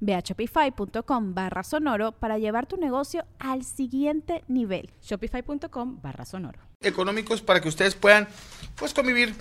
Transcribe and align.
Ve 0.00 0.14
a 0.14 0.20
shopify.com 0.20 1.34
barra 1.34 1.62
sonoro 1.62 2.12
para 2.12 2.38
llevar 2.38 2.66
tu 2.66 2.76
negocio 2.76 3.24
al 3.38 3.64
siguiente 3.64 4.44
nivel. 4.48 4.90
Shopify.com 5.02 6.00
barra 6.02 6.24
sonoro. 6.24 6.58
Económicos 6.80 7.42
para 7.42 7.60
que 7.60 7.68
ustedes 7.68 7.94
puedan 7.94 8.28
pues 8.76 8.94
convivir 8.94 9.34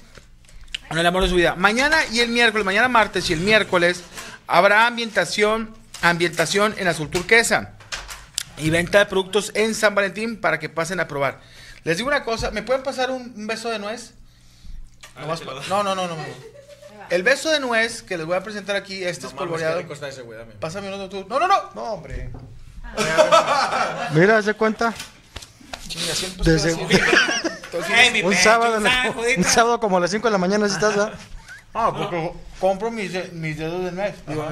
con 0.90 0.98
el 0.98 1.06
amor 1.06 1.24
de 1.24 1.30
su 1.30 1.36
vida. 1.36 1.56
Mañana 1.56 1.98
y 2.12 2.20
el 2.22 2.30
miércoles, 2.30 2.66
mañana 2.66 2.88
martes 2.88 3.30
y 3.30 3.34
el 3.34 3.40
miércoles 3.42 4.04
habrá 4.48 4.88
ambientación, 4.88 5.74
ambientación 6.02 6.74
en 6.78 6.88
azul 6.88 7.09
turquesa 7.09 7.78
y 8.58 8.70
venta 8.70 9.00
de 9.00 9.06
productos 9.06 9.52
en 9.54 9.76
San 9.76 9.94
Valentín 9.94 10.40
para 10.42 10.59
que 10.59 10.70
pasen 10.70 11.00
a 11.00 11.08
probar. 11.08 11.42
Les 11.84 11.98
digo 11.98 12.08
una 12.09 12.24
cosa, 12.24 12.52
¿me 12.52 12.64
pueden 12.64 12.84
pasar 12.84 13.12
un, 13.12 13.34
un 13.36 13.48
beso 13.48 13.70
de 13.70 13.80
nuez? 13.80 14.14
Pa- 15.14 15.26
no, 15.70 15.84
no, 15.84 15.96
no, 15.96 16.08
no. 16.08 16.16
No. 17.09 17.16
El 17.16 17.23
beso 17.23 17.50
de 17.52 17.59
nuez 17.59 18.02
que 18.03 18.17
les 18.17 18.25
voy 18.25 18.36
a 18.36 18.44
presentar 18.44 18.75
aquí, 18.75 19.03
este 19.03 19.27
es 19.27 19.33
polvoreado. 19.33 19.75
Pásame 20.59 20.94
uno 20.94 21.09
tú. 21.09 21.25
No, 21.30 21.39
no, 21.39 21.47
no. 21.47 21.55
No, 21.75 21.81
hombre. 21.94 22.31
Mira, 24.13 24.41
se 24.41 24.53
cuenta. 24.53 24.94
Desde-. 26.44 26.72
Entonces, 26.72 28.23
Un 28.23 28.33
sábado, 28.35 28.80
la- 28.80 29.13
un 29.38 29.44
sábado 29.44 29.80
como 29.80 29.97
a 29.97 30.00
las 30.00 30.11
5 30.11 30.28
de 30.28 30.31
la 30.31 30.38
mañana, 30.38 30.67
¿sí 30.67 30.73
estás? 30.75 30.95
¿verdad? 30.95 31.13
Ah, 31.73 31.94
porque 31.95 32.31
compro 32.59 32.89
mis, 32.89 33.11
de- 33.13 33.30
mis 33.33 33.58
dedos 33.58 33.83
de 33.83 33.91
nuez. 33.91 34.16
Digo, 34.28 34.47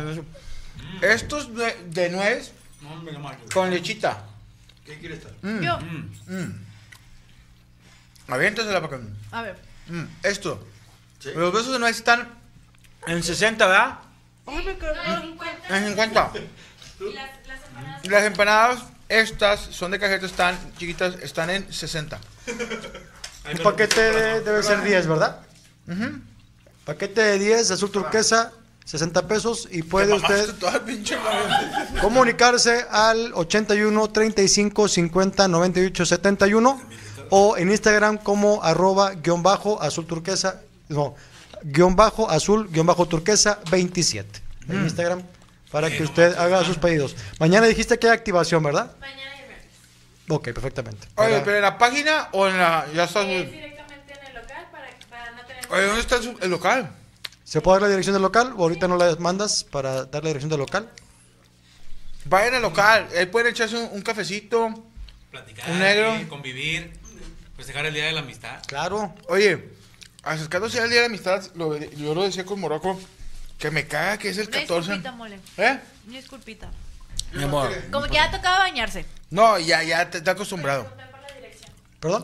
estos 1.01 1.49
de 1.55 2.09
nuez 2.09 2.51
con 3.53 3.69
lechita. 3.71 4.23
¿Qué 4.85 4.99
quieres 4.99 5.19
estar? 5.19 5.33
Yo, 5.61 5.79
Aviéntasela 8.27 8.81
para 8.81 8.97
acá. 8.97 9.05
a 9.31 9.41
ver. 9.43 9.55
Mm, 9.87 10.03
esto. 10.23 10.65
Los 11.35 11.53
besos 11.53 11.71
de 11.73 11.79
nuez 11.79 11.97
están 11.97 12.27
en 13.07 13.23
60, 13.23 13.65
¿verdad? 13.65 13.99
En 15.69 15.85
50. 15.85 16.31
Y 18.03 18.09
las 18.09 18.23
empanadas, 18.25 18.83
estas 19.09 19.59
son 19.59 19.91
de 19.91 19.99
cajeta, 19.99 20.25
están 20.25 20.57
chiquitas, 20.77 21.15
están 21.21 21.49
en 21.49 21.71
60. 21.71 22.19
Un 23.51 23.63
paquete 23.63 24.01
de- 24.01 24.41
debe 24.41 24.63
ser 24.63 24.81
10, 24.83 25.07
¿verdad? 25.07 25.39
Paquete 26.85 27.21
de 27.21 27.39
10, 27.39 27.71
azul 27.71 27.91
turquesa, 27.91 28.51
60 28.85 29.27
pesos. 29.27 29.67
Y 29.71 29.81
puede 29.83 30.13
usted 30.13 30.53
toda 30.55 30.83
pinche 30.85 31.17
madre. 31.17 31.99
comunicarse 32.01 32.85
al 32.91 33.31
81 33.33 34.07
35 34.09 34.87
50 34.87 35.47
98 35.47 36.05
71 36.05 36.81
o 37.31 37.57
en 37.57 37.71
Instagram 37.71 38.17
como 38.19 38.63
arroba 38.63 39.13
guion 39.15 39.41
bajo 39.41 39.81
azul 39.81 40.05
turquesa, 40.05 40.61
no, 40.89 41.15
guion 41.65 41.95
bajo 41.95 42.29
azul 42.29 42.67
guion 42.71 42.85
bajo 42.85 43.07
turquesa 43.07 43.59
27 43.71 44.39
en 44.69 44.83
Instagram 44.83 45.23
para 45.71 45.89
que 45.89 46.03
usted 46.03 46.35
haga 46.37 46.63
sus 46.63 46.77
pedidos. 46.77 47.15
Mañana 47.39 47.65
dijiste 47.67 47.97
que 47.99 48.07
hay 48.07 48.13
activación, 48.13 48.63
¿verdad? 48.63 48.95
Mañana 48.99 49.21
y 49.35 49.41
el 49.41 49.47
viernes. 49.47 49.65
Ok, 50.29 50.43
perfectamente. 50.53 51.07
Oye, 51.15 51.29
Para- 51.31 51.43
pero 51.43 51.55
en 51.57 51.61
la 51.63 51.77
página 51.77 52.29
o 52.31 52.47
en 52.47 52.57
la. 52.57 52.85
Ya 52.93 53.03
está. 53.05 53.19
Oye, 53.21 53.45
directamente 53.45 54.13
en 54.13 54.27
el 54.27 54.33
local 54.35 54.67
para, 54.71 54.87
para 55.09 55.31
no 55.31 55.45
tener... 55.45 55.87
¿dónde 55.87 56.01
está 56.01 56.15
el 56.45 56.49
local? 56.51 56.91
¿Se 57.43 57.61
puede 57.61 57.75
dar 57.75 57.81
la 57.83 57.89
dirección 57.89 58.13
del 58.13 58.21
local 58.23 58.53
o 58.57 58.61
ahorita 58.63 58.87
no 58.87 58.97
la 58.97 59.15
mandas 59.19 59.63
para 59.63 60.05
dar 60.05 60.23
la 60.23 60.29
dirección 60.29 60.49
del 60.49 60.59
local? 60.59 60.89
Vayan 62.25 62.55
al 62.55 62.61
local, 62.63 63.07
ahí 63.17 63.25
pueden 63.27 63.51
echarse 63.51 63.77
un, 63.77 63.89
un 63.91 64.01
cafecito. 64.01 64.73
Platicar, 65.29 65.69
Un 65.69 65.79
negro. 65.79 66.15
eh, 66.15 66.27
convivir, 66.27 66.91
festejar 67.57 67.85
el 67.85 67.93
día 67.93 68.05
de 68.05 68.13
la 68.13 68.21
amistad. 68.21 68.63
Claro. 68.67 69.13
Oye, 69.27 69.69
acercándose 70.25 70.79
al 70.79 70.89
día 70.89 70.97
de 71.01 71.01
la 71.01 71.07
amistad, 71.07 71.43
lo- 71.55 71.77
yo 71.77 72.13
lo 72.13 72.23
decía 72.23 72.45
con 72.45 72.59
Morocco, 72.59 72.99
que 73.57 73.71
me 73.71 73.87
caga 73.87 74.17
que 74.17 74.29
es 74.29 74.37
el 74.37 74.49
14. 74.49 74.75
Disculpita, 74.91 75.11
mole. 75.13 75.39
¿Eh? 75.57 75.79
Disculpita. 76.05 76.69
Mi 77.33 77.43
amor. 77.43 77.71
Como 77.91 78.05
que 78.07 78.13
ya 78.15 78.29
tocaba 78.31 78.59
bañarse. 78.59 79.05
No, 79.29 79.57
ya, 79.59 79.81
ya 79.83 80.09
te, 80.09 80.21
te 80.21 80.29
acostumbrado. 80.29 80.91
¿Perdón? 81.99 82.23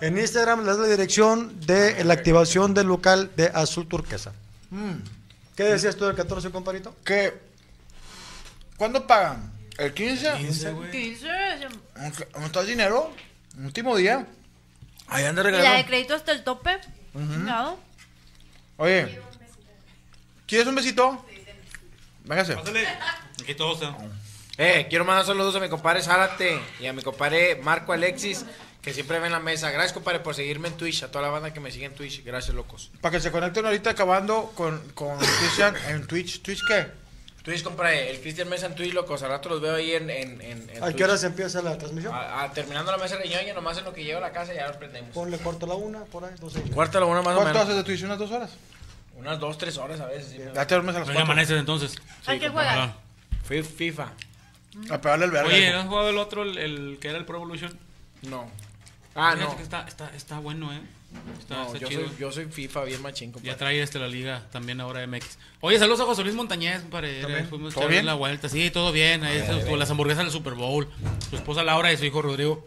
En 0.00 0.16
Instagram 0.16 0.60
le 0.60 0.66
das 0.66 0.78
la 0.78 0.86
dirección 0.86 1.60
de 1.60 2.04
la 2.04 2.14
activación 2.14 2.72
del 2.72 2.86
local 2.86 3.30
de 3.36 3.50
Azul 3.52 3.88
Turquesa. 3.88 4.32
Mm, 4.70 4.92
¿Qué 5.56 5.64
decías 5.64 5.96
tú 5.96 6.04
del 6.06 6.14
14, 6.14 6.50
comparito? 6.50 6.94
que, 7.04 7.34
¿cuándo 8.76 9.06
pagan? 9.06 9.52
¿El 9.76 9.92
15? 9.94 10.34
15, 10.38 10.72
güey. 10.72 10.90
15. 10.90 11.26
¿No 12.38 12.46
está 12.46 12.60
el 12.60 12.66
dinero? 12.68 13.12
Último 13.58 13.96
día. 13.96 14.26
Ahí 15.08 15.24
anda 15.24 15.42
Y 15.42 15.44
la 15.44 15.50
de 15.50 15.56
regalando. 15.58 15.86
crédito 15.88 16.14
hasta 16.14 16.32
el 16.32 16.44
tope. 16.44 16.78
No. 17.14 17.78
Oye, 18.76 19.20
¿quieres 20.46 20.66
un 20.66 20.74
besito? 20.74 21.24
Véngase. 22.24 22.54
Pásale. 22.56 22.86
Aquí 23.42 23.54
todos. 23.54 23.82
¿eh? 23.82 23.92
Eh, 24.58 24.86
quiero 24.90 25.04
mandar 25.04 25.24
saludos 25.24 25.54
a 25.56 25.60
mi 25.60 25.68
compadre 25.68 26.02
Zárate 26.02 26.60
y 26.80 26.86
a 26.86 26.92
mi 26.92 27.02
compadre 27.02 27.56
Marco 27.62 27.92
Alexis, 27.92 28.44
que 28.82 28.92
siempre 28.92 29.18
ven 29.18 29.32
la 29.32 29.40
mesa. 29.40 29.70
Gracias, 29.70 29.92
compadre, 29.94 30.20
por 30.20 30.34
seguirme 30.34 30.68
en 30.68 30.76
Twitch. 30.76 31.02
A 31.04 31.10
toda 31.10 31.22
la 31.22 31.30
banda 31.30 31.52
que 31.52 31.60
me 31.60 31.70
sigue 31.70 31.86
en 31.86 31.94
Twitch. 31.94 32.22
Gracias, 32.24 32.54
locos. 32.54 32.90
Para 33.00 33.12
que 33.16 33.20
se 33.20 33.30
conecten 33.32 33.64
ahorita 33.66 33.90
acabando 33.90 34.52
con, 34.54 34.78
con 34.92 35.16
Cristian 35.18 35.74
en 35.88 36.06
Twitch. 36.06 36.42
¿Twitch 36.42 36.60
qué? 36.68 36.86
Twitch, 37.48 37.62
compadre, 37.62 38.10
el 38.10 38.20
Cristian 38.20 38.48
Mesa 38.48 38.66
en 38.66 38.74
Twitch, 38.74 38.92
locos. 38.92 39.22
Al 39.22 39.30
rato 39.30 39.48
los 39.48 39.60
veo 39.60 39.74
ahí 39.76 39.92
en, 39.92 40.10
en, 40.10 40.40
en, 40.40 40.68
en 40.70 40.76
¿A 40.82 40.86
Twitch. 40.86 40.96
qué 40.96 41.04
hora 41.04 41.16
se 41.16 41.26
empieza 41.26 41.62
la 41.62 41.78
transmisión? 41.78 42.14
A- 42.14 42.42
a- 42.44 42.52
terminando 42.52 42.90
la 42.92 42.98
mesa 42.98 43.16
de 43.16 43.28
ñoña, 43.28 43.54
nomás 43.54 43.78
en 43.78 43.84
lo 43.84 43.92
que 43.94 44.04
llego 44.04 44.18
a 44.18 44.20
la 44.20 44.32
casa 44.32 44.52
ya 44.52 44.68
los 44.68 44.76
prendemos. 44.76 45.10
Ponle 45.14 45.38
cuarto 45.38 45.64
a 45.66 45.68
la 45.70 45.74
una, 45.76 46.04
por 46.04 46.24
ahí, 46.24 46.34
no 46.40 46.50
sé. 46.50 46.60
Cuarta 46.62 46.98
a 46.98 47.00
la 47.00 47.06
una 47.06 47.22
más 47.22 47.32
o 47.32 47.36
¿Cuánto 47.36 47.52
menos. 47.54 47.62
haces 47.64 47.76
de 47.76 47.84
Twitch? 47.84 48.02
¿Unas 48.02 48.18
dos 48.18 48.30
horas? 48.30 48.50
Unas 49.16 49.40
dos, 49.40 49.56
tres 49.58 49.76
horas 49.78 49.98
a 50.00 50.06
veces. 50.06 50.30
sí, 50.30 50.38
Ya 50.54 50.66
te 50.66 50.74
duermes 50.74 50.94
a 50.94 50.98
las 51.00 51.08
cuatro. 51.08 51.22
amaneces 51.22 51.58
entonces. 51.58 51.96
Hay 52.26 52.38
que 52.38 52.48
jugar. 52.50 52.66
Perdón. 52.74 52.94
Fui 53.44 53.62
FIFA. 53.62 54.12
A 54.90 55.00
pegarle 55.00 55.24
el 55.24 55.30
verga. 55.30 55.48
Oye, 55.48 55.72
¿no 55.72 55.78
has 55.80 55.86
jugado 55.88 56.10
el 56.10 56.18
otro, 56.18 56.42
el, 56.42 56.56
el 56.58 56.98
que 57.00 57.08
era 57.08 57.18
el 57.18 57.24
Pro 57.24 57.36
Evolution? 57.38 57.76
No. 58.22 58.48
Ah, 59.14 59.34
no. 59.34 59.56
que 59.56 59.62
está, 59.62 59.86
está, 59.88 60.10
está 60.14 60.38
bueno, 60.38 60.72
¿eh? 60.72 60.80
Está, 61.38 61.54
No, 61.56 61.66
está 61.66 61.78
yo 61.78 61.88
chido. 61.88 62.06
soy, 62.08 62.16
yo 62.18 62.32
soy 62.32 62.44
FIFA 62.46 62.84
bien 62.84 63.00
machín, 63.02 63.30
Ya 63.30 63.34
compadre. 63.34 63.56
trae 63.56 63.82
este 63.82 63.98
la 63.98 64.08
liga 64.08 64.44
también 64.52 64.80
ahora 64.80 65.06
MX. 65.06 65.38
Oye, 65.60 65.78
saludos 65.78 66.00
a 66.00 66.04
José 66.04 66.22
Luis 66.22 66.34
Montañez, 66.34 66.82
compadre. 66.82 67.22
¿También? 67.22 67.48
Fuimos 67.48 67.74
¿Todo 67.74 67.88
bien? 67.88 68.04
la 68.04 68.14
vuelta. 68.14 68.48
Sí, 68.48 68.70
todo 68.70 68.92
bien. 68.92 69.24
Ahí 69.24 69.40
se- 69.40 69.66
con 69.66 69.78
las 69.78 69.90
hamburguesas 69.90 70.24
del 70.24 70.32
Super 70.32 70.54
Bowl. 70.54 70.88
Su 71.30 71.36
esposa 71.36 71.62
Laura 71.62 71.90
y 71.92 71.96
su 71.96 72.04
hijo 72.04 72.20
Rodrigo, 72.20 72.66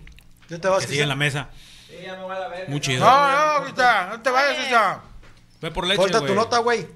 ¿Ya 0.50 0.59
te 0.59 0.68
vas, 0.68 0.81
que 0.81 0.88
siguen 0.88 1.03
en 1.03 1.09
la 1.09 1.16
mesa. 1.16 1.50
Sí, 1.88 1.96
ya 2.03 2.16
me 2.16 2.24
voy 2.24 2.35
a 2.35 2.40
la 2.40 2.47
verga. 2.47 2.66
Muy 2.69 2.81
chido. 2.81 3.00
No, 3.06 3.06
no, 3.06 3.38
ahorita. 3.38 4.07
No 4.07 4.21
te 4.21 4.30
vayas, 4.31 4.57
ahorita. 4.57 5.01
Ve 5.62 5.71
por 5.71 5.86
leche, 5.88 6.01
Falta 6.01 6.25
tu 6.25 6.33
nota, 6.33 6.57
güey. 6.60 6.88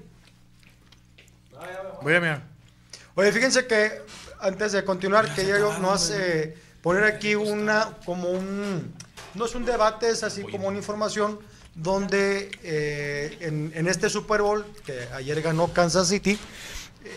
Voy 2.02 2.14
a 2.14 2.20
mirar. 2.20 2.42
Oye, 3.14 3.32
fíjense 3.32 3.66
que 3.66 4.02
antes 4.40 4.72
de 4.72 4.84
continuar, 4.84 5.32
quería 5.34 5.58
yo 5.58 5.78
no 5.78 5.90
hace 5.92 6.56
poner 6.82 7.04
aquí 7.04 7.34
una, 7.34 7.96
como 8.04 8.30
un, 8.30 8.92
no 9.36 9.44
es 9.44 9.54
un 9.54 9.64
debate, 9.64 10.08
es 10.08 10.22
así 10.22 10.42
como 10.42 10.68
una 10.68 10.78
información 10.78 11.38
donde 11.74 12.50
eh, 12.62 13.36
en, 13.40 13.72
en 13.74 13.86
este 13.86 14.08
Super 14.08 14.42
Bowl, 14.42 14.64
que 14.84 15.08
ayer 15.14 15.42
ganó 15.42 15.72
Kansas 15.72 16.08
City, 16.08 16.38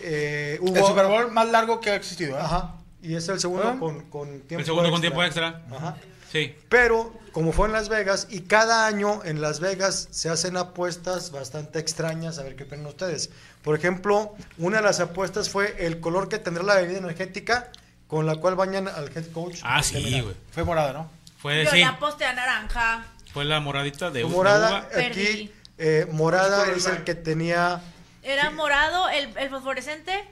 eh, 0.02 0.58
hubo... 0.60 0.76
El 0.76 0.84
Super 0.84 1.06
Bowl 1.06 1.30
más 1.32 1.48
largo 1.48 1.80
que 1.80 1.90
ha 1.90 1.96
existido. 1.96 2.36
¿eh? 2.36 2.40
Ajá, 2.40 2.74
y 3.02 3.14
es 3.14 3.28
el 3.28 3.40
segundo 3.40 3.68
¿Ah? 3.68 3.76
con, 3.78 4.02
con 4.10 4.40
tiempo 4.42 4.60
El 4.60 4.64
segundo 4.66 4.90
con 4.90 5.00
tiempo 5.00 5.22
extra. 5.24 5.64
Ajá. 5.70 5.96
Sí. 6.30 6.54
Pero 6.68 7.12
como 7.32 7.52
fue 7.52 7.66
en 7.66 7.72
Las 7.72 7.88
Vegas 7.88 8.28
y 8.30 8.42
cada 8.42 8.86
año 8.86 9.24
en 9.24 9.40
Las 9.40 9.58
Vegas 9.58 10.08
se 10.12 10.28
hacen 10.28 10.56
apuestas 10.56 11.32
bastante 11.32 11.78
extrañas, 11.80 12.38
a 12.38 12.44
ver 12.44 12.54
qué 12.54 12.64
opinan 12.64 12.86
ustedes. 12.86 13.30
Por 13.62 13.74
ejemplo, 13.76 14.34
una 14.58 14.76
de 14.76 14.82
las 14.84 15.00
apuestas 15.00 15.48
fue 15.48 15.86
el 15.86 15.98
color 16.00 16.28
que 16.28 16.38
tendrá 16.38 16.62
la 16.62 16.76
bebida 16.76 16.98
energética 16.98 17.72
con 18.06 18.26
la 18.26 18.36
cual 18.36 18.54
bañan 18.54 18.86
al 18.88 19.10
head 19.16 19.26
coach. 19.32 19.60
Ah, 19.62 19.82
sí, 19.82 20.20
güey. 20.20 20.34
Fue 20.52 20.64
morada, 20.64 20.92
¿no? 20.92 21.10
Fue, 21.40 21.64
Yo 21.64 21.70
sí. 21.70 21.80
ya 21.80 21.98
posté 21.98 22.24
a 22.26 22.32
naranja. 22.34 23.04
Fue 23.32 23.44
la 23.44 23.60
moradita 23.60 24.10
de, 24.10 24.24
Morada, 24.24 24.88
uva. 24.92 25.06
aquí, 25.06 25.52
eh, 25.78 26.06
Morada 26.10 26.66
es 26.72 26.86
el 26.86 27.04
que 27.04 27.14
tenía, 27.14 27.80
Era 28.22 28.50
morado, 28.50 29.08
el, 29.08 29.36
el 29.38 29.48
fosforescente 29.50 30.24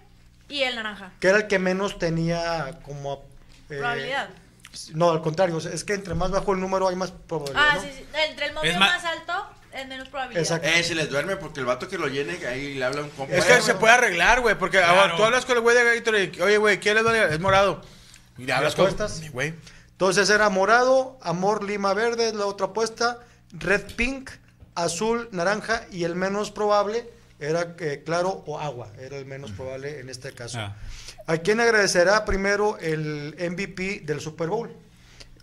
y 0.49 0.63
el 0.63 0.75
naranja. 0.77 1.13
que 1.21 1.29
era 1.29 1.39
el 1.39 1.47
que 1.47 1.59
menos 1.59 1.99
tenía 1.99 2.79
como... 2.85 3.25
eh, 3.71 3.77
Probabilidad. 3.79 4.29
No, 4.93 5.11
al 5.11 5.23
contrario, 5.23 5.57
es 5.59 5.85
que 5.85 5.95
entre 5.95 6.15
más 6.15 6.31
bajo 6.31 6.53
el 6.53 6.61
número 6.61 6.89
hay 6.89 6.97
más 6.97 7.11
probabilidad. 7.13 7.63
Ah, 7.71 7.75
¿no? 7.77 7.81
sí, 7.83 7.89
sí. 7.97 8.05
Entre 8.29 8.47
el 8.47 8.55
ma- 8.55 8.63
más 8.79 9.05
alto 9.05 9.33
es 9.73 9.87
menos 9.89 10.09
probabilidad. 10.09 10.43
Exacto. 10.43 10.69
Eh, 10.69 10.83
se 10.83 10.95
les 10.95 11.09
duerme 11.09 11.37
porque 11.37 11.61
el 11.61 11.67
vato 11.67 11.89
que 11.89 11.97
lo 11.99 12.09
llene 12.09 12.39
ahí 12.47 12.75
le 12.75 12.85
habla 12.85 13.03
un 13.03 13.11
compa. 13.11 13.35
Es 13.35 13.45
que 13.47 13.63
se 13.63 13.75
puede 13.75 13.95
arreglar, 13.95 14.41
güey, 14.41 14.57
porque 14.59 14.79
Claro. 14.79 15.01
ahora 15.01 15.17
tú 15.17 15.25
hablas 15.25 15.47
con 15.47 15.57
el 15.57 15.63
güey 15.63 15.75
de 15.77 15.85
Gatorade, 15.97 16.33
oye, 16.43 16.59
güey, 16.59 16.79
¿quién 16.81 16.97
le 16.97 17.03
duele? 17.03 17.33
Es 17.35 17.41
morado. 17.41 17.81
Y 18.37 18.45
le 18.45 18.53
hablas 18.53 18.75
con... 18.75 18.95
Güey. 19.33 19.55
Entonces 19.99 20.31
era 20.31 20.49
morado, 20.49 21.19
amor 21.23 21.65
lima 21.65 21.93
verde 21.93 22.29
es 22.29 22.35
la 22.35 22.47
otra 22.47 22.67
apuesta, 22.67 23.19
red 23.51 23.83
pink, 23.97 24.31
azul, 24.77 25.29
naranja 25.33 25.89
y 25.91 26.05
el 26.05 26.15
menos 26.15 26.53
probable 26.53 27.11
era 27.41 27.75
eh, 27.81 28.05
claro 28.07 28.45
o 28.47 28.61
agua, 28.61 28.93
era 29.01 29.17
el 29.17 29.27
menos 29.27 29.51
probable 29.51 29.99
en 29.99 30.09
este 30.09 30.31
caso. 30.31 30.61
Ah. 30.61 30.77
¿A 31.27 31.39
quién 31.39 31.59
agradecerá 31.59 32.25
primero 32.25 32.79
el 32.79 33.35
MVP 33.41 34.03
del 34.05 34.21
Super 34.21 34.51
Bowl? 34.51 34.71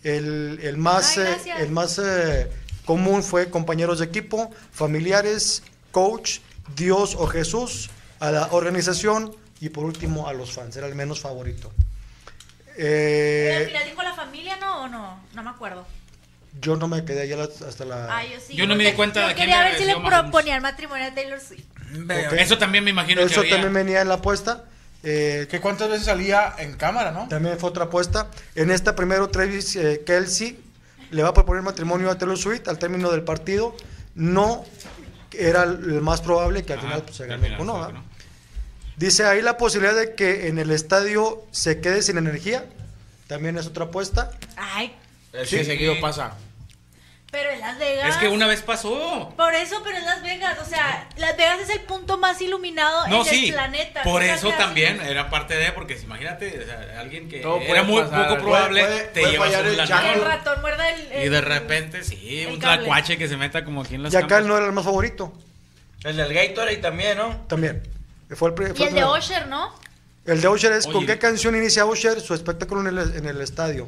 El, 0.03 0.57
el 0.63 0.77
más, 0.77 1.17
Ay, 1.17 1.25
eh, 1.25 1.53
el 1.59 1.71
más 1.71 1.99
eh, 1.99 2.49
común 2.85 3.23
fue 3.23 3.49
compañeros 3.49 3.99
de 3.99 4.05
equipo, 4.05 4.51
familiares, 4.71 5.63
coach, 5.91 6.39
Dios 6.77 7.13
o 7.15 7.27
Jesús, 7.27 7.89
a 8.21 8.31
la 8.31 8.47
organización 8.53 9.35
y 9.59 9.67
por 9.67 9.83
último 9.83 10.29
a 10.29 10.33
los 10.33 10.53
fans. 10.53 10.77
Era 10.77 10.87
el 10.87 10.95
menos 10.95 11.19
favorito. 11.19 11.73
Eh, 12.77 13.45
Pero 13.47 13.59
al 13.59 13.65
final 13.67 13.83
dijo 13.89 14.03
la 14.03 14.13
familia, 14.13 14.57
¿no? 14.57 14.83
¿O 14.83 14.87
no? 14.87 15.19
No 15.33 15.43
me 15.43 15.49
acuerdo. 15.49 15.85
yo 16.61 16.75
no 16.77 16.87
me 16.87 17.03
quedé 17.05 17.21
allá 17.21 17.43
hasta 17.67 17.85
la... 17.85 18.17
Ah, 18.17 18.23
yo 18.25 18.39
sí. 18.45 18.55
Yo 18.55 18.65
no 18.67 18.75
me 18.75 18.83
di 18.85 18.91
cuenta 18.93 19.21
yo 19.21 19.27
de 19.29 19.35
quería 19.35 19.59
me 19.59 19.63
ver 19.69 19.77
si 19.77 19.85
le 19.85 19.95
Mahomes. 19.95 20.21
proponían 20.21 20.61
matrimonio 20.61 21.05
a 21.07 21.11
Taylor 21.13 21.39
Swift. 21.39 21.65
Eso 22.37 22.57
también 22.57 22.83
me 22.83 22.89
imagino 22.91 23.21
Eso 23.21 23.41
que 23.43 23.49
también 23.49 23.73
venía 23.73 24.01
en 24.01 24.07
la 24.09 24.15
apuesta. 24.15 24.63
Eh, 25.03 25.47
¿Que 25.51 25.61
cuántas 25.61 25.89
veces 25.89 26.05
salía 26.05 26.55
en 26.57 26.73
cámara, 26.77 27.11
no? 27.11 27.27
también 27.27 27.59
fue 27.59 27.69
otra 27.69 27.85
apuesta. 27.85 28.27
En 28.55 28.71
esta 28.71 28.95
primero 28.95 29.29
Travis 29.29 29.75
eh, 29.75 30.01
Kelsey 30.05 30.59
le 31.11 31.21
va 31.23 31.29
a 31.29 31.33
proponer 31.33 31.61
matrimonio 31.61 32.09
a 32.09 32.17
Taylor 32.17 32.37
Swift 32.37 32.67
al 32.67 32.79
término 32.79 33.11
del 33.11 33.21
partido. 33.23 33.75
No 34.15 34.65
era 35.31 35.63
el 35.63 36.01
más 36.01 36.21
probable 36.21 36.63
que 36.65 36.73
al 36.73 36.79
Ajá, 36.79 36.87
final 36.87 37.03
pues, 37.03 37.17
se 37.17 37.27
final 37.27 37.57
con 37.57 37.67
no, 37.67 37.73
fue 37.73 37.81
¿va? 37.81 37.87
que 37.87 37.93
no. 37.93 38.03
Dice 38.97 39.25
ahí 39.25 39.41
la 39.41 39.57
posibilidad 39.57 39.95
de 39.95 40.15
que 40.15 40.47
en 40.47 40.57
el 40.59 40.71
estadio 40.71 41.43
se 41.51 41.81
quede 41.81 42.01
sin 42.01 42.17
energía. 42.17 42.65
También 43.27 43.57
es 43.57 43.67
otra 43.67 43.85
apuesta. 43.85 44.31
Ay, 44.55 44.95
Es 45.33 45.49
Sí. 45.49 45.57
que 45.57 45.65
seguido 45.65 45.99
pasa. 45.99 46.33
pero 47.31 47.49
en 47.51 47.59
Las 47.59 47.77
Vegas. 47.77 48.09
Es 48.11 48.15
que 48.15 48.29
una 48.29 48.47
vez 48.47 48.61
pasó. 48.61 49.33
Por 49.35 49.53
eso, 49.55 49.81
pero 49.83 49.97
en 49.97 50.05
Las 50.05 50.21
Vegas, 50.23 50.57
o 50.61 50.63
sea, 50.63 51.09
Las 51.17 51.35
Vegas 51.35 51.59
es 51.59 51.69
el 51.69 51.81
punto 51.81 52.17
más 52.17 52.39
iluminado 52.41 53.05
No, 53.09 53.19
en 53.19 53.25
sí. 53.25 53.47
el 53.47 53.53
planeta. 53.55 54.03
Por 54.03 54.23
eso 54.23 54.53
también 54.57 55.01
era 55.01 55.29
parte 55.29 55.53
de, 55.57 55.73
porque 55.73 55.99
imagínate, 56.01 56.61
o 56.61 56.65
sea, 56.65 57.01
alguien 57.01 57.27
que 57.27 57.39
Todo 57.39 57.59
era 57.59 57.83
muy 57.83 58.01
pasar. 58.03 58.29
poco 58.29 58.41
probable, 58.41 58.81
Puede- 58.85 59.03
te 59.07 59.19
puede 59.19 59.31
llevas 59.33 59.49
un 59.49 59.55
el 59.65 59.79
el 59.79 60.21
ratón 60.23 60.61
muerda 60.61 60.89
el, 60.89 61.25
Y 61.25 61.29
de 61.29 61.41
repente, 61.41 62.03
sí, 62.05 62.45
un 62.49 62.57
tlacuache 62.59 63.17
que 63.17 63.27
se 63.27 63.35
meta 63.35 63.65
como 63.65 63.81
aquí 63.81 63.95
en 63.95 64.03
las 64.03 64.13
Y 64.13 64.15
acá 64.15 64.27
cámaras. 64.27 64.47
no 64.47 64.55
era 64.57 64.65
el 64.67 64.71
más 64.71 64.85
favorito. 64.85 65.33
El 66.05 66.15
del 66.15 66.33
Gatorade 66.33 66.77
también, 66.77 67.17
¿no? 67.17 67.35
También. 67.49 67.83
Fue 68.35 68.49
el, 68.49 68.77
Y 68.77 68.83
el 68.83 68.93
de. 68.93 69.03
Osher, 69.03 69.47
¿no? 69.47 69.73
El 70.25 70.41
de 70.41 70.47
Usher 70.47 70.71
es 70.73 70.87
con 70.87 71.05
qué 71.05 71.17
canción 71.19 71.55
inicia 71.55 71.85
Usher 71.85 72.19
su 72.19 72.33
espectáculo 72.33 72.81
en 72.81 72.87
el, 72.97 73.15
en 73.15 73.25
el 73.27 73.41
estadio. 73.41 73.87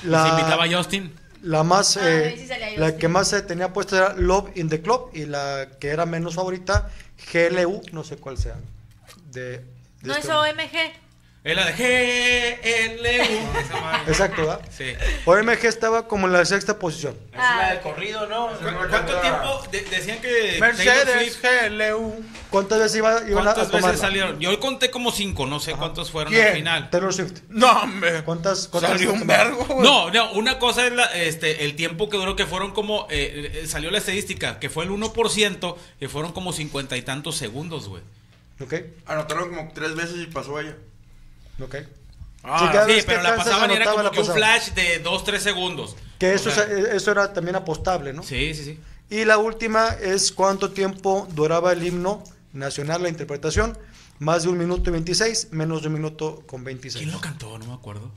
Se 0.00 0.06
invitaba 0.06 0.64
a 0.64 0.68
Justin. 0.72 1.14
La 1.42 1.62
más, 1.62 1.96
Ah, 1.96 2.00
eh, 2.04 2.34
sí 2.36 2.76
la 2.76 2.96
que 2.96 3.08
más 3.08 3.28
se 3.28 3.40
tenía 3.42 3.72
puesta 3.72 3.96
era 3.96 4.12
Love 4.14 4.50
in 4.56 4.68
the 4.68 4.82
Club 4.82 5.10
y 5.14 5.24
la 5.24 5.68
que 5.80 5.88
era 5.88 6.04
menos 6.04 6.34
favorita, 6.34 6.90
GLU, 7.32 7.80
no 7.92 8.04
sé 8.04 8.16
cuál 8.18 8.36
sea. 8.36 8.56
De, 9.30 9.50
de 9.58 9.62
No 10.02 10.14
este 10.16 10.28
es. 10.28 10.34
OMG. 10.34 10.92
Es 11.42 11.56
la 11.56 11.64
de 11.64 11.72
GLU. 12.92 14.06
Exacto, 14.06 14.42
¿verdad? 14.42 14.60
Sí. 14.70 14.92
OMG 15.24 15.64
estaba 15.64 16.06
como 16.06 16.26
en 16.26 16.34
la 16.34 16.44
sexta 16.44 16.78
posición. 16.78 17.16
Es 17.32 17.38
la 17.38 17.70
del 17.70 17.80
corrido, 17.80 18.26
¿no? 18.26 18.50
¿Cuánto 18.90 19.18
tiempo 19.20 19.62
de- 19.72 19.80
decían 19.82 20.20
que 20.20 20.58
Mercedes, 20.60 21.40
GLU. 21.40 22.22
¿Cuántas 22.50 22.78
veces 22.80 22.96
iba, 22.96 23.22
iban 23.28 23.46
a, 23.46 23.50
a 23.52 23.54
¿Cuántas 23.54 23.82
veces 23.82 24.00
salieron? 24.00 24.38
Yo 24.40 24.58
conté 24.60 24.90
como 24.90 25.12
cinco, 25.12 25.46
no 25.46 25.60
sé 25.60 25.72
cuántos 25.72 26.10
fueron 26.10 26.32
¿Quién? 26.32 26.46
al 26.48 26.54
final. 26.54 26.90
Taylor 26.90 27.14
Swift. 27.14 27.40
No, 27.48 27.70
hombre. 27.82 28.22
¿Cuántas- 28.24 28.66
cuántas 28.68 28.90
Salió 28.92 29.12
un 29.12 29.26
vergo, 29.26 29.64
güey. 29.68 29.80
No, 29.80 30.10
no, 30.10 30.32
una 30.32 30.58
cosa 30.58 30.86
es 30.86 30.92
la, 30.92 31.04
este, 31.06 31.64
el 31.64 31.76
tiempo 31.76 32.08
que 32.10 32.16
duró, 32.16 32.34
que 32.36 32.46
fueron 32.46 32.72
como, 32.72 33.06
eh, 33.10 33.60
eh, 33.62 33.66
salió 33.66 33.90
la 33.90 33.98
estadística, 33.98 34.58
que 34.58 34.68
fue 34.68 34.84
el 34.84 34.90
1%, 34.90 35.76
que 35.98 36.08
fueron 36.08 36.32
como 36.32 36.52
cincuenta 36.52 36.96
y 36.96 37.02
tantos 37.02 37.36
segundos, 37.36 37.88
güey. 37.88 38.02
¿Ok? 38.60 38.74
Anotaron 39.06 39.48
como 39.54 39.70
tres 39.72 39.94
veces 39.94 40.16
y 40.18 40.26
pasó 40.26 40.58
ella. 40.60 40.76
¿Ok? 41.62 41.76
Ah, 42.42 42.86
Sí, 42.88 43.02
pero 43.06 43.22
la 43.22 43.36
pasaban 43.36 43.70
y 43.70 43.74
era 43.74 43.84
como 43.92 44.10
que 44.10 44.20
un 44.20 44.26
flash 44.26 44.70
de 44.70 44.98
2, 45.00 45.24
3 45.24 45.42
segundos. 45.42 45.94
Que 46.18 46.30
O 46.32 46.34
eso, 46.34 46.50
sea, 46.50 46.64
es- 46.64 46.88
eso 46.94 47.10
era 47.10 47.32
también 47.32 47.56
apostable, 47.56 48.12
¿no? 48.12 48.22
Sí, 48.22 48.54
sí, 48.54 48.64
sí. 48.64 48.80
Y 49.10 49.24
la 49.24 49.38
última 49.38 49.88
es 50.00 50.30
cuánto 50.32 50.70
tiempo 50.70 51.26
duraba 51.32 51.72
el 51.72 51.84
himno 51.86 52.22
nacional, 52.52 53.02
la 53.02 53.08
interpretación. 53.08 53.76
Más 54.18 54.42
de 54.42 54.50
un 54.50 54.58
minuto 54.58 54.90
y 54.90 54.92
26, 54.92 55.48
menos 55.52 55.80
de 55.82 55.88
un 55.88 55.94
minuto 55.94 56.42
con 56.46 56.62
26. 56.62 57.02
¿Quién 57.04 57.12
lo 57.14 57.20
cantó? 57.20 57.58
No 57.58 57.64
me 57.66 57.72
acuerdo. 57.74 58.10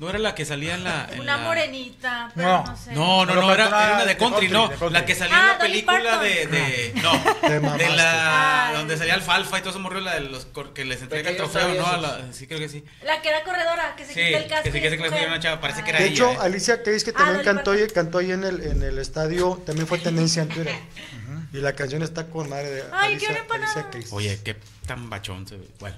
¿No 0.00 0.08
era 0.08 0.18
la 0.20 0.32
que 0.36 0.44
salía 0.44 0.76
en 0.76 0.84
la...? 0.84 1.08
en 1.12 1.18
Una 1.20 1.36
la- 1.38 1.42
morenita, 1.44 2.30
pero 2.34 2.48
No. 2.48 2.64
no, 2.66 2.76
sé. 2.76 2.92
No, 2.92 3.26
no, 3.26 3.32
Pero 3.32 3.42
no, 3.46 3.52
era, 3.52 3.66
era 3.66 3.76
una 3.94 4.00
de 4.02 4.06
de 4.06 4.16
country, 4.16 4.48
country, 4.48 4.48
no. 4.52 4.68
de 4.68 4.76
country. 4.76 4.92
La 4.92 5.04
que 5.04 5.14
salía 5.16 5.36
Ah, 5.36 5.40
en 5.42 5.46
la 5.48 5.58
Dolly 5.58 5.72
película 5.82 6.18
de, 6.18 6.92
No, 7.02 7.12
de 7.78 7.88
la. 7.96 8.68
Ay. 8.68 8.76
Donde 8.76 8.96
salía 8.96 9.14
Alfalfa 9.14 9.58
y 9.58 9.60
todo 9.60 9.70
eso 9.70 9.80
murió 9.80 10.00
la 10.00 10.14
de 10.14 10.20
los 10.20 10.46
cor- 10.46 10.72
que 10.72 10.84
les 10.84 11.02
entrega 11.02 11.30
el 11.30 11.36
trofeo, 11.36 11.74
¿no? 11.74 11.96
La- 12.00 12.32
sí, 12.32 12.46
creo 12.46 12.60
que 12.60 12.68
sí. 12.68 12.84
La 13.04 13.20
que 13.22 13.28
era 13.28 13.42
corredora, 13.42 13.96
que 13.96 14.04
se 14.06 14.14
Sí, 14.14 14.20
quita 14.24 14.38
el 14.38 14.46
casco. 14.48 14.62
que 14.64 14.70
se 14.72 14.78
quita 14.80 14.90
casco 14.96 15.06
y 15.06 15.10
mujer. 15.10 15.28
una 15.28 15.40
chava, 15.40 15.60
parece 15.60 15.82
que 15.82 15.90
era 15.90 15.98
De 15.98 16.06
hecho, 16.06 16.30
¿eh? 16.30 16.38
Alicia 16.42 16.80
Keys, 16.84 17.02
que 17.02 17.10
Ah, 17.10 17.14
también 17.14 17.36
Dolly 17.44 17.56
cantó, 17.56 17.74
y, 17.76 17.86
cantó 17.88 18.18
ahí 18.18 18.30
en 18.30 18.44
el, 18.44 18.60
en 18.62 18.82
el 18.84 18.98
estadio, 19.00 19.60
también 19.66 19.88
fue 19.88 19.98
tendencia 19.98 20.42
en 20.42 20.48
Twitter. 20.48 20.76
Y 21.52 21.58
la 21.58 21.72
canción 21.74 22.02
está 22.02 22.26
con 22.28 22.48
madre 22.48 22.70
de 22.70 22.82
Ay, 22.92 23.12
Alicia, 23.12 23.28
quiero 23.28 23.42
empanada. 23.42 23.72
Alicia 23.72 23.90
Keys. 23.90 24.12
Oye, 24.12 24.40
qué 24.44 24.56
tan 24.86 25.08
bachón 25.08 25.46
se 25.46 25.56
ve. 25.56 25.68
Bueno, 25.80 25.96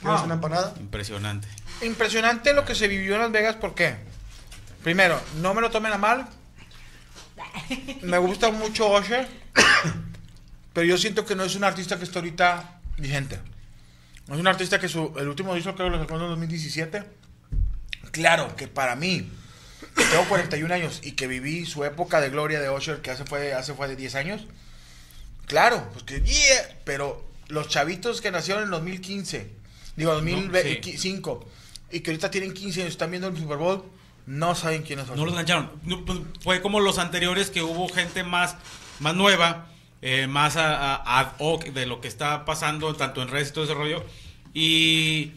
¿Quieres 0.00 0.20
Ah. 0.20 0.24
una 0.24 0.34
empanada? 0.34 0.74
impresionante. 0.78 1.48
Impresionante 1.82 2.52
lo 2.52 2.64
que 2.64 2.74
se 2.74 2.88
vivió 2.88 3.14
en 3.14 3.20
Las 3.22 3.32
Vegas, 3.32 3.56
¿por 3.56 3.74
qué? 3.74 3.96
Primero, 4.82 5.20
no 5.40 5.54
me 5.54 5.60
lo 5.60 5.70
tomen 5.70 5.92
a 5.92 5.98
mal. 5.98 6.28
Me 8.02 8.18
gusta 8.18 8.50
mucho 8.50 8.88
Usher. 8.96 9.26
pero 10.72 10.86
yo 10.86 10.98
siento 10.98 11.24
que 11.24 11.34
no 11.34 11.44
es 11.44 11.54
un 11.54 11.64
artista 11.64 11.96
que 11.98 12.04
está 12.04 12.18
ahorita 12.18 12.80
vigente. 12.98 13.40
No 14.26 14.34
es 14.34 14.40
un 14.40 14.46
artista 14.48 14.78
que 14.78 14.88
su, 14.88 15.14
el 15.18 15.28
último 15.28 15.54
disco 15.54 15.74
creo 15.74 15.86
que 15.90 15.96
lo 15.96 16.02
sacó 16.02 16.16
en 16.16 16.22
el 16.22 16.28
2017. 16.30 17.04
Claro 18.10 18.54
que 18.56 18.68
para 18.68 18.96
mí, 18.96 19.30
que 19.96 20.04
tengo 20.04 20.24
41 20.28 20.72
años 20.74 21.00
y 21.02 21.12
que 21.12 21.26
viví 21.26 21.66
su 21.66 21.84
época 21.84 22.20
de 22.20 22.30
gloria 22.30 22.60
de 22.60 22.70
Usher, 22.70 23.00
que 23.02 23.10
hace 23.10 23.24
fue, 23.24 23.52
hace 23.52 23.74
fue 23.74 23.88
de 23.88 23.96
10 23.96 24.14
años. 24.14 24.46
Claro, 25.46 25.88
pues 25.92 26.04
que 26.04 26.20
yeah, 26.20 26.78
pero 26.84 27.24
los 27.48 27.68
chavitos 27.68 28.20
que 28.20 28.30
nacieron 28.30 28.64
en 28.64 28.70
2015, 28.70 29.50
digo 29.96 30.12
2005, 30.14 31.48
y 31.92 32.00
que 32.00 32.10
ahorita 32.10 32.30
tienen 32.30 32.52
15 32.52 32.80
años, 32.82 32.92
están 32.92 33.10
viendo 33.10 33.28
el 33.28 33.36
Super 33.36 33.56
Bowl, 33.58 33.84
no 34.26 34.54
saben 34.56 34.82
quién 34.82 34.98
es 34.98 35.04
Usher. 35.06 35.16
No 35.16 35.24
los 35.24 35.32
engancharon. 35.34 35.70
No, 35.84 36.04
pues, 36.04 36.18
Fue 36.42 36.60
como 36.62 36.80
los 36.80 36.98
anteriores 36.98 37.50
que 37.50 37.62
hubo 37.62 37.88
gente 37.88 38.24
más, 38.24 38.56
más 38.98 39.14
nueva, 39.14 39.68
eh, 40.02 40.26
más 40.26 40.56
a- 40.56 40.96
a- 40.96 41.20
ad 41.20 41.32
hoc 41.38 41.64
de 41.66 41.86
lo 41.86 42.00
que 42.00 42.08
está 42.08 42.44
pasando 42.44 42.94
tanto 42.96 43.22
en 43.22 43.28
redes 43.28 43.50
y 43.50 43.52
todo 43.52 43.64
ese 43.64 43.74
rollo. 43.74 44.04
Y 44.52 45.32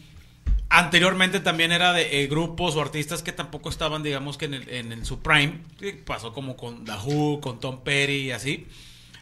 anteriormente 0.70 1.40
también 1.40 1.72
era 1.72 1.92
de 1.92 2.22
eh, 2.22 2.26
grupos 2.28 2.76
o 2.76 2.80
artistas 2.80 3.22
que 3.22 3.32
tampoco 3.32 3.68
estaban, 3.68 4.02
digamos 4.02 4.38
que 4.38 4.46
en, 4.46 4.54
el, 4.54 4.68
en, 4.70 4.92
el 4.92 5.04
su 5.04 5.20
prime. 5.20 5.60
Pasó 6.06 6.32
como 6.32 6.56
con 6.56 6.84
The 6.84 6.92
Who, 7.04 7.40
con 7.40 7.60
Tom 7.60 7.82
Petty 7.82 8.28
y 8.28 8.30
así. 8.30 8.66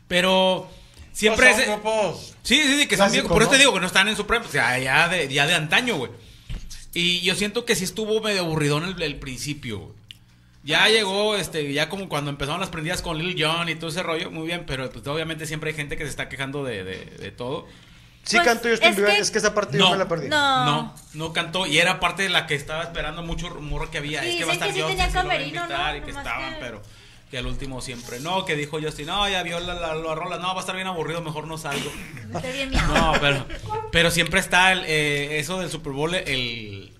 Pero 0.06 0.70
siempre 1.12 1.46
Pues 1.48 1.58
es... 1.58 1.64
son 1.66 1.80
grupos. 1.80 2.34
Sí, 2.42 2.62
sí, 2.62 2.80
sí, 2.80 2.86
que 2.86 2.96
son 2.96 3.10
viejos. 3.10 3.30
Por 3.32 3.42
eso 3.42 3.50
te 3.50 3.58
digo 3.58 3.72
que 3.74 3.80
no 3.80 3.86
están 3.86 4.08
en 4.08 4.16
su 4.16 4.26
prime. 4.26 4.44
O 4.44 4.48
sea, 4.48 4.78
ya 4.78 5.08
de, 5.08 5.26
ya 5.28 5.46
de 5.46 5.54
antaño, 5.54 5.96
güey. 5.96 6.12
Y 6.94 7.20
yo 7.20 7.34
siento 7.34 7.64
que 7.64 7.74
sí 7.74 7.84
estuvo 7.84 8.20
medio 8.20 8.40
aburridón 8.42 8.84
el, 8.84 9.02
el 9.02 9.16
principio, 9.16 9.78
güey. 9.78 9.98
Ya 10.64 10.86
llegó, 10.88 11.36
este, 11.36 11.72
ya 11.72 11.88
como 11.88 12.10
cuando 12.10 12.30
empezaron 12.30 12.60
las 12.60 12.68
prendidas 12.68 13.00
con 13.00 13.16
Lil 13.16 13.42
Jon 13.42 13.70
y 13.70 13.76
todo 13.76 13.88
ese 13.88 14.02
rollo, 14.02 14.30
muy 14.30 14.46
bien, 14.46 14.64
pero 14.66 14.90
pues 14.90 15.06
obviamente 15.06 15.46
siempre 15.46 15.70
hay 15.70 15.76
gente 15.76 15.96
que 15.96 16.04
se 16.04 16.10
está 16.10 16.28
quejando 16.28 16.62
de, 16.62 16.84
de, 16.84 17.04
de 17.06 17.30
todo. 17.30 17.66
Sí, 18.28 18.36
Pues, 18.36 18.46
canto 18.46 18.68
yo 18.68 18.74
estoy 18.74 18.90
es 18.90 18.96
en 18.98 19.02
vivo, 19.04 19.08
que- 19.14 19.18
es 19.22 19.30
que 19.30 19.38
esa 19.38 19.54
parte 19.54 19.78
yo 19.78 19.84
No. 19.84 19.90
me 19.92 19.96
la 19.96 20.06
perdí. 20.06 20.28
No. 20.28 20.64
No, 20.66 20.94
no 21.14 21.32
cantó 21.32 21.66
y 21.66 21.78
era 21.78 21.98
parte 21.98 22.24
de 22.24 22.28
la 22.28 22.46
que 22.46 22.54
estaba 22.54 22.82
esperando 22.82 23.22
mucho 23.22 23.48
rumor 23.48 23.88
que 23.90 23.96
había. 23.98 24.22
Sí, 24.22 24.28
es 24.32 24.36
que 24.36 24.44
va 24.44 24.50
a 24.50 24.54
estar 24.54 24.68
que 24.68 24.74
sí 24.74 24.80
Justin, 24.82 24.98
tenía 24.98 25.12
camerino, 25.14 25.62
invitar 25.62 25.92
¿no? 25.92 25.96
y 25.96 26.02
que 26.02 26.10
estaban, 26.10 26.54
que- 26.54 26.60
pero 26.60 26.82
que 27.30 27.38
al 27.38 27.46
último 27.46 27.80
siempre. 27.80 28.20
No, 28.20 28.44
que 28.44 28.54
dijo 28.54 28.78
Justin, 28.82 29.06
no, 29.06 29.26
ya 29.30 29.42
vio 29.42 29.60
la, 29.60 29.72
la, 29.72 29.94
la 29.94 30.14
rola, 30.14 30.36
no, 30.36 30.48
va 30.48 30.56
a 30.56 30.60
estar 30.60 30.74
bien 30.74 30.88
aburrido, 30.88 31.22
mejor 31.22 31.46
no 31.46 31.56
salgo. 31.56 31.90
Bien. 32.52 32.70
No, 32.70 33.12
pero, 33.18 33.46
pero 33.92 34.10
siempre 34.10 34.40
está 34.40 34.72
el, 34.72 34.84
eh, 34.84 35.38
eso 35.38 35.58
del 35.58 35.70
Super 35.70 35.94
Bowl, 35.94 36.14
el 36.14 36.92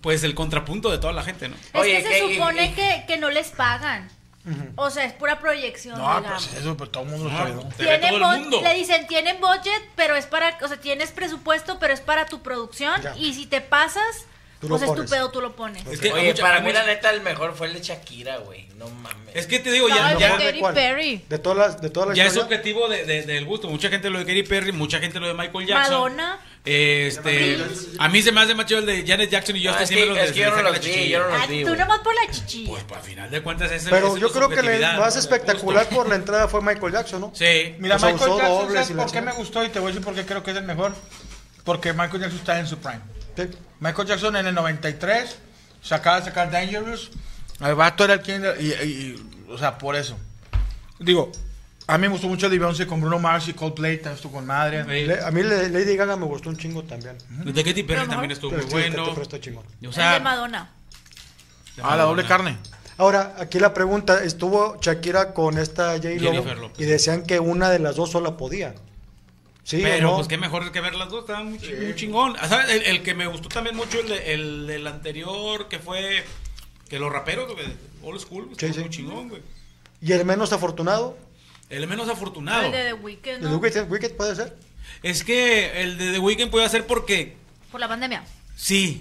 pues 0.00 0.24
el 0.24 0.34
contrapunto 0.34 0.90
de 0.90 0.98
toda 0.98 1.12
la 1.12 1.22
gente, 1.22 1.48
¿no? 1.48 1.54
Es 1.54 1.62
Oye, 1.74 1.96
que 1.98 2.02
se 2.02 2.08
¿qué- 2.08 2.32
y- 2.32 2.34
supone 2.36 2.66
y- 2.66 3.06
que 3.06 3.16
no 3.18 3.30
les 3.30 3.50
pagan. 3.50 4.10
O 4.76 4.90
sea, 4.90 5.04
es 5.04 5.12
pura 5.14 5.38
proyección, 5.38 5.96
No, 5.98 6.16
digamos. 6.20 6.46
pues 6.48 6.60
eso, 6.60 6.76
pero 6.76 6.90
todo 6.90 7.02
el 7.04 7.08
mundo 7.10 7.24
lo 7.24 7.30
No, 7.30 7.38
sabe. 7.38 7.74
Tienen 7.76 8.00
todo 8.02 8.16
el 8.16 8.22
bo- 8.22 8.30
mundo. 8.30 8.60
Le 8.62 8.74
dicen, 8.74 9.06
tienen 9.06 9.40
budget, 9.40 9.82
pero 9.96 10.16
es 10.16 10.26
para, 10.26 10.58
o 10.62 10.68
sea, 10.68 10.78
tienes 10.78 11.12
presupuesto, 11.12 11.78
pero 11.78 11.94
es 11.94 12.00
para 12.00 12.26
tu 12.26 12.42
producción. 12.42 13.00
Ya. 13.00 13.16
Y 13.16 13.32
si 13.34 13.46
te 13.46 13.60
pasas, 13.62 14.26
Tú 14.64 14.68
lo 14.70 14.78
pues 14.78 14.82
es 14.82 14.88
tu 14.88 14.94
pones. 14.94 15.10
pedo, 15.10 15.30
tú 15.30 15.40
lo 15.40 15.56
pones. 15.56 15.86
Es 15.86 16.00
que 16.00 16.12
Oye, 16.12 16.28
mucha- 16.28 16.42
para 16.42 16.60
mí 16.60 16.66
mucha- 16.68 16.80
la 16.80 16.86
neta 16.86 17.10
el 17.10 17.20
mejor 17.22 17.54
fue 17.54 17.68
el 17.68 17.74
de 17.74 17.80
Shakira, 17.80 18.38
güey. 18.38 18.66
No 18.76 18.88
mames. 18.88 19.34
Es 19.34 19.46
que 19.46 19.58
te 19.60 19.70
digo, 19.70 19.88
No, 19.88 19.96
ya, 19.96 20.12
el 20.12 20.18
ya, 20.18 20.36
de 20.36 20.44
Katy 20.46 20.58
¿Cuál? 20.60 20.74
Perry. 20.74 21.24
De 21.28 21.38
todas 21.38 21.58
las, 21.58 21.80
de 21.80 21.90
todas 21.90 22.08
las 22.10 22.16
ya 22.16 22.24
es 22.24 22.32
historias. 22.32 22.50
objetivo 22.58 22.88
de, 22.88 23.04
de- 23.04 23.22
del 23.22 23.44
gusto. 23.44 23.68
Mucha 23.68 23.88
gente 23.88 24.10
lo 24.10 24.18
de 24.18 24.24
Katy 24.26 24.42
Perry, 24.44 24.72
mucha 24.72 24.98
gente 25.00 25.20
lo 25.20 25.26
de 25.28 25.34
Michael 25.34 25.66
Jackson. 25.66 25.92
Madonna. 25.92 26.40
Este, 26.66 27.58
a 27.98 28.08
mí 28.08 28.22
se 28.22 28.32
me 28.32 28.40
hace 28.40 28.54
más 28.54 28.64
chido 28.66 28.80
el 28.80 28.86
de 28.86 29.04
Janet 29.06 29.28
Jackson 29.30 29.54
y 29.56 29.60
yo 29.60 29.70
No, 29.70 29.72
hasta 29.72 29.82
es 29.84 29.88
siempre 29.90 30.08
que- 30.08 30.14
los 30.14 30.24
es 30.28 30.32
que 30.32 30.40
yo 30.40 30.50
no 30.50 30.62
los 30.62 30.80
vi, 30.80 31.08
yo 31.10 31.18
no 31.20 31.28
los 31.28 31.42
Ah, 31.42 31.46
vi, 31.46 31.60
tú 31.62 31.68
güey. 31.68 31.78
nomás 31.80 31.98
por 32.00 32.14
la 32.14 32.30
chichi. 32.30 32.64
Pues 32.66 32.84
al 32.90 33.02
final 33.02 33.30
de 33.30 33.42
cuentas 33.42 33.70
ese 33.70 33.90
Pero 33.90 34.16
yo 34.16 34.28
es 34.28 34.32
creo 34.32 34.48
que 34.48 34.54
el 34.54 34.60
subjetividad, 34.60 34.98
más 34.98 35.14
¿no? 35.14 35.20
espectacular 35.20 35.88
por 35.90 36.08
la 36.08 36.14
entrada 36.14 36.48
fue 36.48 36.62
Michael 36.62 36.92
Jackson, 36.92 37.20
¿no? 37.20 37.32
Sí. 37.34 37.74
Mira, 37.78 37.96
O 37.96 37.98
sea, 37.98 38.10
Michael 38.12 38.30
usó 38.30 38.38
Jackson, 38.38 38.58
dobles 38.58 38.74
¿sabes 38.74 38.90
y 38.90 38.94
la 38.94 39.02
por 39.02 39.12
qué 39.12 39.18
me 39.20 39.26
chingada. 39.26 39.38
gustó? 39.38 39.64
Y 39.64 39.68
te 39.68 39.78
voy 39.78 39.88
a 39.88 39.90
decir 39.92 40.04
por 40.04 40.14
qué 40.14 40.24
creo 40.24 40.42
que 40.42 40.50
es 40.52 40.56
el 40.56 40.64
mejor. 40.64 40.94
Porque 41.64 41.92
Michael 41.92 42.20
Jackson 42.22 42.38
está 42.38 42.58
en 42.58 42.66
su 42.66 42.78
prime. 42.78 43.00
Sí. 43.36 43.42
Michael 43.80 44.08
Jackson 44.08 44.36
en 44.36 44.46
el 44.46 44.54
93 44.54 45.36
sacaba 45.82 46.20
de 46.20 46.26
sacar 46.26 46.50
Dangerous. 46.50 47.10
El 47.60 47.74
vato 47.74 48.04
era 48.04 48.14
el 48.14 48.20
quien. 48.20 48.44
Y, 48.60 48.64
y- 48.64 48.72
y- 48.72 49.50
o 49.50 49.58
sea, 49.58 49.78
por 49.78 49.96
eso. 49.96 50.16
Digo, 50.98 51.30
a 51.86 51.98
mí 51.98 52.02
me 52.02 52.08
gustó 52.08 52.28
mucho 52.28 52.46
el 52.46 52.52
de 52.52 52.58
Beyoncé 52.58 52.86
con 52.86 53.00
Bruno 53.00 53.18
Mars 53.18 53.48
y 53.48 53.52
Coldplay. 53.52 53.96
Está 53.96 54.12
esto 54.12 54.30
con 54.30 54.46
madre. 54.46 54.84
Sí. 54.84 55.06
Le- 55.06 55.22
a 55.22 55.30
mí 55.30 55.42
Lady 55.42 55.96
Gaga 55.96 56.16
me 56.16 56.24
gustó 56.26 56.48
un 56.50 56.56
chingo 56.56 56.82
también. 56.84 57.16
El 57.44 57.52
de 57.52 57.64
Katy 57.64 57.82
Perry 57.82 58.08
también 58.08 58.30
estuvo 58.30 58.50
Pero 58.50 58.62
muy 58.62 58.70
sí, 58.70 58.76
bueno. 58.90 59.04
O 59.12 59.20
el 59.88 59.92
sea, 59.92 60.14
de 60.14 60.20
Madonna. 60.20 60.70
Ah, 61.82 61.96
la 61.96 62.04
doble 62.04 62.24
carne. 62.24 62.56
Ahora, 62.96 63.34
aquí 63.40 63.58
la 63.58 63.74
pregunta, 63.74 64.22
estuvo 64.22 64.78
Shakira 64.80 65.34
con 65.34 65.58
esta 65.58 65.94
J-Lo 65.96 66.20
Jennifer 66.30 66.56
López. 66.58 66.80
y 66.80 66.84
decían 66.84 67.24
que 67.24 67.40
una 67.40 67.68
de 67.68 67.80
las 67.80 67.96
dos 67.96 68.12
sola 68.12 68.36
podía. 68.36 68.74
¿Sí 69.64 69.80
Pero 69.82 70.10
no? 70.10 70.16
pues 70.16 70.28
qué 70.28 70.36
mejor 70.36 70.70
que 70.72 70.80
ver 70.82 70.94
las 70.94 71.08
dos, 71.08 71.20
estaban 71.22 71.48
muy, 71.50 71.58
chi- 71.58 71.72
muy 71.72 71.94
chingón. 71.96 72.36
Ah, 72.38 72.48
¿Sabes? 72.48 72.68
El, 72.70 72.82
el 72.82 73.02
que 73.02 73.14
me 73.14 73.26
gustó 73.26 73.48
también 73.48 73.74
mucho, 73.74 73.98
el, 74.00 74.08
de- 74.08 74.34
el 74.34 74.66
del 74.66 74.86
anterior, 74.86 75.68
que 75.68 75.78
fue 75.78 76.22
que 76.88 76.98
los 76.98 77.10
raperos, 77.10 77.50
güey, 77.52 77.66
old 78.02 78.20
school, 78.20 78.50
sí. 78.58 78.66
muy 78.78 78.90
chingón, 78.90 79.30
güey. 79.30 79.40
¿Y 80.02 80.12
el 80.12 80.24
menos 80.26 80.52
afortunado? 80.52 81.16
El 81.70 81.86
menos 81.86 82.08
afortunado. 82.10 82.66
El 82.66 82.72
de 82.72 82.84
The 82.84 82.92
Weeknd, 82.94 83.26
¿El 83.26 83.42
¿no? 83.44 83.56
Wicked, 83.56 83.90
Wicked 83.90 84.12
puede 84.16 84.36
ser? 84.36 84.54
Es 85.02 85.24
que 85.24 85.80
el 85.82 85.96
de 85.96 86.12
The 86.12 86.18
Weeknd 86.18 86.50
puede 86.50 86.66
hacer 86.66 86.86
porque 86.86 87.34
Por 87.72 87.80
la 87.80 87.88
pandemia. 87.88 88.22
sí, 88.54 89.00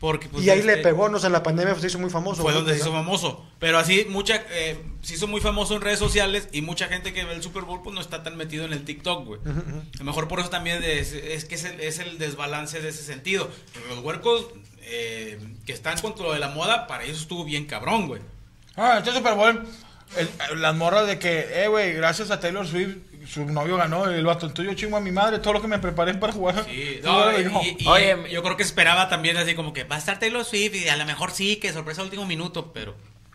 porque 0.00 0.28
pues, 0.30 0.42
y 0.44 0.50
ahí 0.50 0.62
le 0.62 0.72
este, 0.72 0.82
pegó, 0.82 1.08
no 1.10 1.18
sé, 1.18 1.26
en 1.26 1.34
la 1.34 1.42
pandemia 1.42 1.74
se 1.74 1.86
hizo 1.86 1.98
muy 1.98 2.08
famoso. 2.10 2.40
Fue 2.42 2.52
¿no? 2.52 2.58
donde 2.60 2.72
se 2.72 2.80
hizo 2.80 2.90
famoso. 2.90 3.46
Pero 3.58 3.78
así, 3.78 4.06
mucha, 4.08 4.42
eh, 4.50 4.82
se 5.02 5.14
hizo 5.14 5.26
muy 5.28 5.42
famoso 5.42 5.76
en 5.76 5.82
redes 5.82 5.98
sociales 5.98 6.48
y 6.52 6.62
mucha 6.62 6.88
gente 6.88 7.12
que 7.12 7.22
ve 7.24 7.34
el 7.34 7.42
Super 7.42 7.64
Bowl 7.64 7.82
pues 7.82 7.94
no 7.94 8.00
está 8.00 8.22
tan 8.22 8.36
metido 8.38 8.64
en 8.64 8.72
el 8.72 8.82
TikTok, 8.84 9.26
güey. 9.26 9.40
A 9.44 9.98
lo 9.98 10.04
mejor 10.04 10.26
por 10.26 10.40
eso 10.40 10.48
también 10.48 10.82
es, 10.82 11.12
es 11.12 11.44
que 11.44 11.54
es 11.54 11.64
el, 11.64 11.78
es 11.80 11.98
el 11.98 12.16
desbalance 12.18 12.80
de 12.80 12.88
ese 12.88 13.02
sentido. 13.04 13.50
Pero 13.74 13.94
los 13.94 14.02
huercos 14.02 14.46
eh, 14.84 15.38
que 15.66 15.74
están 15.74 15.98
contra 16.00 16.24
lo 16.24 16.32
de 16.32 16.38
la 16.40 16.48
moda, 16.48 16.86
para 16.86 17.04
ellos 17.04 17.20
estuvo 17.20 17.44
bien 17.44 17.66
cabrón, 17.66 18.08
güey. 18.08 18.22
Ah, 18.76 18.96
este 18.98 19.12
Super 19.12 19.34
Bowl, 19.34 19.66
el- 20.16 20.60
las 20.62 20.74
morras 20.74 21.06
de 21.06 21.18
que, 21.18 21.62
eh, 21.62 21.68
güey, 21.68 21.92
gracias 21.92 22.30
a 22.30 22.40
Taylor 22.40 22.66
Swift, 22.66 22.96
su 23.32 23.44
novio 23.46 23.76
ganó. 23.76 24.06
El 24.06 24.24
vato, 24.24 24.46
entonces 24.46 24.72
yo 24.74 24.78
chingo 24.78 24.96
a 24.96 25.00
mi 25.00 25.10
madre 25.12 25.38
todo 25.38 25.52
lo 25.54 25.62
que 25.62 25.68
me 25.68 25.78
preparé 25.78 26.14
para 26.14 26.32
jugar. 26.32 26.64
Sí, 26.64 26.72
Sí, 26.96 27.00
no, 27.04 27.38
y- 27.38 27.44
no. 27.44 27.62
y- 27.62 27.76
y 27.80 27.86
Oye, 27.86 28.16
yo 28.30 28.42
creo 28.42 28.56
que 28.56 28.62
esperaba 28.62 29.08
también 29.08 29.36
así 29.36 29.54
como 29.54 29.72
que 29.72 29.84
va 29.84 29.96
a 29.96 29.98
estar 29.98 30.18
Taylor 30.18 30.44
Swift 30.44 30.74
y 30.74 30.88
a 30.88 30.96
lo 30.96 31.04
mejor 31.06 31.30
sí, 31.30 31.56
que 31.56 31.72
sorpresa 31.72 32.02
último 32.02 32.26
minuto, 32.26 32.72
pero... 32.72 32.94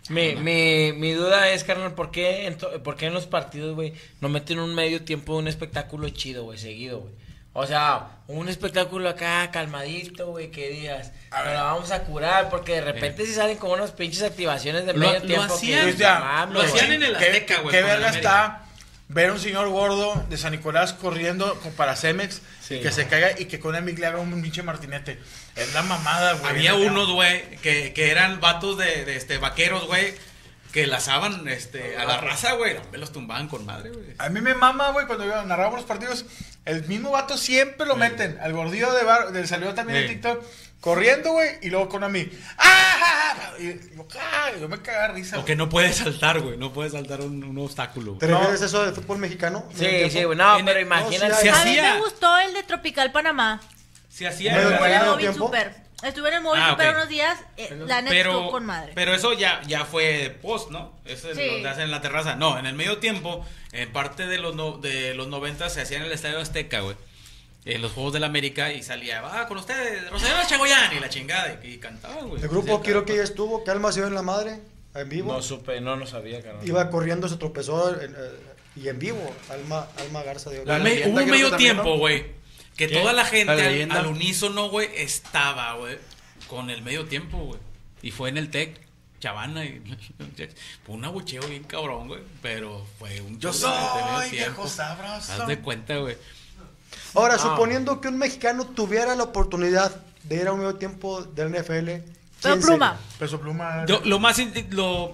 Mi, 0.10 0.36
mi, 0.36 0.94
mi 0.94 1.14
duda 1.14 1.50
es, 1.50 1.64
carnal, 1.64 1.94
¿por 1.96 2.12
qué, 2.12 2.46
en 2.46 2.58
to- 2.60 2.84
por 2.84 2.96
qué 2.96 3.08
en 3.08 3.14
los 3.16 3.26
partidos, 3.26 3.74
güey, 3.74 3.94
no 4.22 4.30
meten 4.30 4.60
un 4.60 4.76
medio 4.76 5.02
tiempo 5.04 5.34
de 5.34 5.40
un 5.40 5.48
espectáculo 5.48 6.08
chido, 6.10 6.44
güey, 6.44 6.60
seguido, 6.60 7.00
güey? 7.00 7.14
O 7.54 7.66
sea, 7.66 8.10
un 8.28 8.48
espectáculo 8.48 9.10
acá 9.10 9.50
calmadito, 9.50 10.28
güey, 10.28 10.52
que 10.52 10.70
digas, 10.70 11.12
nos 11.32 11.46
la 11.46 11.64
vamos 11.64 11.90
a 11.92 12.04
curar, 12.04 12.50
porque 12.50 12.74
de 12.74 12.82
repente 12.82 13.26
si 13.26 13.34
salen 13.34 13.58
con 13.58 13.72
unas 13.72 13.92
pinches 13.94 14.22
activaciones 14.22 14.86
de 14.86 14.94
Lo- 14.94 15.00
medio 15.00 15.22
lo 15.22 15.26
tiempo 15.26 15.54
hacían, 15.56 15.86
que 15.88 15.94
Sí, 15.94 15.98
ya, 15.98 16.20
mames, 16.20 16.54
lo 16.54 16.62
hacían 16.62 16.92
en 16.92 17.02
el 17.04 17.18
¿Qué- 17.18 17.26
Azteca, 17.26 17.62
güey, 17.62 17.72
Qué 17.76 17.82
verga 17.82 18.10
América. 18.10 18.18
está 18.18 18.65
ver 19.08 19.32
un 19.32 19.40
señor 19.40 19.70
gordo 19.70 20.26
de 20.30 20.38
San 20.38 20.52
Nicolás 20.52 20.94
corriendo 20.94 21.60
con- 21.60 21.72
para 21.74 21.96
Cemex, 21.96 22.42
Sí. 22.62 22.80
que 22.82 22.92
se 22.92 23.08
caiga 23.08 23.40
y 23.40 23.46
que 23.46 23.60
con 23.60 23.76
Emic 23.76 24.00
le 24.00 24.08
haga 24.08 24.18
un 24.20 24.42
pinche 24.42 24.64
martinete. 24.64 25.20
Es 25.56 25.74
la 25.74 25.84
mamada, 25.84 26.34
güey. 26.34 26.52
Había 26.52 26.74
unos, 26.76 27.12
güey, 27.12 27.58
que, 27.58 27.94
que 27.94 28.10
eran 28.10 28.40
vatos 28.40 28.78
de, 28.78 29.06
de, 29.06 29.16
este, 29.16 29.38
vaqueros, 29.38 29.86
güey, 29.86 30.16
que 30.72 30.88
lazaban 30.88 31.48
este, 31.48 31.96
a 31.98 32.06
la 32.06 32.18
raza, 32.18 32.54
güey. 32.54 32.76
Me 32.92 32.98
los 32.98 33.12
tumbaban 33.12 33.48
con 33.48 33.66
madre, 33.66 33.92
güey. 33.92 34.08
A 34.18 34.30
mí 34.30 34.42
me 34.42 34.56
mama, 34.56 34.90
güey, 34.90 35.06
cuando 35.06 35.26
yo 35.26 35.44
narramos 35.46 35.76
los 35.76 35.86
partidos, 35.86 36.26
el 36.66 36.84
mismo 36.88 37.12
vato 37.12 37.38
siempre 37.38 37.86
lo 37.86 37.96
meten. 37.96 38.40
Al 38.42 38.54
gordillo 38.54 38.92
de 38.94 39.04
bar, 39.04 39.32
del 39.32 39.48
salió 39.48 39.74
también 39.76 40.00
en. 40.04 40.08
TikTok, 40.10 40.44
corriendo, 40.86 41.32
güey, 41.34 41.50
y 41.64 41.70
luego 41.70 41.90
con 41.90 42.04
a 42.06 42.10
mí. 42.10 42.30
¡Ah! 42.58 43.52
Y 43.60 43.68
yo, 43.96 44.06
"Ah", 44.20 44.52
yo 44.60 44.70
me 44.70 44.82
cagaba 44.82 45.08
de 45.10 45.14
risa. 45.16 45.36
O 45.36 45.40
güey. 45.40 45.46
que 45.48 45.56
no 45.56 45.68
puede 45.68 45.92
saltar, 45.92 46.40
güey. 46.40 46.58
No 46.58 46.72
puede 46.72 46.90
saltar 46.92 47.22
un, 47.22 47.44
un 47.44 47.58
obstáculo. 47.58 48.14
¿Te 48.20 48.28
refieres 48.28 48.62
a 48.62 48.66
eso 48.66 48.86
del 48.86 48.94
fútbol 48.94 49.18
mexicano? 49.18 49.68
Sí, 49.76 49.82
¿Medio 49.86 50.10
sí, 50.10 50.24
güey, 50.24 50.38
no, 50.38 50.60
En 50.60 50.66
pero 50.66 50.80
el- 50.80 50.86
imagínate. 50.86 51.36
sí 51.42 51.48
A 51.50 51.64
mí 51.66 51.76
me 51.82 52.00
gustó 52.00 52.38
el 52.38 52.54
de 52.54 52.64
Tropical 52.64 53.12
Panamá. 53.12 53.60
Se 54.10 54.28
hacía. 54.28 54.54
Medio 54.56 54.78
güey. 54.78 54.92
Estuve 54.92 54.94
en 54.96 55.02
el 55.02 55.06
móvil 55.08 55.20
tiempo? 55.26 55.46
super. 55.48 55.86
Estuve 56.04 56.28
en 56.30 56.34
el 56.36 56.42
móvil 56.42 56.62
Ah, 56.64 56.70
super 56.72 56.90
ok. 56.90 56.96
unos 56.96 57.10
días. 57.10 57.40
eh, 57.58 57.70
la 57.88 58.02
neta 58.02 58.16
estuvo 58.16 58.34
pero, 58.40 58.52
con 58.52 58.66
madre. 58.66 58.92
pero 58.94 59.14
eso 59.16 59.34
ya, 59.34 59.62
ya 59.66 59.86
fue 59.86 60.38
post, 60.42 60.70
¿no? 60.70 60.94
Eso 61.06 61.32
es 61.32 61.38
Sí. 61.38 61.46
lo 61.50 61.62
que 61.64 61.68
hacen 61.68 61.84
en 61.84 61.92
la 61.92 62.02
terraza. 62.02 62.36
No, 62.36 62.60
en 62.60 62.66
el 62.68 62.76
medio 62.76 62.98
tiempo, 63.00 63.44
en 63.72 63.92
parte 63.92 64.28
de 64.28 64.38
los, 64.38 64.56
no- 64.56 64.78
de 64.78 65.14
los 65.16 65.28
90 65.30 65.70
se 65.70 65.82
hacía 65.82 65.98
en 65.98 66.04
el 66.04 66.12
Estadio 66.12 66.40
Azteca, 66.40 66.82
güey. 66.82 66.96
En 67.66 67.82
los 67.82 67.92
Juegos 67.94 68.14
del 68.14 68.24
América 68.24 68.72
y 68.72 68.84
salía, 68.84 69.22
va 69.22 69.48
con 69.48 69.58
ustedes, 69.58 70.10
Rosario 70.12 70.48
Chagoyán 70.48 70.96
y 70.96 71.00
la 71.00 71.10
chingada. 71.10 71.60
Y, 71.64 71.68
y 71.74 71.78
cantaban, 71.78 72.30
güey. 72.30 72.42
El 72.42 72.48
grupo 72.48 72.80
quiero 72.82 73.06
que 73.06 73.14
ella 73.14 73.24
estuvo, 73.24 73.64
que 73.64 73.72
Alma 73.72 73.92
se 73.92 74.02
dio 74.02 74.08
en 74.08 74.14
la 74.14 74.22
madre, 74.22 74.62
en 74.94 75.10
vivo. 75.10 75.34
No 75.34 75.42
supe, 75.42 75.82
no, 75.82 75.96
no 75.96 76.06
sabía, 76.06 76.42
carnal. 76.44 76.68
Iba 76.68 76.90
corriendo, 76.92 77.28
se 77.28 77.38
tropezó 77.38 78.00
en, 78.00 78.12
eh, 78.12 78.18
y 78.76 78.88
en 78.88 79.00
vivo. 79.00 79.36
Alma, 79.50 79.88
Alma 79.98 80.22
Garza 80.22 80.52
dio. 80.52 80.64
La 80.64 80.78
leyenda 80.78 81.22
hubo 81.22 81.24
un 81.26 81.32
medio 81.32 81.56
tiempo, 81.58 81.84
¿no? 81.84 81.98
güey, 81.98 82.26
que 82.78 82.88
¿Qué? 82.88 82.94
toda 82.94 83.14
la 83.14 83.26
gente 83.26 83.56
La 83.56 83.96
al, 83.96 84.06
al 84.06 84.08
unísono, 84.12 84.70
güey, 84.70 84.90
estaba, 84.96 85.74
güey, 85.74 85.98
con 86.48 86.70
el 86.70 86.84
medio 86.84 87.06
tiempo, 87.06 87.38
güey. 87.40 87.60
Y 88.04 88.12
fue 88.12 88.30
en 88.30 88.38
el 88.38 88.52
TEC, 88.52 88.80
Chavana 89.20 89.66
y 89.66 89.82
fue 90.86 90.96
un 90.96 91.04
abucheo 91.04 91.42
bien 91.48 91.64
cabrón, 91.64 92.10
güey, 92.10 92.22
pero 92.44 92.86
fue 93.00 93.22
un 93.22 93.40
Yo 93.40 93.52
show 93.52 93.72
de 93.72 94.04
medio 94.04 94.20
soy 94.20 94.30
tiempo. 94.30 94.68
sabroso. 94.68 95.34
Haz 95.34 95.48
de 95.48 95.60
cuenta, 95.62 95.98
güey. 95.98 96.16
Ahora, 97.14 97.38
suponiendo 97.38 98.02
que 98.02 98.08
un 98.10 98.18
mexicano 98.18 98.66
tuviera 98.66 99.16
la 99.16 99.24
oportunidad 99.24 99.96
de 100.24 100.36
ir 100.38 100.48
a 100.48 100.54
un 100.54 100.60
medio 100.60 100.76
tiempo 100.76 101.22
del 101.24 101.50
NFL. 101.50 101.90
Peso 102.42 103.40
pluma. 103.40 103.86
Yo- 103.88 104.02
lo 104.06 104.20
más 104.20 104.38
lo 104.72 105.14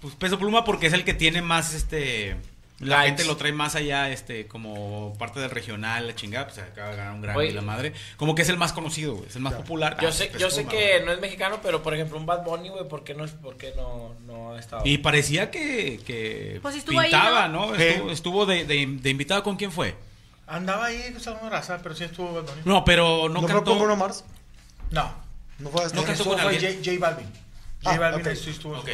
pues 0.00 0.14
peso 0.14 0.38
pluma 0.38 0.64
porque 0.64 0.86
es 0.86 0.92
el 0.92 1.04
que 1.04 1.12
tiene 1.14 1.42
más 1.42 1.74
este 1.74 2.36
la 2.80 2.98
Likes. 2.98 3.08
gente 3.08 3.24
lo 3.24 3.36
trae 3.36 3.50
más 3.52 3.74
allá 3.74 4.08
este 4.10 4.46
como 4.46 5.12
parte 5.18 5.40
del 5.40 5.50
regional 5.50 6.06
la 6.06 6.14
chingada 6.14 6.46
pues 6.46 6.58
acaba 6.60 6.90
de 6.90 6.96
ganar 6.96 7.14
un 7.14 7.20
Grammy 7.22 7.50
la 7.50 7.62
madre 7.62 7.92
como 8.16 8.36
que 8.36 8.42
es 8.42 8.48
el 8.48 8.56
más 8.56 8.72
conocido 8.72 9.14
güey 9.16 9.28
es 9.28 9.34
el 9.34 9.42
más 9.42 9.54
popular 9.54 9.96
Yo 10.00 10.08
Ah, 10.10 10.12
sé, 10.12 10.30
yo 10.38 10.48
sé 10.50 10.66
que 10.66 10.98
güey. 10.98 11.04
no 11.04 11.10
es 11.10 11.20
mexicano, 11.20 11.58
pero 11.60 11.82
por 11.82 11.92
ejemplo 11.94 12.16
un 12.16 12.26
Bad 12.26 12.44
Bunny, 12.44 12.68
güey, 12.68 12.86
¿por 12.88 13.02
qué 13.02 13.14
no, 13.14 13.24
es- 13.24 13.32
por 13.32 13.56
qué 13.56 13.72
no, 13.76 14.14
no 14.28 14.54
ha 14.54 14.60
estado? 14.60 14.82
y 14.86 14.98
parecía 14.98 15.50
que, 15.50 15.98
que 16.06 16.60
Pues 16.62 16.76
estuvo 16.76 17.00
ahí, 17.00 17.10
pintaba 17.10 17.48
¿no? 17.48 17.66
no, 17.70 17.74
estuvo, 17.74 18.10
estuvo 18.12 18.46
de, 18.46 18.64
de, 18.64 18.86
de 18.88 19.10
invitado 19.10 19.42
con 19.42 19.56
quién 19.56 19.72
fue 19.72 19.96
Andaba 20.48 20.86
ahí, 20.86 21.14
o 21.16 21.20
sea, 21.20 21.34
una 21.34 21.50
raza, 21.50 21.78
pero 21.82 21.94
sí 21.94 22.04
estuvo 22.04 22.32
Bad 22.32 22.44
Bunny. 22.44 22.62
no 22.64 22.84
pero 22.84 23.28
no, 23.28 23.34
¿No, 23.34 23.40
fue 23.42 23.48
cantó 23.50 23.70
con 23.72 23.78
Bruno 23.80 23.96
Mars? 23.96 24.24
No. 24.90 25.14
No 25.58 25.68
fue 25.70 25.84
No 25.86 25.90
cantó 26.02 26.12
Eso 26.12 26.24
con 26.24 26.38
fue 26.38 26.50
alguien. 26.54 26.78
J, 26.82 26.90
J 26.92 26.98
Balvin. 27.00 27.26
J 27.82 27.94
Ah, 27.94 27.98
Balvin 27.98 28.26
ok. 28.26 28.34
sí 28.34 28.50
estuvo. 28.50 28.78
Ok. 28.78 28.88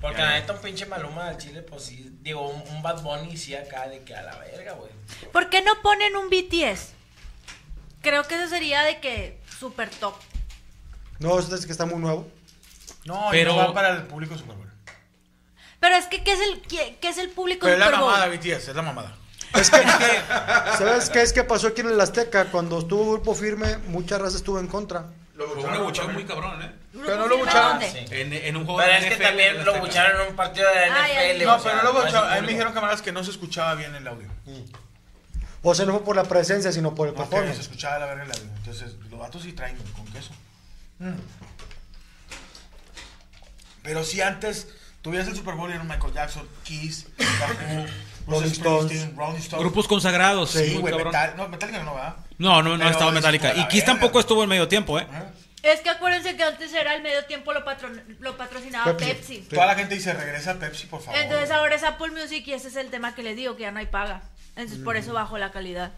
Porque 0.00 0.18
Ya, 0.18 0.24
la 0.26 0.32
neta 0.32 0.52
un 0.52 0.60
pinche 0.60 0.86
Maluma 0.86 1.30
del 1.30 1.38
Chile, 1.38 1.62
pues 1.62 1.82
sí, 1.84 2.18
digo, 2.20 2.48
un, 2.48 2.62
un 2.76 2.82
Bad 2.82 3.02
Bunny 3.02 3.36
sí 3.36 3.54
acá 3.56 3.88
de 3.88 4.02
que 4.04 4.14
a 4.14 4.22
la 4.22 4.36
verga, 4.38 4.72
güey. 4.74 4.90
¿Por 5.32 5.48
qué 5.50 5.62
no 5.62 5.72
ponen 5.82 6.14
un 6.16 6.28
BTS? 6.28 6.92
Creo 8.02 8.22
que 8.24 8.34
eso 8.34 8.48
sería 8.48 8.82
de 8.82 9.00
que 9.00 9.40
super 9.58 9.88
top. 9.88 10.14
No, 11.20 11.38
es 11.38 11.64
que 11.66 11.72
está 11.72 11.86
muy 11.86 11.98
nuevo. 11.98 12.28
No, 13.06 13.28
Pero- 13.30 13.54
pero 13.54 13.56
va 13.68 13.72
para 13.74 13.90
el 13.90 14.02
público 14.04 14.36
Super 14.36 14.56
Bowl. 14.56 14.70
Pero 15.80 15.96
es 15.96 16.06
que, 16.06 16.22
¿qué 16.22 16.32
es 16.32 16.40
el, 16.40 16.60
qué, 16.62 16.96
qué 17.00 17.08
es 17.08 17.18
el 17.18 17.30
público 17.30 17.60
Pero 17.66 17.74
es 17.74 17.78
la 17.80 17.86
Super 17.86 18.00
Bowl? 18.00 18.10
mamada, 18.12 18.28
BTS, 18.28 18.68
es 18.68 18.76
la 18.76 18.82
mamada. 18.82 19.16
Es 19.54 19.70
que, 19.70 19.76
¿sabes 20.78 21.10
qué 21.10 21.22
es 21.22 21.32
que 21.32 21.44
pasó 21.44 21.68
aquí 21.68 21.80
en 21.82 21.88
el 21.88 22.00
Azteca? 22.00 22.46
Cuando 22.46 22.78
estuvo 22.80 23.12
Grupo 23.12 23.34
Firme, 23.34 23.78
mucha 23.88 24.18
raza 24.18 24.36
estuvo 24.36 24.58
en 24.58 24.66
contra. 24.66 25.06
Lo 25.34 25.46
fue 25.46 25.54
un 25.54 25.62
bucharon 25.62 25.80
abucheo 25.82 26.04
también. 26.06 26.26
muy 26.26 26.34
cabrón 26.34 26.62
eh 26.62 26.72
Pero 26.92 27.16
no 27.16 27.26
lo 27.26 27.36
¿Firme 27.36 27.44
bucharon. 27.44 27.82
Sí. 27.82 27.98
en, 28.10 28.32
en 28.32 28.56
un 28.56 28.64
juego 28.64 28.78
Pero 28.80 28.92
de 28.92 28.98
es 29.08 29.16
que 29.16 29.22
también 29.24 29.64
lo 29.64 29.80
bucharon 29.80 30.20
en 30.22 30.28
un 30.28 30.36
partido 30.36 30.68
de 30.68 30.74
la 30.90 30.94
Ah, 31.04 31.08
NFL. 31.08 31.44
No, 31.44 31.62
pero 31.62 31.76
no 31.76 31.82
lo 31.82 31.92
bucharon. 31.92 32.32
A 32.32 32.34
mí 32.36 32.40
me 32.42 32.48
dijeron 32.52 32.72
camaradas 32.72 33.02
que 33.02 33.12
no 33.12 33.24
se 33.24 33.30
escuchaba 33.30 33.74
bien 33.74 33.94
el 33.94 34.06
audio. 34.06 34.28
O 35.62 35.74
sea, 35.74 35.86
no 35.86 35.92
fue 35.92 36.04
por 36.04 36.14
la 36.16 36.24
presencia, 36.24 36.70
sino 36.72 36.94
por 36.94 37.08
el 37.08 37.14
No, 37.14 37.20
que 37.30 37.54
se 37.54 37.62
escuchaba 37.62 37.98
la 37.98 38.06
verga 38.06 38.24
el 38.24 38.30
audio. 38.30 38.50
Entonces, 38.58 38.94
los 39.10 39.18
vatos 39.18 39.42
sí 39.42 39.52
traen 39.52 39.76
con 39.96 40.04
queso. 40.12 40.32
Mm. 40.98 41.14
Pero 43.82 44.04
sí 44.04 44.20
antes, 44.20 44.68
Tú 45.02 45.10
veías 45.10 45.28
el 45.28 45.36
Super 45.36 45.54
Bowl 45.54 45.68
y 45.70 45.74
era 45.74 45.84
Michael 45.84 46.14
Jackson, 46.14 46.48
Kiss, 46.62 47.06
Who, 47.18 47.86
Rolling 48.26 48.48
Stones. 48.50 48.84
Springsteen, 48.92 49.16
Rolling 49.16 49.38
Stones. 49.38 49.64
Grupos 49.64 49.88
consagrados. 49.88 50.50
Sí, 50.50 50.76
güey. 50.78 50.94
Metal- 50.94 51.34
no, 51.36 51.48
Metallica 51.48 51.82
no, 51.82 51.94
¿verdad? 51.94 52.16
No, 52.38 52.62
no, 52.62 52.76
no 52.76 52.84
ha 52.86 52.90
estado 52.90 53.10
es 53.10 53.14
Metallica. 53.14 53.54
Y 53.56 53.68
Kiss 53.68 53.84
tampoco 53.84 54.20
estuvo 54.20 54.42
en 54.42 54.48
medio 54.48 54.66
tiempo, 54.68 54.98
¿eh? 54.98 55.06
Es 55.62 55.80
que 55.80 55.88
acuérdense 55.88 56.36
que 56.36 56.42
antes 56.42 56.74
era 56.74 56.94
el 56.94 57.02
medio 57.02 57.24
tiempo 57.24 57.52
lo, 57.54 57.64
patron- 57.64 58.02
lo 58.20 58.36
patrocinaba 58.36 58.94
Pepsi. 58.96 59.36
Pepsi. 59.38 59.48
Toda 59.48 59.64
la 59.66 59.74
gente 59.74 59.94
dice, 59.94 60.12
regresa 60.12 60.50
a 60.50 60.54
Pepsi, 60.54 60.86
por 60.86 61.00
favor. 61.00 61.18
Entonces 61.18 61.50
ahora 61.50 61.74
es 61.74 61.82
Apple 61.84 62.10
Music 62.10 62.46
y 62.46 62.52
ese 62.52 62.68
es 62.68 62.76
el 62.76 62.90
tema 62.90 63.14
que 63.14 63.22
les 63.22 63.34
digo, 63.34 63.56
que 63.56 63.62
ya 63.62 63.70
no 63.70 63.78
hay 63.78 63.86
paga. 63.86 64.22
Entonces 64.56 64.84
por 64.84 64.96
eso 64.98 65.14
bajó 65.14 65.38
la 65.38 65.52
calidad. 65.52 65.92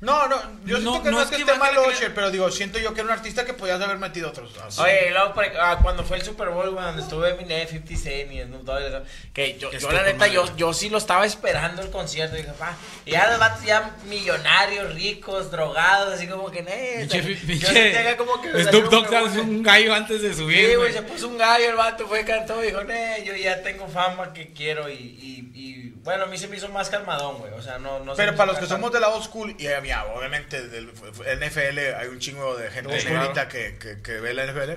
No, 0.00 0.28
no, 0.28 0.36
yo 0.64 0.78
No, 0.78 0.92
siento 0.92 1.02
que 1.02 1.10
no, 1.10 1.16
no 1.18 1.22
es 1.22 1.28
que 1.28 1.36
esté 1.36 1.58
calidad. 1.58 1.88
Usher, 1.88 2.14
pero 2.14 2.30
digo, 2.30 2.50
siento 2.50 2.78
yo 2.78 2.94
que 2.94 3.00
era 3.02 3.08
un 3.08 3.18
artista 3.18 3.44
que 3.44 3.52
podías 3.52 3.78
haber 3.82 3.98
metido 3.98 4.30
otros. 4.30 4.50
así. 4.66 4.80
Oye, 4.80 5.08
y 5.08 5.10
luego 5.10 5.34
por- 5.34 5.44
ah, 5.60 5.78
cuando 5.82 6.04
fue 6.04 6.16
el 6.16 6.22
Super 6.22 6.48
Bowl, 6.48 6.70
güey, 6.70 6.82
donde 6.82 7.02
estuve 7.02 7.28
Eminem, 7.30 7.68
50 7.68 7.96
Cent 8.02 8.32
y 8.32 8.40
Snoop 8.42 8.62
Dogg, 8.62 8.80
y 8.80 8.84
eso, 8.86 9.02
que 9.34 9.58
yo, 9.58 9.70
yo 9.70 9.76
estuvo 9.76 9.92
la 9.92 10.02
neta, 10.04 10.26
yo, 10.28 10.56
yo 10.56 10.72
sí 10.72 10.88
lo 10.88 10.96
estaba 10.96 11.26
esperando 11.26 11.82
el 11.82 11.90
concierto, 11.90 12.34
dije, 12.34 12.50
pa, 12.58 12.74
y 13.04 13.10
ya 13.10 13.28
los 13.28 13.38
vatos 13.38 13.62
ya 13.62 13.94
millonarios, 14.06 14.94
ricos, 14.94 15.50
drogados, 15.50 16.14
así 16.14 16.26
como 16.26 16.50
que, 16.50 16.64
eh, 16.66 17.06
Pinche, 17.46 18.16
como 18.16 18.40
que... 18.40 18.64
Snoop 18.64 18.84
Dogg 18.90 19.12
es 19.12 19.36
un 19.36 19.62
gallo 19.62 19.94
antes 19.94 20.22
de 20.22 20.32
subir. 20.32 20.66
Sí, 20.66 20.74
güey, 20.76 20.92
se 20.94 21.02
puso 21.02 21.28
un 21.28 21.36
gallo, 21.36 21.68
el 21.68 21.76
vato 21.76 22.06
fue, 22.06 22.24
cantó, 22.24 22.62
y 22.64 22.68
dijo, 22.68 22.82
ne, 22.84 23.22
yo 23.24 23.34
ya 23.36 23.62
tengo 23.62 23.86
fama 23.86 24.32
que 24.32 24.54
quiero, 24.54 24.88
y, 24.88 24.94
y, 24.94 25.50
y, 25.54 25.90
bueno, 26.02 26.24
a 26.24 26.26
mí 26.26 26.38
se 26.38 26.48
me 26.48 26.56
hizo 26.56 26.70
más 26.70 26.88
calmadón, 26.88 27.36
güey, 27.36 27.52
o 27.52 27.60
sea, 27.60 27.78
no, 27.78 27.98
no 28.00 28.14
se 28.16 28.22
Pero 28.22 28.34
para 28.34 28.52
los 28.52 28.60
que 28.60 28.66
somos 28.66 28.90
de 28.92 29.00
la 29.00 29.10
old 29.10 29.22
school, 29.24 29.54
y 29.58 29.66
eh, 29.66 29.89
mira, 29.90 30.04
obviamente 30.14 30.68
del 30.68 30.88
NFL 30.90 31.78
hay 31.98 32.08
un 32.08 32.18
chingo 32.18 32.56
de 32.56 32.70
gente 32.70 33.00
Sí, 33.00 33.06
que, 33.48 33.76
que, 33.78 34.02
que 34.02 34.20
ve 34.20 34.34
la 34.34 34.46
NFL, 34.46 34.72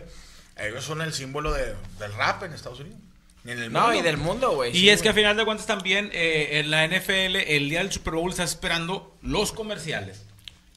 ellos 0.58 0.84
son 0.84 1.02
el 1.02 1.14
símbolo 1.14 1.52
de, 1.54 1.76
del 2.00 2.14
rap 2.14 2.44
en 2.44 2.54
Estados 2.54 2.80
Unidos. 2.80 3.00
Y 3.46 3.52
en 3.52 3.60
el 3.60 3.72
No, 3.74 3.82
mundo. 3.82 3.96
y 3.96 4.02
del 4.02 4.18
mundo, 4.18 4.52
güey. 4.56 4.72
Y 4.72 4.80
sí, 4.82 4.90
es 4.90 5.02
que 5.02 5.10
a 5.10 5.12
güey. 5.12 5.24
final 5.24 5.38
de 5.38 5.46
cuentas 5.46 5.68
también 5.68 6.10
eh, 6.14 6.60
en 6.60 6.72
la 6.72 6.88
NFL 6.88 7.36
el 7.36 7.70
día 7.70 7.80
del 7.80 7.92
Super 7.92 8.14
Bowl 8.14 8.30
está 8.32 8.44
esperando 8.44 9.16
los 9.22 9.52
comerciales. 9.52 10.24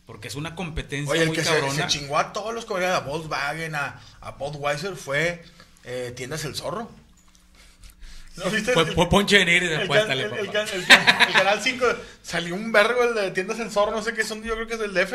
Porque 0.05 0.29
es 0.29 0.35
una 0.37 0.55
competencia 0.55 1.13
Oye, 1.13 1.23
el 1.23 1.29
muy 1.29 1.37
que 1.37 1.45
se, 1.45 1.71
se 1.73 1.87
chingó 1.89 2.19
a 2.19 2.33
todos 2.33 2.55
los 2.55 2.65
comerciales, 2.65 2.99
a 2.99 3.05
Volkswagen, 3.05 3.75
a, 3.75 4.01
a 4.21 4.31
Budweiser, 4.33 4.95
fue 4.97 5.43
eh, 5.85 6.13
Tiendas 6.17 6.45
El 6.45 6.55
Zorro. 6.55 6.91
¿No 8.37 8.51
viste? 8.51 8.73
Fue, 8.73 9.09
Ponche 9.09 9.39
de 9.39 9.45
Nigris 9.47 9.71
el, 9.71 9.79
después, 9.79 10.03
can- 10.03 10.11
el- 10.13 10.21
el 10.21 10.31
papá. 10.31 10.53
can- 10.53 10.69
el 10.75 10.87
can- 10.87 11.29
el 11.29 11.33
canal 11.35 11.61
5 11.63 11.87
salió 12.23 12.55
un 12.55 12.71
vergo 12.73 13.03
el 13.05 13.15
de 13.15 13.31
Tiendas 13.31 13.59
El 13.61 13.71
Zorro, 13.71 13.93
no 13.93 14.03
sé 14.03 14.13
qué 14.15 14.25
son, 14.25 14.43
yo 14.43 14.55
creo 14.55 14.67
que 14.67 14.75
es 14.75 14.81
del 14.81 14.93
DF. 14.95 15.15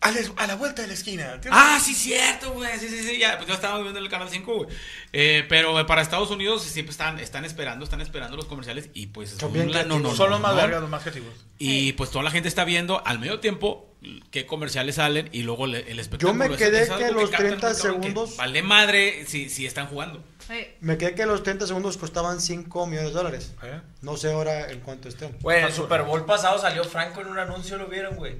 A, 0.00 0.12
la- 0.12 0.20
a 0.36 0.46
la 0.46 0.54
vuelta 0.54 0.82
de 0.82 0.88
la 0.88 0.94
esquina. 0.94 1.40
Ah, 1.50 1.80
sí, 1.84 1.92
cierto, 1.92 2.52
güey. 2.52 2.78
Sí, 2.78 2.88
sí, 2.88 3.02
sí. 3.02 3.18
Ya, 3.18 3.36
pues 3.36 3.48
yo 3.48 3.54
estaba 3.54 3.80
viendo 3.82 3.98
el 3.98 4.08
canal 4.08 4.28
5, 4.30 4.54
güey. 4.54 4.68
Eh, 5.12 5.44
pero 5.48 5.84
para 5.88 6.02
Estados 6.02 6.30
Unidos 6.30 6.62
siempre 6.62 6.92
están, 6.92 7.18
están 7.18 7.44
esperando, 7.44 7.84
están 7.84 8.00
esperando 8.00 8.36
los 8.36 8.44
comerciales. 8.46 8.90
Y 8.94 9.08
pues 9.08 9.30
Son 9.30 9.52
los 9.52 10.40
más 10.40 10.54
no. 10.54 10.54
vergas, 10.56 10.80
los 10.82 10.88
más 10.88 11.02
creativos. 11.02 11.34
Y 11.58 11.94
pues 11.94 12.12
toda 12.12 12.22
la 12.22 12.30
gente 12.30 12.48
está 12.48 12.64
viendo 12.64 13.04
al 13.04 13.18
medio 13.18 13.40
tiempo 13.40 13.87
qué 14.30 14.46
comerciales 14.46 14.94
salen 14.96 15.28
y 15.32 15.42
luego 15.42 15.66
le- 15.66 15.90
el 15.90 15.98
espectáculo. 15.98 16.44
Yo 16.44 16.50
me 16.50 16.56
quedé 16.56 16.82
es 16.82 16.90
algo 16.90 17.06
que 17.06 17.12
los 17.12 17.30
captan 17.30 17.46
30 17.48 17.68
muy 17.68 17.76
cabrón, 17.76 18.00
que 18.00 18.08
segundos- 18.08 18.36
Vale 18.36 18.62
madre 18.62 19.24
si, 19.26 19.48
si 19.48 19.66
están 19.66 19.86
jugando. 19.88 20.22
Eh, 20.50 20.76
Me 20.80 20.96
quedé 20.96 21.14
que 21.14 21.26
los 21.26 21.42
30 21.42 21.66
segundos 21.66 21.96
costaban 21.98 22.40
5 22.40 22.86
millones 22.86 23.10
de 23.10 23.14
dólares. 23.16 23.52
¿Eh? 23.62 23.80
No 24.02 24.16
sé 24.16 24.32
ahora 24.32 24.70
en 24.70 24.80
cuánto 24.80 25.08
estén. 25.08 25.36
Güey, 25.40 25.58
en 25.60 25.66
el 25.66 25.72
Super 25.72 26.02
Bowl 26.02 26.24
pasado 26.24 26.58
salió 26.58 26.84
Franco 26.84 27.20
en 27.20 27.28
un 27.28 27.38
anuncio, 27.38 27.76
¿lo 27.76 27.86
vieron, 27.88 28.16
güey? 28.16 28.36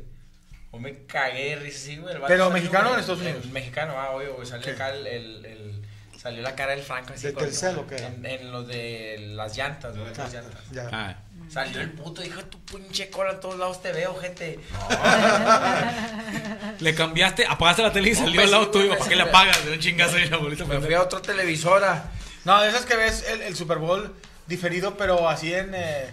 O 0.71 0.79
me 0.79 1.05
cagué 1.07 1.51
de 1.51 1.57
risa, 1.57 1.79
sí, 1.79 1.97
güey. 1.97 2.15
¿Pero 2.15 2.27
salió, 2.45 2.51
mexicano 2.51 2.91
o 2.91 2.95
en 2.95 3.01
Estados 3.01 3.21
Unidos? 3.23 3.45
el 3.45 3.51
mexicano, 3.51 3.95
ah, 3.97 4.11
obvio, 4.13 4.35
güey. 4.35 4.47
Salió 4.47 4.65
¿Qué? 4.65 4.71
acá 4.73 4.91
el, 4.95 5.07
el, 5.07 5.45
el- 5.47 5.83
Salió 6.19 6.43
la 6.43 6.55
cara 6.57 6.73
del 6.75 6.83
Franco 6.83 7.13
así. 7.15 7.29
¿De 7.29 7.33
Telcel 7.33 7.79
o 7.79 7.87
qué? 7.87 7.95
En, 7.97 8.27
en 8.27 8.51
lo 8.51 8.65
de 8.65 9.19
las 9.37 9.57
llantas, 9.57 9.97
güey. 9.97 10.09
Ah, 10.11 10.15
las 10.19 10.33
llantas. 10.35 10.61
ya. 10.73 10.89
Ah. 10.93 11.17
Salió 11.51 11.81
el 11.81 11.91
puto, 11.91 12.21
dijo, 12.23 12.45
tu 12.45 12.59
pinche 12.61 13.09
cola 13.11 13.33
en 13.33 13.41
todos 13.41 13.59
lados 13.59 13.81
te 13.81 13.93
veo, 13.93 14.15
gente. 14.17 14.61
Le 16.81 16.95
cambiaste, 16.95 17.47
apagaste 17.47 17.83
la 17.83 17.93
tele 17.93 18.11
y 18.11 18.15
salió 18.15 18.43
al 18.43 18.51
lado 18.51 18.69
tuyo. 18.69 18.91
¿Para 18.91 19.09
qué 19.09 19.17
le 19.17 19.25
besito. 19.25 19.39
apagas? 19.39 19.65
De 19.65 19.73
un 19.73 19.79
chingazo 19.79 20.19
y 20.19 20.27
la 20.29 20.37
bolita 20.37 20.65
Me 20.65 20.81
fui 20.81 20.95
a 20.95 21.03
otra 21.03 21.23
televisora. 21.23 22.11
No, 22.45 22.61
de 22.61 22.69
esas 22.69 22.85
que 22.85 22.97
ves 22.97 23.25
el, 23.29 23.43
el 23.43 23.57
Super 23.57 23.79
Bowl 23.79 24.15
diferido, 24.47 24.97
pero 24.97 25.29
así 25.29 25.53
en. 25.53 25.73
Eh, 25.75 26.11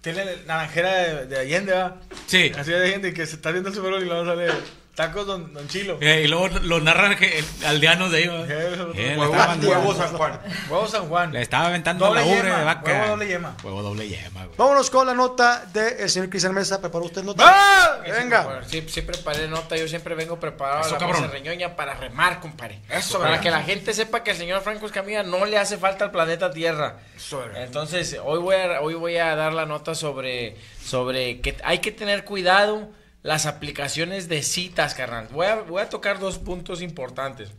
tiene 0.00 0.24
naranjera 0.46 0.92
de, 0.94 1.26
de 1.26 1.38
Allende, 1.40 1.72
¿verdad? 1.72 1.96
Sí. 2.26 2.50
Así 2.56 2.70
de 2.70 2.82
Allende, 2.86 3.12
que 3.12 3.26
se 3.26 3.36
está 3.36 3.50
viendo 3.50 3.68
el 3.68 3.74
Super 3.74 3.90
Bowl 3.90 4.02
y 4.02 4.06
luego 4.06 4.24
sale 4.24 4.48
tacos 4.94 5.26
Don, 5.26 5.52
don 5.54 5.66
Chilo. 5.68 5.96
Eh, 6.00 6.22
y 6.24 6.28
luego 6.28 6.48
lo 6.62 6.80
narran 6.80 7.16
que 7.16 7.38
el- 7.38 7.44
aldeanos 7.66 8.10
de 8.10 8.18
ahí. 8.18 8.24
Eh, 8.24 8.92
Eh, 8.94 9.16
huevo, 9.18 9.32
huevo 9.32 9.94
San 9.94 10.16
Juan. 10.16 10.40
Huevo 10.68 10.88
San 10.88 11.08
Juan. 11.08 11.32
le 11.32 11.40
estaba 11.42 11.66
aventando 11.66 12.06
Doble 12.06 12.20
la 12.20 12.26
ubre 12.26 12.42
yema, 12.42 12.58
de 12.58 12.64
vaca. 12.64 12.90
huevo 12.92 13.06
doble 13.08 13.28
yema. 13.28 13.56
Huevo 13.62 13.82
doble 13.82 14.08
yema, 14.08 14.44
güey. 14.44 14.56
Vámonos 14.58 14.90
con 14.90 15.06
la 15.06 15.14
nota 15.14 15.64
del 15.72 16.10
señor 16.10 16.28
Cristian 16.28 16.52
Mesa. 16.54 16.80
¿Preparó 16.80 17.04
usted 17.06 17.22
nota? 17.22 17.44
¡Ah! 17.46 17.98
Venga. 18.06 18.62
Sí, 18.66 18.84
sí 18.88 19.02
preparé 19.02 19.48
nota, 19.48 19.76
yo 19.76 19.88
siempre 19.88 20.14
vengo 20.14 20.38
preparado 20.38 20.80
Eso, 20.80 20.90
a 20.90 20.92
la 20.92 20.98
cabrón. 20.98 21.22
mesa 21.22 21.32
reñoña 21.32 21.76
para 21.76 21.94
remar, 21.94 22.40
compadre. 22.40 22.80
Eso, 22.90 23.18
para 23.18 23.30
¿verdad? 23.30 23.42
que 23.42 23.50
la 23.50 23.62
gente 23.62 23.94
sepa 23.94 24.22
que 24.22 24.32
al 24.32 24.36
señor 24.36 24.60
Franco 24.62 24.86
Escamilla 24.86 25.22
no 25.22 25.44
le 25.46 25.56
hace 25.58 25.78
falta 25.78 26.04
al 26.04 26.10
planeta 26.10 26.50
Tierra. 26.50 26.96
Eso, 27.16 27.38
¿verdad? 27.38 27.62
Entonces, 27.64 28.16
hoy 28.22 28.38
voy 28.40 28.56
a, 28.56 28.80
hoy 28.80 28.94
voy 28.94 29.16
a 29.16 29.34
dar 29.36 29.52
la 29.52 29.64
nota 29.66 29.94
sobre, 29.94 30.56
sobre 30.84 31.40
que 31.40 31.56
hay 31.64 31.78
que 31.78 31.92
tener 31.92 32.24
cuidado 32.24 32.88
las 33.22 33.46
aplicaciones 33.46 34.28
de 34.28 34.42
citas, 34.42 34.94
carnal. 34.94 35.28
Voy 35.30 35.46
a, 35.46 35.56
voy 35.56 35.82
a 35.82 35.88
tocar 35.88 36.18
dos 36.18 36.38
puntos 36.38 36.82
importantes. 36.82 37.50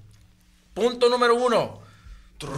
Punto 0.73 1.09
número 1.09 1.35
uno. 1.35 1.81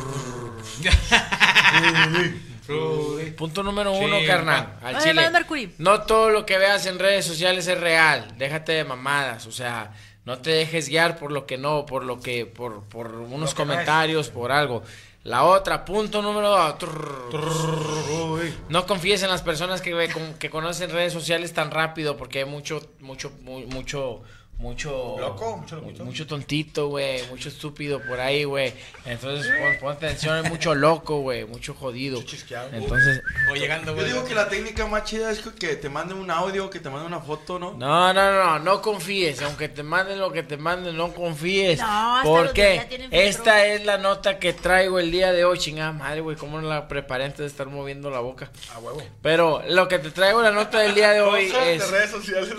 Punto 3.37 3.63
número 3.63 3.91
uno, 3.91 4.19
Sí, 4.19 4.25
carnal. 4.25 4.77
Al 4.81 4.97
chile. 4.99 5.29
No 5.77 6.03
todo 6.03 6.29
lo 6.29 6.45
que 6.45 6.57
veas 6.57 6.85
en 6.85 6.99
redes 6.99 7.25
sociales 7.25 7.67
es 7.67 7.79
real. 7.79 8.35
Déjate 8.37 8.71
de 8.71 8.85
mamadas. 8.85 9.45
O 9.47 9.51
sea, 9.51 9.91
no 10.23 10.39
te 10.39 10.51
dejes 10.51 10.87
guiar 10.87 11.17
por 11.17 11.31
lo 11.31 11.45
que 11.45 11.57
no, 11.57 11.85
por 11.85 12.05
lo 12.05 12.21
que, 12.21 12.45
por, 12.45 12.83
por 12.83 13.15
unos 13.15 13.53
comentarios, 13.53 14.29
por 14.29 14.53
algo. 14.53 14.83
La 15.23 15.43
otra, 15.45 15.85
punto 15.85 16.21
número 16.21 16.49
dos. 16.49 16.75
No 18.69 18.85
confíes 18.85 19.23
en 19.23 19.29
las 19.29 19.41
personas 19.41 19.81
que, 19.81 20.09
que 20.37 20.49
conocen 20.49 20.89
redes 20.91 21.13
sociales 21.13 21.53
tan 21.53 21.71
rápido 21.71 22.17
porque 22.17 22.39
hay 22.39 22.45
mucho, 22.45 22.81
mucho, 22.99 23.31
mu- 23.41 23.65
mucho, 23.67 24.21
mucho... 24.63 25.15
Loco, 25.19 25.57
mucho 25.57 25.75
loquito. 25.75 26.05
Mucho 26.05 26.25
tontito, 26.25 26.87
güey. 26.87 27.21
Mucho 27.27 27.49
estúpido 27.49 28.01
por 28.01 28.19
ahí, 28.19 28.45
güey. 28.45 28.73
Entonces, 29.05 29.51
pon, 29.59 29.77
pon 29.79 29.91
atención, 29.91 30.43
hay 30.43 30.49
mucho 30.49 30.73
loco, 30.73 31.19
güey. 31.19 31.45
Mucho 31.45 31.73
jodido. 31.73 32.17
Mucho 32.17 32.29
chisqueado. 32.29 32.69
Entonces... 32.71 33.21
Voy 33.49 33.59
llegando, 33.59 33.91
Yo 33.91 33.95
güey. 33.95 34.07
digo 34.07 34.25
que 34.25 34.33
la 34.33 34.47
técnica 34.47 34.87
más 34.87 35.03
chida 35.03 35.29
es 35.31 35.39
que 35.39 35.75
te 35.75 35.89
manden 35.89 36.17
un 36.17 36.31
audio, 36.31 36.69
que 36.69 36.79
te 36.79 36.89
manden 36.89 37.07
una 37.07 37.19
foto, 37.19 37.59
¿no? 37.59 37.73
No, 37.73 38.13
no, 38.13 38.31
no, 38.31 38.59
no 38.59 38.81
confíes. 38.81 39.41
Aunque 39.41 39.67
te 39.67 39.83
manden 39.83 40.19
lo 40.19 40.31
que 40.31 40.43
te 40.43 40.55
manden, 40.55 40.95
no 40.95 41.13
confíes. 41.13 41.79
No, 41.79 42.17
hasta 42.17 42.29
Porque 42.29 43.09
esta 43.11 43.65
es 43.67 43.85
la 43.85 43.97
nota 43.97 44.39
que 44.39 44.53
traigo 44.53 44.97
el 44.97 45.11
día 45.11 45.33
de 45.33 45.43
hoy. 45.43 45.59
Chingada 45.59 45.91
madre, 45.91 46.21
güey. 46.21 46.37
¿Cómo 46.37 46.61
no 46.61 46.69
la 46.69 46.87
preparé 46.87 47.25
antes 47.25 47.39
de 47.39 47.47
estar 47.47 47.67
moviendo 47.67 48.09
la 48.09 48.21
boca? 48.21 48.49
A 48.73 48.79
huevo. 48.79 49.03
Pero 49.21 49.61
lo 49.67 49.89
que 49.89 49.99
te 49.99 50.09
traigo 50.09 50.41
la 50.41 50.51
nota 50.51 50.79
del 50.79 50.95
día 50.95 51.11
de 51.11 51.21
hoy 51.21 51.51
es. 51.53 51.81
de 51.81 51.91
redes 51.91 52.11
sociales. 52.11 52.53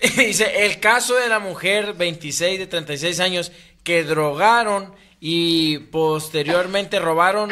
Dice: 0.16 0.64
el 0.64 0.80
caso 0.80 1.14
de 1.14 1.28
la 1.28 1.38
mujer 1.38 1.94
26 1.94 2.58
de 2.58 2.66
36 2.66 3.20
años 3.20 3.52
que 3.82 4.04
drogaron 4.04 4.94
y 5.20 5.78
posteriormente 5.78 6.98
robaron 6.98 7.50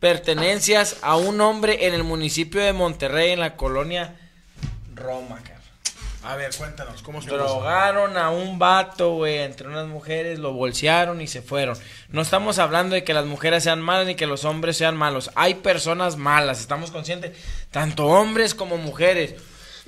pertenencias 0.00 0.98
a 1.02 1.16
un 1.16 1.40
hombre 1.40 1.86
en 1.86 1.94
el 1.94 2.04
municipio 2.04 2.60
de 2.60 2.72
Monterrey, 2.72 3.32
en 3.32 3.40
la 3.40 3.56
colonia 3.56 4.16
Roma, 4.94 5.40
cara. 5.42 5.58
A 6.24 6.36
ver, 6.36 6.54
cuéntanos, 6.54 7.00
¿cómo 7.02 7.22
se? 7.22 7.30
Drogaron 7.30 8.16
a 8.16 8.30
un 8.30 8.58
vato, 8.58 9.14
güey, 9.14 9.38
entre 9.38 9.68
unas 9.68 9.86
mujeres, 9.86 10.38
lo 10.38 10.52
bolsearon 10.52 11.20
y 11.20 11.26
se 11.26 11.42
fueron. 11.42 11.78
No 12.10 12.22
estamos 12.22 12.58
hablando 12.58 12.94
de 12.94 13.04
que 13.04 13.14
las 13.14 13.24
mujeres 13.24 13.64
sean 13.64 13.80
malas 13.80 14.06
ni 14.06 14.14
que 14.14 14.26
los 14.26 14.44
hombres 14.44 14.76
sean 14.76 14.96
malos. 14.96 15.30
Hay 15.36 15.54
personas 15.54 16.16
malas, 16.16 16.60
estamos 16.60 16.90
conscientes, 16.90 17.32
tanto 17.70 18.06
hombres 18.06 18.54
como 18.54 18.76
mujeres. 18.76 19.36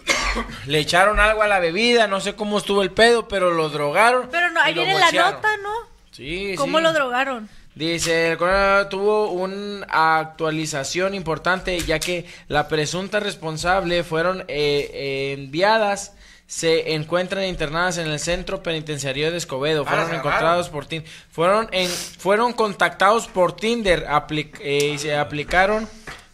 Le 0.66 0.78
echaron 0.78 1.18
algo 1.20 1.42
a 1.42 1.48
la 1.48 1.58
bebida, 1.60 2.06
no 2.06 2.20
sé 2.20 2.34
cómo 2.34 2.58
estuvo 2.58 2.82
el 2.82 2.90
pedo, 2.92 3.28
pero 3.28 3.50
lo 3.52 3.68
drogaron. 3.68 4.28
Pero 4.30 4.50
no, 4.50 4.60
ahí 4.60 4.74
viene 4.74 4.94
la 4.98 5.10
nota, 5.12 5.48
¿no? 5.62 5.72
Sí, 6.12 6.54
¿Cómo 6.56 6.78
sí. 6.78 6.84
lo 6.84 6.92
drogaron? 6.92 7.48
Dice, 7.74 8.32
el 8.32 8.36
coronel 8.36 8.88
tuvo 8.88 9.30
una 9.30 9.86
actualización 10.18 11.14
importante 11.14 11.78
ya 11.80 11.98
que 12.00 12.26
la 12.48 12.68
presunta 12.68 13.20
responsable 13.20 14.02
fueron 14.04 14.40
eh, 14.48 14.90
eh, 14.92 15.34
enviadas, 15.38 16.14
se 16.46 16.94
encuentran 16.94 17.44
internadas 17.44 17.98
en 17.98 18.08
el 18.08 18.18
centro 18.18 18.60
penitenciario 18.62 19.30
de 19.30 19.38
Escobedo, 19.38 19.84
Ah, 19.86 19.90
fueron 19.90 20.14
encontrados 20.14 20.68
por 20.68 20.86
Tinder, 20.86 21.08
fueron 21.30 21.68
en, 21.70 21.88
fueron 21.88 22.52
contactados 22.52 23.28
por 23.28 23.54
Tinder, 23.54 24.04
apli- 24.08 24.50
eh, 24.60 24.92
y 24.94 24.98
se 24.98 25.14
aplicaron, 25.16 25.88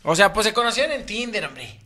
o 0.05 0.16
sea, 0.16 0.33
pues 0.33 0.46
se 0.46 0.55
conocieron 0.55 0.92
en 0.92 1.05
Tinder, 1.05 1.44
hombre. 1.44 1.79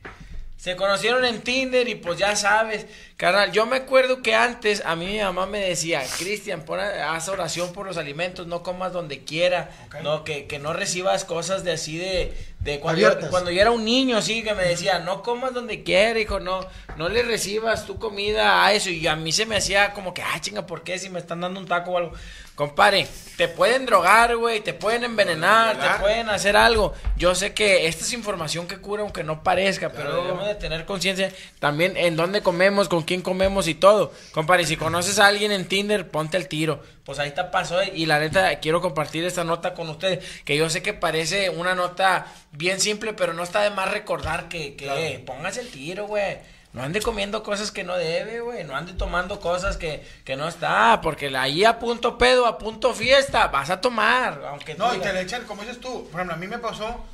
Se 0.61 0.77
conocieron 0.77 1.25
en 1.25 1.41
Tinder 1.41 1.89
y 1.89 1.95
pues 1.95 2.19
ya 2.19 2.37
sabes, 2.37 2.85
carnal, 3.17 3.51
yo 3.51 3.65
me 3.65 3.77
acuerdo 3.77 4.21
que 4.21 4.35
antes 4.35 4.83
a 4.85 4.95
mí 4.95 5.07
mi 5.07 5.19
mamá 5.19 5.47
me 5.47 5.59
decía, 5.59 6.03
Cristian, 6.19 6.67
haz 7.09 7.31
oración 7.31 7.73
por 7.73 7.87
los 7.87 7.97
alimentos, 7.97 8.47
no 8.47 8.63
comas 8.63 8.93
donde 8.93 9.25
quiera, 9.25 9.71
no, 10.03 10.23
que, 10.23 10.47
que 10.47 10.59
no 10.59 10.75
recibas 10.75 11.25
cosas 11.25 11.65
de 11.65 11.73
así 11.73 11.97
de, 11.97 12.35
de 12.59 12.79
cuando, 12.79 13.01
yo, 13.01 13.31
cuando 13.31 13.51
yo 13.51 13.59
era 13.59 13.71
un 13.71 13.87
niño, 13.87 14.19
así 14.19 14.43
que 14.43 14.53
me 14.53 14.65
decía, 14.65 14.99
no 14.99 15.23
comas 15.23 15.55
donde 15.55 15.83
quiera, 15.83 16.21
hijo, 16.21 16.41
no, 16.41 16.61
no 16.99 17.09
le 17.09 17.23
recibas 17.23 17.87
tu 17.87 17.99
comida 17.99 18.63
a 18.63 18.75
eso, 18.75 18.91
y 18.91 19.07
a 19.07 19.17
mí 19.17 19.33
se 19.33 19.47
me 19.47 19.57
hacía 19.57 19.95
como 19.95 20.13
que, 20.13 20.21
ah, 20.21 20.39
chinga, 20.43 20.67
¿por 20.67 20.83
qué 20.83 20.99
si 20.99 21.09
me 21.09 21.21
están 21.21 21.41
dando 21.41 21.59
un 21.59 21.67
taco 21.67 21.93
o 21.93 21.97
algo? 21.97 22.13
Compadre, 22.61 23.07
te 23.39 23.49
pueden 23.49 23.87
drogar, 23.87 24.37
güey, 24.37 24.61
te 24.61 24.75
pueden 24.75 25.03
envenenar, 25.03 25.81
te 25.81 25.99
pueden 25.99 26.29
hacer 26.29 26.59
algo. 26.59 26.93
Yo 27.17 27.35
sé 27.35 27.55
que 27.55 27.87
esta 27.87 28.05
es 28.05 28.13
información 28.13 28.69
que 28.69 28.77
cura, 28.77 29.01
aunque 29.01 29.25
no 29.25 29.43
parezca, 29.43 29.89
pero 29.89 30.15
debemos 30.15 30.47
de 30.47 30.57
tener 30.57 30.85
conciencia 30.85 31.33
también 31.59 31.97
en 31.97 32.17
dónde 32.17 32.43
comemos, 32.43 32.91
con 32.91 33.03
quién 33.03 33.23
comemos 33.23 33.67
y 33.67 33.75
todo. 33.75 34.13
Compadre, 34.33 34.67
si 34.67 34.77
conoces 34.77 35.19
a 35.19 35.29
alguien 35.29 35.53
en 35.53 35.69
Tinder, 35.69 36.11
ponte 36.11 36.37
el 36.37 36.49
tiro. 36.49 36.83
Pues 37.03 37.19
ahí 37.19 37.29
está 37.29 37.51
pasó 37.51 37.83
y 37.83 38.05
la 38.05 38.19
neta 38.19 38.55
quiero 38.59 38.83
compartir 38.83 39.25
esta 39.25 39.43
nota 39.43 39.73
con 39.73 39.89
ustedes, 39.89 40.23
que 40.45 40.59
yo 40.59 40.69
sé 40.69 40.83
que 40.83 40.93
parece 40.93 41.49
una 41.49 41.75
nota 41.75 42.27
bien 42.53 42.79
simple, 42.79 43.15
pero 43.15 43.33
no 43.33 43.43
está 43.43 43.63
de 43.63 43.71
más 43.71 43.91
recordar 43.91 44.51
que, 44.51 44.77
que 44.77 45.23
póngase 45.25 45.63
el 45.63 45.71
tiro, 45.71 46.09
güey. 46.09 46.60
No 46.73 46.83
ande 46.83 47.01
comiendo 47.01 47.43
cosas 47.43 47.73
que 47.73 47.83
no 47.83 47.97
debe, 47.97 48.41
güey. 48.41 48.63
No 48.63 48.77
ande 48.77 48.93
tomando 48.93 49.41
cosas 49.41 49.77
que, 49.77 50.07
que 50.25 50.37
no 50.37 50.47
está. 50.47 51.01
Porque 51.01 51.35
ahí 51.37 51.65
a 51.65 51.79
punto 51.81 52.17
pedo, 52.17 52.47
a 52.47 52.59
punto 52.59 52.95
fiesta, 52.95 53.49
vas 53.49 53.71
a 53.71 53.81
tomar. 53.81 54.45
Aunque 54.47 54.77
No, 54.77 54.95
y 54.95 54.99
te 54.99 55.13
le 55.13 55.23
echan, 55.23 55.45
como 55.47 55.63
dices 55.63 55.81
tú, 55.81 56.09
por 56.11 56.21
ejemplo, 56.21 56.35
a 56.35 56.39
mí 56.39 56.47
me 56.47 56.59
pasó, 56.59 57.05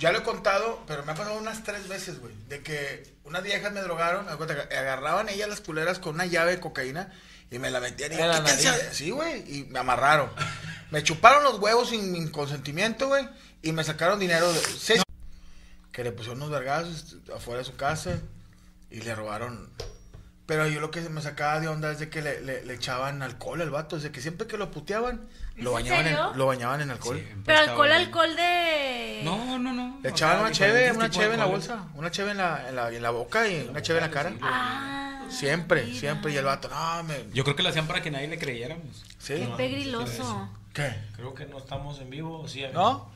ya 0.00 0.10
lo 0.10 0.18
he 0.18 0.22
contado, 0.22 0.82
pero 0.88 1.04
me 1.04 1.12
ha 1.12 1.14
pasado 1.14 1.38
unas 1.38 1.62
tres 1.62 1.86
veces, 1.86 2.20
güey, 2.20 2.34
de 2.48 2.62
que 2.62 3.14
unas 3.24 3.42
viejas 3.44 3.72
me 3.72 3.80
drogaron, 3.82 4.28
agarraban 4.28 5.28
ellas 5.28 5.48
las 5.48 5.60
culeras 5.60 6.00
con 6.00 6.16
una 6.16 6.26
llave 6.26 6.52
de 6.52 6.60
cocaína 6.60 7.12
y 7.52 7.60
me 7.60 7.70
la 7.70 7.78
metían 7.78 8.12
y 8.12 8.16
En 8.16 8.28
la 8.28 8.44
sí, 8.92 9.10
güey, 9.10 9.44
y 9.46 9.64
me 9.64 9.78
amarraron. 9.78 10.28
Me 10.90 11.04
chuparon 11.04 11.44
los 11.44 11.60
huevos 11.60 11.90
sin 11.90 12.10
mi 12.10 12.28
consentimiento, 12.30 13.06
güey, 13.06 13.28
y 13.62 13.70
me 13.70 13.84
sacaron 13.84 14.18
dinero 14.18 14.52
de 14.52 14.60
seis 14.60 15.02
que 15.92 16.02
le 16.02 16.10
pusieron 16.10 16.38
unos 16.38 16.50
vergazos 16.50 17.16
afuera 17.32 17.58
de 17.58 17.64
su 17.64 17.76
casa 17.76 18.18
y 18.94 19.00
le 19.02 19.14
robaron. 19.14 19.70
Pero 20.46 20.66
yo 20.68 20.78
lo 20.80 20.90
que 20.90 21.00
me 21.08 21.22
sacaba 21.22 21.58
de 21.58 21.68
onda 21.68 21.90
es 21.90 21.98
de 21.98 22.10
que 22.10 22.20
le, 22.20 22.42
le- 22.42 22.64
le 22.66 22.74
echaban 22.74 23.22
alcohol 23.22 23.62
al 23.62 23.70
vato, 23.70 23.96
es 23.96 24.02
de 24.02 24.12
que 24.12 24.20
siempre 24.20 24.46
que 24.46 24.58
lo 24.58 24.70
puteaban, 24.70 25.26
¿Es 25.56 25.64
lo 25.64 25.70
en 25.70 25.86
bañaban, 25.86 26.06
en, 26.06 26.38
lo 26.38 26.46
bañaban 26.46 26.80
en 26.82 26.90
alcohol. 26.90 27.18
Pero 27.46 27.58
alcohol, 27.60 27.90
alcohol 27.90 28.36
de. 28.36 29.22
No, 29.24 29.58
no, 29.58 29.72
no. 29.72 30.00
Le 30.02 30.10
echaban 30.10 30.40
una 30.40 30.52
cheve, 30.52 30.92
una 30.92 31.08
cheve 31.08 31.32
en 31.34 31.40
la 31.40 31.46
bolsa, 31.46 31.86
una 31.94 32.10
cheve 32.10 32.32
en 32.32 32.36
la, 32.36 32.68
en 32.68 32.76
la, 32.76 32.90
en 32.90 33.02
la 33.02 33.10
boca 33.10 33.48
y 33.48 33.66
una 33.70 33.80
cheve 33.80 34.00
en 34.00 34.04
la 34.04 34.10
cara. 34.10 34.32
Ah, 34.42 35.24
Siempre, 35.30 35.84
mira. 35.86 35.98
siempre. 35.98 36.32
Y 36.32 36.36
el 36.36 36.44
vato, 36.44 36.68
no, 36.68 37.04
me. 37.04 37.24
Yo 37.32 37.42
creo 37.44 37.56
que 37.56 37.62
lo 37.62 37.70
hacían 37.70 37.86
para 37.86 38.02
que 38.02 38.10
nadie 38.10 38.28
le 38.28 38.38
creyéramos. 38.38 39.02
¿Sí? 39.18 39.34
Qué 39.36 39.48
pegriloso. 39.56 40.50
¿Qué? 40.74 40.94
Creo 41.16 41.32
que 41.34 41.46
no 41.46 41.56
estamos 41.56 41.98
en 42.00 42.10
vivo, 42.10 42.40
¿o 42.40 42.48
sí? 42.48 42.62
¿No? 42.74 43.10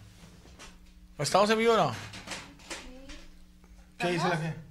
¿Estamos 1.19 1.51
en 1.51 1.59
vivo 1.59 1.75
o 1.75 1.77
no? 1.77 1.93
¿Qué 3.99 4.13
dice 4.13 4.29
la 4.29 4.37
gente? 4.39 4.68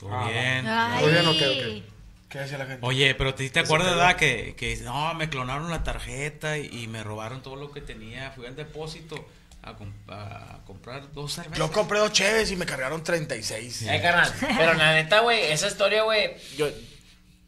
Todo 0.00 0.10
Ah, 0.12 0.28
bien. 0.28 0.66
Ay. 0.66 1.02
Muy 1.04 1.12
bien, 1.12 1.26
ok, 1.26 1.36
ok. 1.36 1.90
¿Qué 2.30 2.38
decía 2.38 2.58
la 2.58 2.66
gente? 2.66 2.86
Oye, 2.86 3.14
pero 3.16 3.34
te, 3.34 3.48
te 3.50 3.60
acuerdas. 3.60 3.90
¿verdad? 3.90 4.16
Que, 4.16 4.54
que 4.56 4.76
no, 4.78 5.12
me 5.14 5.28
clonaron 5.28 5.70
la 5.70 5.82
tarjeta 5.84 6.56
y, 6.58 6.66
y 6.84 6.86
me 6.88 7.02
robaron 7.04 7.42
todo 7.42 7.56
lo 7.56 7.70
que 7.70 7.80
tenía. 7.80 8.30
Fui 8.30 8.46
al 8.46 8.54
depósito 8.56 9.16
a, 9.62 9.74
com- 9.74 9.92
a 10.08 10.58
comprar 10.66 11.12
dos 11.12 11.32
cervezas. 11.34 11.58
Yo 11.58 11.70
compré 11.72 11.98
dos 11.98 12.12
cheves 12.12 12.50
y 12.50 12.56
me 12.56 12.66
cargaron 12.66 13.02
36. 13.04 13.82
Eh, 13.82 14.00
carnal, 14.00 14.32
pero 14.56 14.74
la 14.74 14.94
neta, 14.94 15.20
güey, 15.20 15.50
esa 15.52 15.66
historia, 15.68 16.02
güey, 16.04 16.34
yo, 16.56 16.68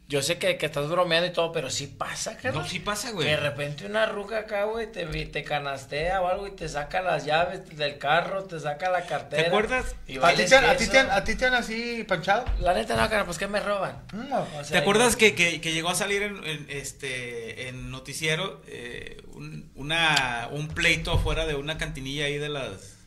yo 0.09 0.21
sé 0.21 0.37
que, 0.37 0.57
que 0.57 0.65
estás 0.65 0.89
bromeando 0.89 1.27
y 1.27 1.31
todo, 1.31 1.51
pero 1.51 1.69
sí 1.69 1.87
pasa, 1.87 2.35
carnal. 2.37 2.63
No, 2.63 2.67
sí 2.69 2.79
pasa, 2.79 3.11
güey. 3.11 3.27
de 3.27 3.37
repente 3.37 3.85
una 3.85 4.05
ruca 4.05 4.39
acá, 4.39 4.65
güey, 4.65 4.91
te, 4.91 5.05
te 5.25 5.43
canastea 5.43 6.21
o 6.21 6.27
algo 6.27 6.45
y 6.45 6.51
te 6.51 6.67
saca 6.69 7.01
las 7.01 7.25
llaves 7.25 7.75
del 7.77 7.97
carro, 7.97 8.43
te 8.43 8.59
saca 8.59 8.89
la 8.91 9.05
cartera. 9.05 9.41
¿Te 9.43 9.47
acuerdas? 9.47 9.95
Y 10.07 10.17
¿A 10.17 10.33
ti, 10.35 10.43
te 10.45 10.55
han, 10.55 10.65
a, 10.65 10.75
ti 10.75 10.87
te 10.87 10.99
han- 10.99 11.09
a 11.09 11.23
ti 11.23 11.35
te 11.35 11.45
han 11.45 11.53
así 11.55 12.03
panchado? 12.07 12.45
La 12.59 12.73
neta 12.73 12.95
no, 12.95 13.01
carnal, 13.03 13.25
pues 13.25 13.37
que 13.37 13.47
me 13.47 13.59
roban. 13.61 14.03
Mm, 14.13 14.33
O 14.33 14.45
¿Te 14.59 14.65
sea, 14.65 14.81
acuerdas 14.81 15.13
yo- 15.13 15.19
que, 15.19 15.35
que, 15.35 15.61
que 15.61 15.71
llegó 15.73 15.89
a 15.89 15.95
salir 15.95 16.21
en, 16.21 16.43
en, 16.45 16.65
este 16.69 17.69
en 17.69 17.89
noticiero 17.89 18.61
eh, 18.67 19.23
un, 19.33 19.71
una, 19.75 20.49
un 20.51 20.67
pleito 20.67 21.11
afuera 21.13 21.45
de 21.45 21.55
una 21.55 21.77
cantinilla 21.77 22.25
ahí 22.25 22.37
de 22.37 22.49
las 22.49 22.97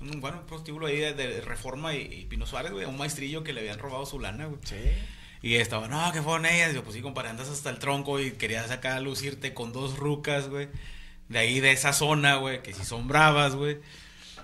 un, 0.00 0.20
bueno, 0.20 0.40
un 0.40 0.46
prostíbulo 0.46 0.86
ahí 0.88 0.96
de, 0.96 1.12
de 1.14 1.40
Reforma 1.42 1.94
y, 1.94 2.00
y 2.12 2.24
Pino 2.24 2.44
Suárez, 2.46 2.72
güey, 2.72 2.84
a 2.86 2.88
un 2.88 2.96
maestrillo 2.98 3.44
que 3.44 3.52
le 3.52 3.60
habían 3.60 3.78
robado 3.78 4.04
su 4.06 4.18
lana, 4.18 4.46
güey. 4.46 4.58
Sí. 4.64 4.76
Y 5.42 5.56
estaba, 5.56 5.88
no, 5.88 6.12
que 6.12 6.22
fueron 6.22 6.46
ellas. 6.46 6.74
Yo, 6.74 6.82
pues 6.84 6.94
sí, 6.96 7.02
compadre, 7.02 7.30
andas 7.30 7.48
hasta 7.48 7.70
el 7.70 7.78
tronco 7.78 8.20
y 8.20 8.32
querías 8.32 8.70
acá 8.70 9.00
lucirte 9.00 9.54
con 9.54 9.72
dos 9.72 9.96
rucas, 9.98 10.48
güey. 10.48 10.68
De 11.28 11.38
ahí, 11.38 11.60
de 11.60 11.72
esa 11.72 11.92
zona, 11.92 12.36
güey, 12.36 12.62
que 12.62 12.74
si 12.74 12.84
son 12.84 13.08
bravas, 13.08 13.54
güey. 13.54 13.78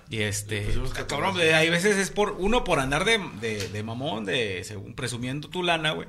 Y 0.08 0.20
este, 0.22 0.62
pusimos 0.62 0.90
pues, 0.92 1.02
que 1.02 1.06
cabrón, 1.06 1.36
de- 1.36 1.54
hay 1.54 1.68
veces 1.68 1.96
es 1.96 2.10
por, 2.10 2.32
uno 2.38 2.62
por 2.64 2.78
andar 2.78 3.04
de, 3.04 3.18
de, 3.40 3.68
de 3.68 3.82
mamón, 3.82 4.24
de 4.24 4.62
según 4.64 4.94
presumiendo 4.94 5.48
tu 5.50 5.62
lana, 5.64 5.90
güey. 5.90 6.08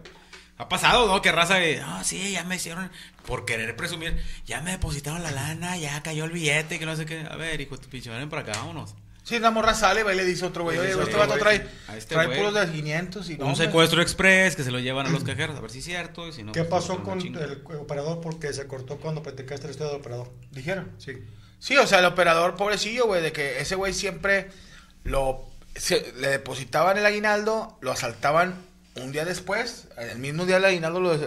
Ha 0.60 0.70
pasado, 0.70 1.08
¿no? 1.08 1.22
Que 1.22 1.32
raza 1.32 1.56
de, 1.56 1.82
ah, 1.82 2.04
sí, 2.04 2.32
ya 2.32 2.44
me 2.44 2.56
hicieron, 2.56 2.90
por 3.26 3.46
querer 3.46 3.76
presumir, 3.76 4.22
ya 4.46 4.62
me 4.62 4.72
depositaron 4.72 5.22
la 5.24 5.32
lana, 5.32 5.78
ya 5.78 6.02
cayó 6.02 6.26
el 6.26 6.32
billete, 6.32 6.80
que 6.80 6.86
no 6.86 6.96
sé 6.96 7.06
qué. 7.06 7.28
A 7.30 7.36
ver, 7.36 7.60
hijo, 7.62 7.76
de 7.78 7.84
tu 7.84 7.90
pinche, 7.90 8.10
ven 8.10 8.30
para 8.30 8.44
acá, 8.44 8.54
vámonos. 8.60 8.96
Sí, 9.28 9.36
una 9.36 9.52
morra 9.52 9.74
sale, 9.74 10.04
va 10.04 10.14
y 10.14 10.18
le 10.18 10.24
dice 10.24 10.46
a 10.46 10.48
otro 10.48 10.64
güey, 10.64 10.78
oye, 10.78 10.92
este 10.92 11.18
vato 11.18 11.38
trae, 11.38 11.68
a 11.90 11.98
este 11.98 12.16
trae 12.16 12.28
güey. 12.28 12.38
puros 12.40 12.54
de 12.54 12.72
500 12.72 13.30
y 13.30 13.38
no, 13.38 13.44
Un 13.46 13.52
hombre. 13.52 13.66
secuestro 13.66 14.02
express 14.02 14.56
que 14.56 14.64
se 14.64 14.72
lo 14.72 14.80
llevan 14.80 15.06
a 15.06 15.10
los 15.10 15.26
cajeros, 15.26 15.58
a 15.58 15.60
ver 15.60 15.70
si 15.70 15.80
es 15.80 15.86
cierto. 15.86 16.28
Y 16.28 16.32
si 16.32 16.44
no, 16.44 16.54
¿Qué 16.54 16.64
pues, 16.64 16.70
pasó 16.82 16.94
una 16.96 17.04
con 17.04 17.20
el 17.20 17.62
operador? 17.78 18.22
Porque 18.22 18.54
se 18.54 18.68
cortó 18.68 18.96
cuando 18.98 19.22
platicaste 19.24 19.66
la 19.68 19.72
historia 19.72 19.92
del 19.92 20.00
operador. 20.02 20.32
Dijeron. 20.52 20.92
Sí. 20.98 21.12
Sí, 21.60 21.76
o 21.76 21.86
sea, 21.88 22.00
el 22.00 22.06
operador 22.06 22.56
pobrecillo, 22.56 23.06
güey, 23.08 23.22
de 23.22 23.32
que 23.34 23.60
ese 23.60 23.76
güey 23.76 23.94
siempre 23.94 24.50
lo 25.04 25.46
se- 25.76 26.14
le 26.20 26.30
depositaban 26.30 26.98
el 26.98 27.06
aguinaldo, 27.06 27.78
lo 27.82 27.92
asaltaban 27.92 28.56
un 28.96 29.12
día 29.12 29.26
después, 29.26 29.88
el 29.98 30.20
mismo 30.20 30.46
día 30.46 30.56
del 30.56 30.66
aguinaldo 30.66 31.00
lo 31.02 31.18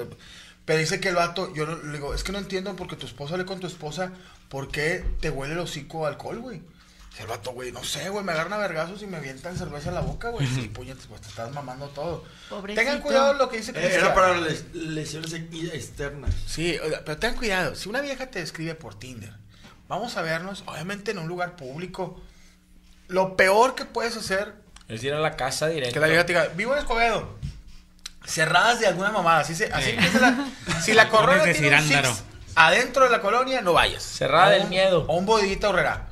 pero 0.64 0.78
dice 0.78 1.00
que 1.00 1.08
el 1.08 1.16
vato, 1.16 1.52
yo 1.54 1.66
le 1.66 1.92
digo, 1.92 2.14
es 2.14 2.22
que 2.22 2.32
no 2.32 2.38
entiendo 2.38 2.76
porque 2.76 2.94
tu 2.96 3.04
esposa 3.06 3.36
le 3.36 3.44
con 3.44 3.58
tu 3.60 3.66
esposa, 3.66 4.12
¿por 4.48 4.68
qué 4.68 5.04
te 5.20 5.28
huele 5.30 5.54
el 5.54 5.58
hocico 5.60 6.06
alcohol, 6.06 6.38
güey? 6.38 6.62
El 7.20 7.26
vato, 7.26 7.52
güey, 7.52 7.70
no 7.70 7.84
sé, 7.84 8.08
güey, 8.08 8.24
me 8.24 8.32
agarran 8.32 8.54
a 8.54 8.56
vergazos 8.58 9.02
y 9.02 9.06
me 9.06 9.18
avientan 9.18 9.56
cerveza 9.56 9.90
en 9.90 9.94
la 9.94 10.00
boca, 10.00 10.30
güey. 10.30 10.46
Sí, 10.46 10.68
puñetes, 10.68 11.04
pues 11.06 11.20
te 11.20 11.28
estás 11.28 11.52
mamando 11.52 11.88
todo. 11.88 12.24
Pobrecito. 12.48 12.80
Tengan 12.80 13.02
cuidado 13.02 13.34
lo 13.34 13.48
que 13.50 13.58
dice 13.58 13.72
Eh, 13.72 13.74
Cristian. 13.74 14.04
Era 14.06 14.14
para 14.14 14.36
les- 14.38 14.74
lesiones 14.74 15.32
ex- 15.34 15.74
externas. 15.74 16.34
Sí, 16.46 16.78
pero 17.04 17.18
ten 17.18 17.34
cuidado. 17.34 17.74
Si 17.74 17.88
una 17.90 18.00
vieja 18.00 18.28
te 18.28 18.40
escribe 18.40 18.74
por 18.74 18.98
Tinder, 18.98 19.34
vamos 19.86 20.16
a 20.16 20.22
vernos, 20.22 20.64
obviamente 20.66 21.10
en 21.10 21.18
un 21.18 21.28
lugar 21.28 21.56
público. 21.56 22.20
Lo 23.08 23.36
peor 23.36 23.74
que 23.74 23.84
puedes 23.84 24.16
hacer, 24.16 24.54
Es 24.88 25.04
ir 25.04 25.12
a 25.12 25.18
la 25.20 25.36
casa 25.36 25.66
directo. 25.68 25.92
que 25.94 26.00
la 26.00 26.06
vieja 26.06 26.24
te 26.24 26.32
diga, 26.32 26.46
vivo 26.56 26.72
en 26.72 26.78
Escobedo. 26.78 27.38
Cerradas 28.24 28.80
de 28.80 28.86
alguna 28.86 29.10
mamada. 29.10 29.40
Así, 29.40 29.54
se, 29.54 29.66
así 29.72 29.90
empieza 29.90 30.20
la. 30.20 30.46
Si 30.80 30.92
la 30.92 31.08
corona 31.10 31.42
de 31.44 31.54
tiene 31.54 31.76
un 31.76 31.82
six 31.88 32.24
adentro 32.54 33.04
de 33.04 33.10
la 33.10 33.20
colonia, 33.20 33.60
no 33.62 33.72
vayas. 33.72 34.02
Cerrada 34.02 34.50
del 34.50 34.68
miedo. 34.68 35.04
O 35.08 35.16
un 35.16 35.26
bodiguita 35.26 35.68
horrera. 35.68 36.06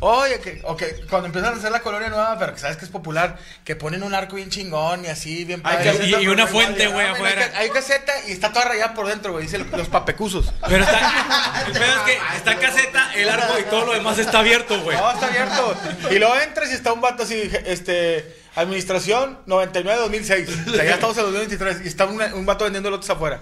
Oye, 0.00 0.40
que, 0.40 0.62
o 0.64 0.76
que 0.76 1.04
cuando 1.10 1.26
empiezan 1.26 1.52
a 1.54 1.56
hacer 1.58 1.70
la 1.70 1.80
colonia 1.80 2.08
nueva, 2.08 2.38
pero 2.38 2.54
que 2.54 2.58
sabes 2.60 2.76
que 2.78 2.86
es 2.86 2.90
popular, 2.90 3.38
que 3.64 3.76
ponen 3.76 4.02
un 4.02 4.14
arco 4.14 4.36
bien 4.36 4.48
chingón 4.48 5.04
y 5.04 5.08
así, 5.08 5.44
bien 5.44 5.60
Hay 5.62 5.76
padre. 5.76 6.06
Y, 6.06 6.14
y 6.24 6.28
una 6.28 6.46
fuente, 6.46 6.86
güey, 6.88 7.06
Ah, 7.06 7.10
hay, 7.10 7.14
afuera. 7.14 7.50
hay 7.56 7.70
caseta 7.70 8.12
y 8.26 8.32
está 8.32 8.50
toda 8.52 8.64
rayada 8.66 8.94
por 8.94 9.06
dentro, 9.08 9.32
güey. 9.32 9.44
Dicen 9.44 9.70
los 9.76 9.88
papecuzos. 9.88 10.52
Pero 10.68 10.84
está. 10.84 11.64
El 11.66 11.72
pedo 11.72 11.84
es 11.84 12.00
que 12.00 12.18
está 12.36 12.56
caseta, 12.58 13.12
el 13.14 13.28
arco 13.28 13.58
y 13.58 13.62
todo 13.64 13.86
lo 13.86 13.92
demás 13.92 14.18
está 14.18 14.38
abierto, 14.40 14.80
güey. 14.82 14.96
No, 14.96 15.10
está 15.12 15.26
abierto. 15.26 15.76
Y 16.10 16.18
luego 16.18 16.34
entras 16.38 16.70
y 16.70 16.74
está 16.74 16.92
un 16.92 17.00
vato 17.02 17.22
así, 17.24 17.50
este, 17.66 18.36
administración 18.56 19.38
99-2006. 19.46 20.68
O 20.68 20.74
sea, 20.76 20.84
ya 20.84 20.94
estamos 20.94 21.16
en 21.18 21.24
2023 21.24 21.84
y 21.84 21.88
está 21.88 22.06
un, 22.06 22.20
un 22.22 22.46
vato 22.46 22.64
vendiendo 22.64 22.90
lotes 22.90 23.10
afuera. 23.10 23.40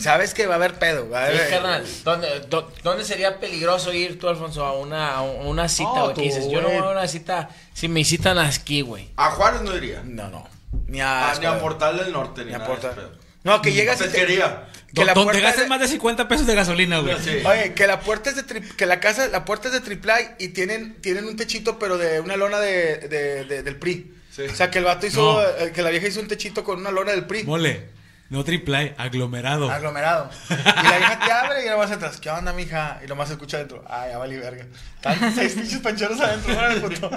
Sabes 0.00 0.34
que 0.34 0.46
va 0.46 0.54
a 0.54 0.56
haber 0.56 0.74
pedo. 0.78 1.08
Va 1.10 1.24
a 1.24 1.30
Sí, 1.30 1.36
haber- 1.38 1.50
carnal. 1.50 1.86
¿Dónde, 2.04 2.40
do- 2.48 2.72
dónde 2.82 3.04
sería 3.04 3.38
peligroso 3.40 3.92
ir 3.92 4.18
tú, 4.18 4.28
Alfonso, 4.28 4.64
a 4.64 4.72
una, 4.78 5.14
a 5.16 5.22
una 5.22 5.68
cita, 5.68 6.02
güey? 6.02 6.14
que 6.14 6.22
dices, 6.22 6.48
yo 6.50 6.60
no 6.60 6.68
voy 6.68 6.78
a 6.78 6.84
una 6.84 7.06
cita 7.08 7.48
si 7.74 7.88
me 7.88 8.04
citan 8.04 8.38
aquí, 8.38 8.80
güey. 8.82 9.10
A 9.16 9.30
Juárez 9.30 9.62
no 9.62 9.76
iría. 9.76 10.02
No, 10.04 10.28
no. 10.28 10.48
Ni 10.86 11.00
a, 11.00 11.30
Ah, 11.30 11.34
ni 11.38 11.46
a 11.46 11.58
Portal 11.60 11.98
del 11.98 12.12
Norte, 12.12 12.42
ni, 12.42 12.48
Ni 12.48 12.54
a 12.54 12.58
nada 12.58 12.70
Portal. 12.70 13.18
No, 13.44 13.60
que 13.60 13.72
llegas 13.72 13.96
y 14.00 14.04
te- 14.04 14.10
Pesquería. 14.10 14.68
que 14.94 15.04
la 15.04 15.14
Donde 15.14 15.32
puerta 15.32 15.42
gastes 15.48 15.64
de- 15.64 15.68
más 15.68 15.80
de 15.80 15.88
50 15.88 16.28
pesos 16.28 16.46
de 16.46 16.54
gasolina, 16.54 17.00
güey. 17.00 17.16
Sí. 17.18 17.42
Oye, 17.44 17.74
que 17.74 17.86
la 17.86 18.00
puerta 18.00 18.30
es 18.30 18.36
de 18.36 18.46
tri- 18.46 18.76
que 18.76 18.86
la 18.86 19.00
casa, 19.00 19.26
la 19.28 19.44
puerta 19.44 19.68
es 19.68 19.74
de 19.74 19.80
triple 19.80 20.12
y 20.38 20.48
tienen, 20.48 21.00
tienen 21.02 21.24
un 21.24 21.36
techito, 21.36 21.78
pero 21.78 21.98
de 21.98 22.20
una 22.20 22.36
lona 22.36 22.60
de, 22.60 22.98
de- 23.08 23.44
de- 23.44 23.62
del 23.62 23.76
PRI. 23.76 24.14
Sí. 24.30 24.42
O 24.42 24.54
sea, 24.54 24.70
que 24.70 24.78
el 24.78 24.84
vato 24.84 25.06
hizo, 25.06 25.20
No. 25.42 25.42
eh, 25.42 25.72
que 25.74 25.82
la 25.82 25.90
vieja 25.90 26.06
hizo 26.06 26.20
un 26.20 26.28
techito 26.28 26.62
con 26.64 26.78
una 26.80 26.90
lona 26.90 27.10
del 27.12 27.26
PRI. 27.26 27.42
Mole. 27.44 27.88
No 28.32 28.44
triple 28.44 28.94
A, 28.96 29.02
aglomerado. 29.02 29.70
Aglomerado. 29.70 30.30
Y 30.48 30.54
la 30.88 30.96
vieja 30.96 31.18
te 31.22 31.30
abre 31.30 31.66
y 31.66 31.68
nomás 31.68 31.90
entras. 31.90 32.18
¿Qué 32.18 32.30
onda, 32.30 32.54
mija? 32.54 32.98
Y 33.04 33.06
nomás 33.06 33.28
se 33.28 33.34
escucha 33.34 33.58
adentro. 33.58 33.84
Ay, 33.86 34.12
ya 34.12 34.16
vale 34.16 34.38
verga. 34.38 34.64
Están 34.96 35.34
seis 35.34 35.52
pinches 35.52 35.80
pancheros 35.80 36.18
adentro. 36.18 36.88
puto. 36.88 37.10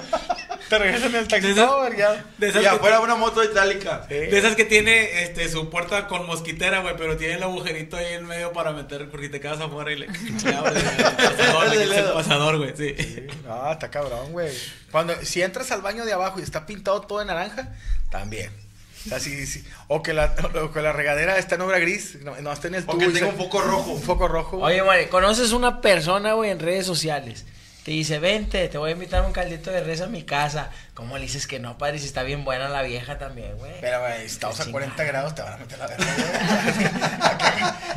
Te 0.68 0.78
regresan 0.78 1.08
en 1.08 1.16
el 1.16 1.26
taxi 1.26 1.54
todo 1.54 1.86
esas, 1.86 2.18
Y 2.38 2.50
que, 2.60 2.68
afuera 2.68 3.00
una 3.00 3.14
moto 3.14 3.42
itálica. 3.42 4.00
de 4.10 4.36
esas 4.36 4.56
que 4.56 4.66
tiene 4.66 5.22
este, 5.22 5.48
su 5.48 5.70
puerta 5.70 6.06
con 6.06 6.26
mosquitera, 6.26 6.80
güey, 6.80 6.94
pero 6.98 7.16
tiene 7.16 7.36
el 7.36 7.42
agujerito 7.42 7.96
ahí 7.96 8.12
en 8.12 8.26
medio 8.26 8.52
para 8.52 8.72
meter, 8.72 9.08
porque 9.08 9.30
te 9.30 9.40
quedas 9.40 9.58
afuera 9.58 9.90
y 9.92 9.96
le, 9.96 10.08
le 10.44 10.54
abres 10.54 10.84
el 10.84 11.02
pasador, 11.14 11.68
le 11.68 11.82
quitas 11.82 11.96
el 11.96 12.12
pasador, 12.12 12.58
güey, 12.58 12.76
sí. 12.76 13.26
No, 13.46 13.72
está 13.72 13.90
cabrón, 13.90 14.32
güey. 14.32 14.52
Cuando, 14.90 15.14
si 15.22 15.40
entras 15.40 15.72
al 15.72 15.80
baño 15.80 16.04
de 16.04 16.12
abajo 16.12 16.40
y 16.40 16.42
está 16.42 16.66
pintado 16.66 17.00
todo 17.00 17.20
de 17.20 17.24
naranja, 17.24 17.74
también. 18.10 18.65
O 19.06 19.08
sea, 19.08 19.20
sí, 19.20 19.46
sí. 19.46 19.64
O 19.88 20.02
que 20.02 20.12
la, 20.12 20.34
o 20.62 20.72
que 20.72 20.82
la 20.82 20.92
regadera 20.92 21.38
está 21.38 21.54
en 21.54 21.62
obra 21.62 21.78
gris. 21.78 22.16
No, 22.22 22.34
no 22.40 22.52
está 22.52 22.68
en 22.68 22.74
el 22.76 22.82
O 22.82 22.86
tubo. 22.92 22.98
que 22.98 23.06
y 23.06 23.12
tenga 23.12 23.28
un 23.28 23.36
foco 23.36 23.60
rojo. 23.60 23.92
Un 23.92 24.02
foco 24.02 24.28
rojo. 24.28 24.58
Oye, 24.58 24.80
güey, 24.82 25.08
conoces 25.08 25.52
una 25.52 25.80
persona, 25.80 26.32
güey, 26.34 26.50
en 26.50 26.58
redes 26.58 26.86
sociales. 26.86 27.44
Te 27.84 27.92
dice, 27.92 28.18
vente, 28.18 28.66
te 28.66 28.78
voy 28.78 28.90
a 28.90 28.92
invitar 28.94 29.22
a 29.22 29.26
un 29.28 29.32
caldito 29.32 29.70
de 29.70 29.80
res 29.80 30.00
a 30.00 30.08
mi 30.08 30.24
casa. 30.24 30.70
¿Cómo 30.94 31.16
le 31.18 31.22
dices 31.22 31.46
que 31.46 31.60
no, 31.60 31.78
padre? 31.78 32.00
Si 32.00 32.06
está 32.06 32.24
bien 32.24 32.44
buena 32.44 32.68
la 32.68 32.82
vieja 32.82 33.16
también, 33.16 33.56
güey. 33.58 33.80
Pero, 33.80 34.00
güey, 34.00 34.24
estamos 34.26 34.58
a 34.58 34.64
Qué 34.64 34.72
40 34.72 34.96
chingada. 34.96 35.12
grados, 35.12 35.34
te 35.36 35.42
van 35.42 35.52
a 35.52 35.56
meter 35.58 35.78
la 35.78 35.86
verga, 35.86 36.04
güey. 36.16 36.90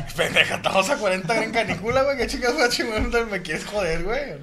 Pendeja, 0.16 0.54
estamos 0.56 0.90
a 0.90 0.96
40 0.96 1.26
grados 1.26 1.44
en 1.44 1.52
canícula, 1.52 2.02
güey. 2.04 2.16
¿Qué 2.18 2.26
chicas, 2.28 2.54
güey? 2.54 3.24
Me 3.30 3.42
quieres 3.42 3.64
joder, 3.66 4.04
güey. 4.04 4.34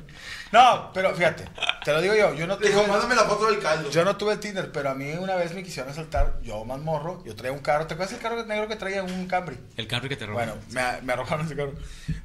No, 0.51 0.91
pero 0.93 1.13
fíjate, 1.15 1.45
te 1.83 1.91
lo 1.91 2.01
digo 2.01 2.15
yo. 2.15 2.33
Yo 2.33 2.47
no 2.47 2.57
tuve, 2.57 2.87
mándame 2.87 3.15
la 3.15 3.23
foto 3.25 3.47
del 3.47 3.59
caldo. 3.59 3.89
yo 3.89 4.05
no 4.05 4.15
tuve 4.15 4.33
el 4.33 4.39
Tinder, 4.39 4.71
pero 4.71 4.89
a 4.89 4.93
mí 4.95 5.11
una 5.11 5.35
vez 5.35 5.53
me 5.53 5.63
quisieron 5.63 5.91
asaltar. 5.91 6.39
Yo 6.41 6.63
más 6.65 6.79
morro. 6.79 7.21
Yo 7.25 7.35
traía 7.35 7.51
un 7.51 7.59
carro. 7.59 7.85
¿Te 7.87 7.93
acuerdas 7.95 8.15
el 8.15 8.21
carro 8.21 8.45
negro 8.45 8.67
que 8.67 8.75
traía 8.77 9.03
un 9.03 9.27
Camry? 9.27 9.57
El 9.75 9.87
Camry 9.87 10.09
que 10.09 10.15
te 10.15 10.25
roba. 10.25 10.45
Bueno, 10.45 10.55
me, 10.69 11.01
me 11.01 11.15
robaron 11.15 11.45
ese 11.45 11.55
carro. 11.55 11.73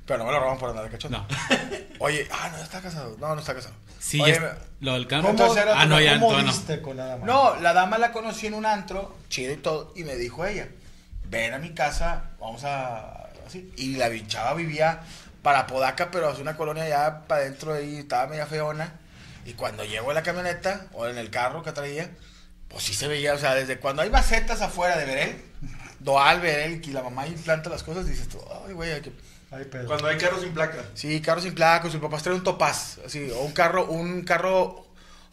Pero 0.07 0.19
no 0.19 0.25
me 0.27 0.33
lo 0.33 0.41
roban 0.41 0.59
por 0.59 0.75
nada, 0.75 0.89
¿cachón? 0.89 1.13
No. 1.13 1.27
Oye, 1.99 2.29
ah, 2.31 2.51
no, 2.53 2.63
está 2.63 2.81
casado. 2.81 3.17
No, 3.19 3.35
no 3.35 3.41
está 3.41 3.55
casado. 3.55 3.75
Sí, 3.99 4.21
Oye, 4.21 4.35
ya- 4.35 4.41
me- 4.41 4.87
lo 4.87 4.93
del 4.95 5.09
¿Cómo, 5.09 5.23
Camry. 5.23 5.31
Entonces 5.31 5.63
era 5.63 5.81
Ah, 5.81 5.87
no, 5.87 6.01
ya, 6.01 6.15
¿cómo 6.21 6.33
no. 6.41 6.53
con 6.83 6.97
nada 6.97 7.17
más? 7.17 7.27
No, 7.27 7.57
la 7.61 7.73
dama 7.73 7.99
la 7.99 8.13
conocí 8.13 8.47
en 8.47 8.55
un 8.55 8.67
antro, 8.67 9.17
chido 9.29 9.53
y 9.53 9.57
todo, 9.57 9.93
y 9.97 10.03
me 10.05 10.17
dijo 10.17 10.45
ella, 10.45 10.69
ven 11.25 11.55
a 11.55 11.59
mi 11.59 11.71
casa, 11.73 12.25
vamos 12.41 12.65
a... 12.65 13.29
Así. 13.47 13.73
Y 13.77 13.97
la 13.97 14.09
chava 14.27 14.55
vivía 14.55 15.01
para 15.43 15.67
Podaca, 15.67 16.11
pero 16.11 16.31
es 16.31 16.39
una 16.39 16.57
colonia 16.57 16.85
allá 16.85 17.25
para 17.27 17.43
adentro 17.43 17.75
ahí, 17.75 17.99
estaba 17.99 18.29
media 18.29 18.47
feona. 18.47 18.95
Y 19.45 19.55
cuando 19.55 19.85
llego 19.85 20.11
en 20.11 20.15
la 20.15 20.23
camioneta, 20.23 20.87
o 20.93 21.07
en 21.07 21.19
el 21.19 21.31
carro 21.31 21.63
que 21.63 21.73
traía, 21.73 22.11
pues 22.69 22.85
sí 22.85 22.95
se 22.95 23.09
veía, 23.09 23.35
o 23.35 23.39
sea, 23.39 23.55
desde 23.55 23.79
cuando 23.79 24.03
hay 24.03 24.11
macetas 24.11 24.63
afuera 24.63 24.97
de 24.97 25.05
Verel, 25.05 25.43
Doal, 25.99 26.41
Verel, 26.41 26.81
y 26.85 26.91
la 26.93 27.03
mamá 27.03 27.27
implanta 27.27 27.69
las 27.69 27.83
cosas, 27.83 28.07
dices 28.07 28.29
tú, 28.29 28.41
ay, 28.67 28.73
güey, 28.73 28.93
hay 28.93 29.01
que... 29.01 29.13
Ay, 29.51 29.65
pedo. 29.65 29.87
Cuando 29.87 30.09
hay 30.09 30.17
carros 30.17 30.41
sin 30.41 30.55
placa. 30.55 30.79
Sí, 30.95 31.21
carro 31.21 31.41
sin 31.41 31.55
placos, 31.55 31.93
el 31.93 32.01
papá 32.01 32.19
trae 32.19 32.35
un 32.35 32.45
Topaz, 32.45 32.99
así, 33.05 33.31
o 33.33 33.41
un 33.41 33.53
carro, 33.53 33.87
un 33.87 34.23
carro 34.23 34.82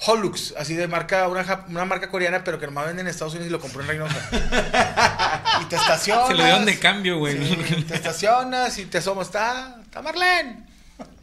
Holux, 0.05 0.53
así 0.57 0.75
de 0.75 0.87
marca, 0.87 1.27
una, 1.27 1.65
una 1.67 1.85
marca 1.85 2.09
coreana, 2.09 2.43
pero 2.43 2.57
que 2.57 2.65
nomás 2.65 2.87
venden 2.87 3.05
en 3.05 3.11
Estados 3.11 3.33
Unidos 3.33 3.49
y 3.49 3.51
lo 3.51 3.59
compró 3.59 3.81
en 3.81 3.87
Reynosa. 3.89 4.29
y 5.61 5.65
te 5.65 5.75
estacionas. 5.75 6.27
Se 6.27 6.35
lo 6.35 6.43
dieron 6.43 6.65
de 6.65 6.79
cambio, 6.79 7.17
güey. 7.17 7.37
Sí, 7.37 7.83
te 7.83 7.95
estacionas 7.95 8.77
y 8.77 8.85
te 8.85 8.99
asomas, 8.99 9.27
está, 9.27 9.77
está 9.83 10.01
Marlene. 10.01 10.65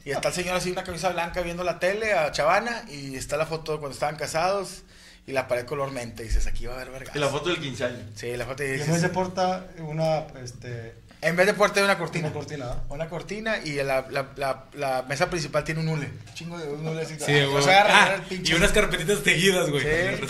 Y 0.04 0.10
está 0.10 0.28
el 0.28 0.34
señor 0.34 0.56
así, 0.56 0.70
una 0.70 0.84
camisa 0.84 1.08
blanca 1.08 1.40
viendo 1.40 1.64
la 1.64 1.78
tele 1.78 2.12
a 2.12 2.30
Chavana, 2.32 2.84
y 2.88 3.16
está 3.16 3.36
la 3.36 3.46
foto 3.46 3.72
de 3.72 3.78
cuando 3.78 3.94
estaban 3.94 4.16
casados, 4.16 4.82
y 5.26 5.32
la 5.32 5.48
pared 5.48 5.64
color 5.64 5.90
mente, 5.90 6.22
y 6.22 6.26
dices, 6.26 6.46
aquí 6.46 6.66
va 6.66 6.74
a 6.74 6.76
haber 6.76 6.90
verga. 6.90 7.12
Y 7.14 7.18
la 7.18 7.28
foto 7.28 7.48
del 7.48 7.58
15 7.58 7.84
años. 7.84 8.02
Sí, 8.14 8.36
la 8.36 8.44
foto 8.44 8.62
y 8.62 8.66
Y 8.66 8.78
de 8.78 9.08
porta 9.08 9.66
una, 9.78 10.18
este, 10.42 10.94
en 11.26 11.36
vez 11.36 11.46
de 11.46 11.54
puerta 11.54 11.80
hay 11.80 11.84
una 11.84 11.98
cortina. 11.98 12.26
una 12.28 12.34
cortina, 12.34 12.66
¿ah? 12.70 12.82
Una 12.88 13.08
cortina 13.08 13.56
y 13.64 13.74
la, 13.82 14.06
la, 14.10 14.26
la, 14.36 14.64
la 14.74 15.02
mesa 15.08 15.28
principal 15.28 15.64
tiene 15.64 15.80
un 15.80 15.88
hule. 15.88 16.10
Chingo 16.34 16.56
de 16.58 16.68
un 16.68 16.86
hule 16.86 17.02
así. 17.02 17.16
Sí, 17.18 17.32
Ay, 17.32 17.46
güey. 17.46 17.64
no 17.64 17.72
Ah, 17.72 18.10
el 18.14 18.22
pinche- 18.28 18.50
y 18.50 18.54
unas 18.54 18.72
carpetitas 18.72 19.22
tejidas, 19.22 19.68
güey. 19.70 19.82
Sí. 19.82 20.24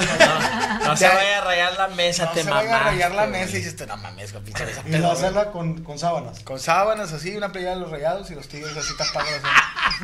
No, 0.81 0.85
no 0.87 0.97
se 0.97 1.05
Ya- 1.05 1.15
vaya 1.15 1.39
a 1.39 1.45
rayar 1.45 1.77
la 1.77 1.89
mesa, 1.89 2.25
No 2.27 2.31
te 2.33 2.43
se 2.45 2.51
vaya 2.51 2.77
a 2.77 2.83
rayar 2.85 3.13
la 3.13 3.27
mesa 3.27 3.53
y 3.57 3.63
dices, 3.63 3.87
no 3.87 3.97
mames, 3.97 4.33
con 4.33 4.43
pinche 4.45 4.65
mesa 4.65 4.83
Y 4.87 4.91
la 4.91 4.99
pedorra". 4.99 5.17
sala 5.17 5.45
con, 5.53 5.83
con 5.85 5.99
sábanas. 5.99 6.41
Con 6.41 6.59
sábanas 6.61 7.13
así, 7.13 7.37
una 7.37 7.53
playera 7.53 7.75
de 7.75 7.81
los 7.81 7.91
rayados 7.91 8.31
y 8.31 8.35
los 8.35 8.49
tigres 8.49 8.77
así 8.77 8.97
tapando. 8.97 9.31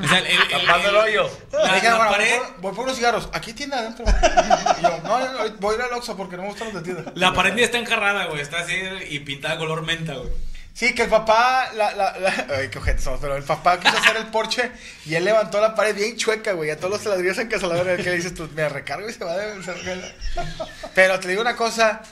O 0.05 0.09
sea, 0.09 0.19
el, 0.19 0.27
el- 0.27 0.41
el- 0.53 0.67
Tapando 0.67 0.89
el 0.91 0.97
hoyo. 0.97 1.31
La, 1.53 1.75
dije, 1.75 1.89
la 1.89 1.97
"Bueno, 1.97 2.11
pared, 2.11 2.37
voy, 2.39 2.47
por, 2.53 2.61
voy 2.61 2.73
por 2.75 2.85
unos 2.85 2.97
cigarros. 2.97 3.29
Aquí 3.33 3.53
tienda 3.53 3.79
adentro. 3.79 4.05
Y 4.79 4.83
yo, 4.83 5.01
no, 5.05 5.19
no, 5.19 5.33
no, 5.49 5.55
voy 5.61 5.75
a 5.75 5.79
ir 5.79 5.83
al 5.85 5.93
Oxxo 5.95 6.17
porque 6.17 6.37
no 6.37 6.43
me 6.43 6.49
gustan 6.49 6.73
los 6.73 6.83
de 6.83 6.93
tienda. 6.93 7.13
la 7.15 7.33
pared 7.33 7.55
ni 7.55 7.63
está 7.63 7.79
encarrada, 7.79 8.27
güey. 8.27 8.41
Está 8.41 8.61
así 8.61 8.75
y 9.11 9.21
pintada 9.21 9.57
color 9.59 9.83
menta, 9.83 10.15
güey. 10.15 10.31
Sí, 10.75 10.95
que 10.95 11.03
el 11.03 11.09
papá, 11.11 11.71
la, 11.75 11.93
la, 11.95 12.19
la- 12.19 12.47
ay, 12.57 12.69
qué 12.71 12.79
ojete 12.79 13.01
somos, 13.03 13.21
pero 13.21 13.37
el 13.37 13.43
papá 13.45 13.79
quiso 13.79 13.97
hacer 13.97 14.17
el 14.17 14.27
porche 14.29 14.73
y 15.05 15.15
él 15.15 15.25
levantó 15.25 15.61
la 15.61 15.75
pared 15.75 15.95
bien 15.95 16.17
chueca, 16.17 16.53
güey, 16.53 16.71
a 16.71 16.77
todos 16.79 16.91
los 16.93 17.05
ladrillos 17.05 17.39
en 17.39 17.49
casa, 17.49 17.67
la 17.67 17.75
verdad, 17.75 17.97
que 17.97 18.11
le 18.11 18.17
dices 18.17 18.35
tú, 18.35 18.49
me 18.55 18.69
recargo 18.69 19.09
y 19.09 19.13
se 19.13 19.23
va 19.25 19.37
de... 19.37 20.13
Pero 20.95 21.21
te 21.21 21.29
digo 21.29 21.41
una 21.43 21.57
cosa, 21.57 22.03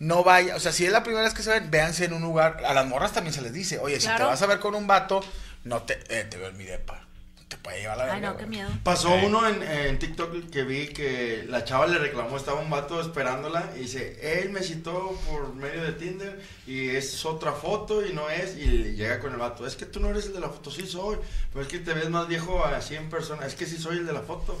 no 0.00 0.24
vaya, 0.24 0.56
o 0.56 0.60
sea, 0.60 0.72
si 0.72 0.84
es 0.84 0.92
la 0.92 1.02
primera 1.02 1.24
vez 1.24 1.34
que 1.34 1.42
se 1.42 1.50
ven, 1.50 1.70
véanse 1.70 2.04
en 2.06 2.12
un 2.12 2.22
lugar, 2.22 2.62
a 2.66 2.74
las 2.74 2.86
morras 2.86 3.12
también 3.12 3.34
se 3.34 3.40
les 3.42 3.52
dice, 3.52 3.78
oye, 3.78 4.00
si 4.00 4.06
te 4.06 4.12
vas 4.26 4.42
a 4.42 4.46
ver 4.46 4.58
con 4.58 4.74
un 4.74 4.86
vato, 4.86 5.20
no 5.64 5.82
te, 5.82 5.98
eh, 6.08 6.24
te 6.24 6.36
veo 6.38 6.48
en 6.48 6.56
mi 6.56 6.64
depa, 6.64 7.06
te 7.48 7.56
puede 7.56 7.80
llevar 7.80 7.96
la 7.96 8.04
Ay, 8.04 8.10
verga, 8.10 8.30
no, 8.30 8.36
qué 8.36 8.46
miedo. 8.46 8.68
Pasó 8.82 9.14
uno 9.14 9.48
en, 9.48 9.62
en 9.62 9.98
TikTok 9.98 10.50
que 10.50 10.64
vi 10.64 10.88
que 10.88 11.46
la 11.48 11.64
chava 11.64 11.86
le 11.86 11.98
reclamó, 11.98 12.36
estaba 12.36 12.60
un 12.60 12.68
vato 12.68 13.00
esperándola 13.00 13.72
y 13.76 13.80
dice, 13.80 14.18
él 14.42 14.50
me 14.50 14.62
citó 14.62 15.18
por 15.28 15.54
medio 15.54 15.82
de 15.82 15.92
Tinder 15.92 16.40
y 16.66 16.90
es 16.90 17.24
otra 17.24 17.52
foto 17.52 18.04
y 18.04 18.12
no 18.12 18.28
es, 18.28 18.56
y 18.56 18.94
llega 18.94 19.18
con 19.20 19.32
el 19.32 19.38
vato, 19.38 19.66
es 19.66 19.76
que 19.76 19.86
tú 19.86 19.98
no 19.98 20.10
eres 20.10 20.26
el 20.26 20.34
de 20.34 20.40
la 20.40 20.50
foto, 20.50 20.70
sí 20.70 20.86
soy, 20.86 21.16
pero 21.52 21.64
es 21.64 21.68
que 21.68 21.78
te 21.78 21.94
ves 21.94 22.10
más 22.10 22.28
viejo 22.28 22.64
así 22.64 22.94
en 22.94 23.08
persona, 23.08 23.46
es 23.46 23.54
que 23.54 23.66
sí 23.66 23.78
soy 23.78 23.98
el 23.98 24.06
de 24.06 24.12
la 24.12 24.22
foto. 24.22 24.58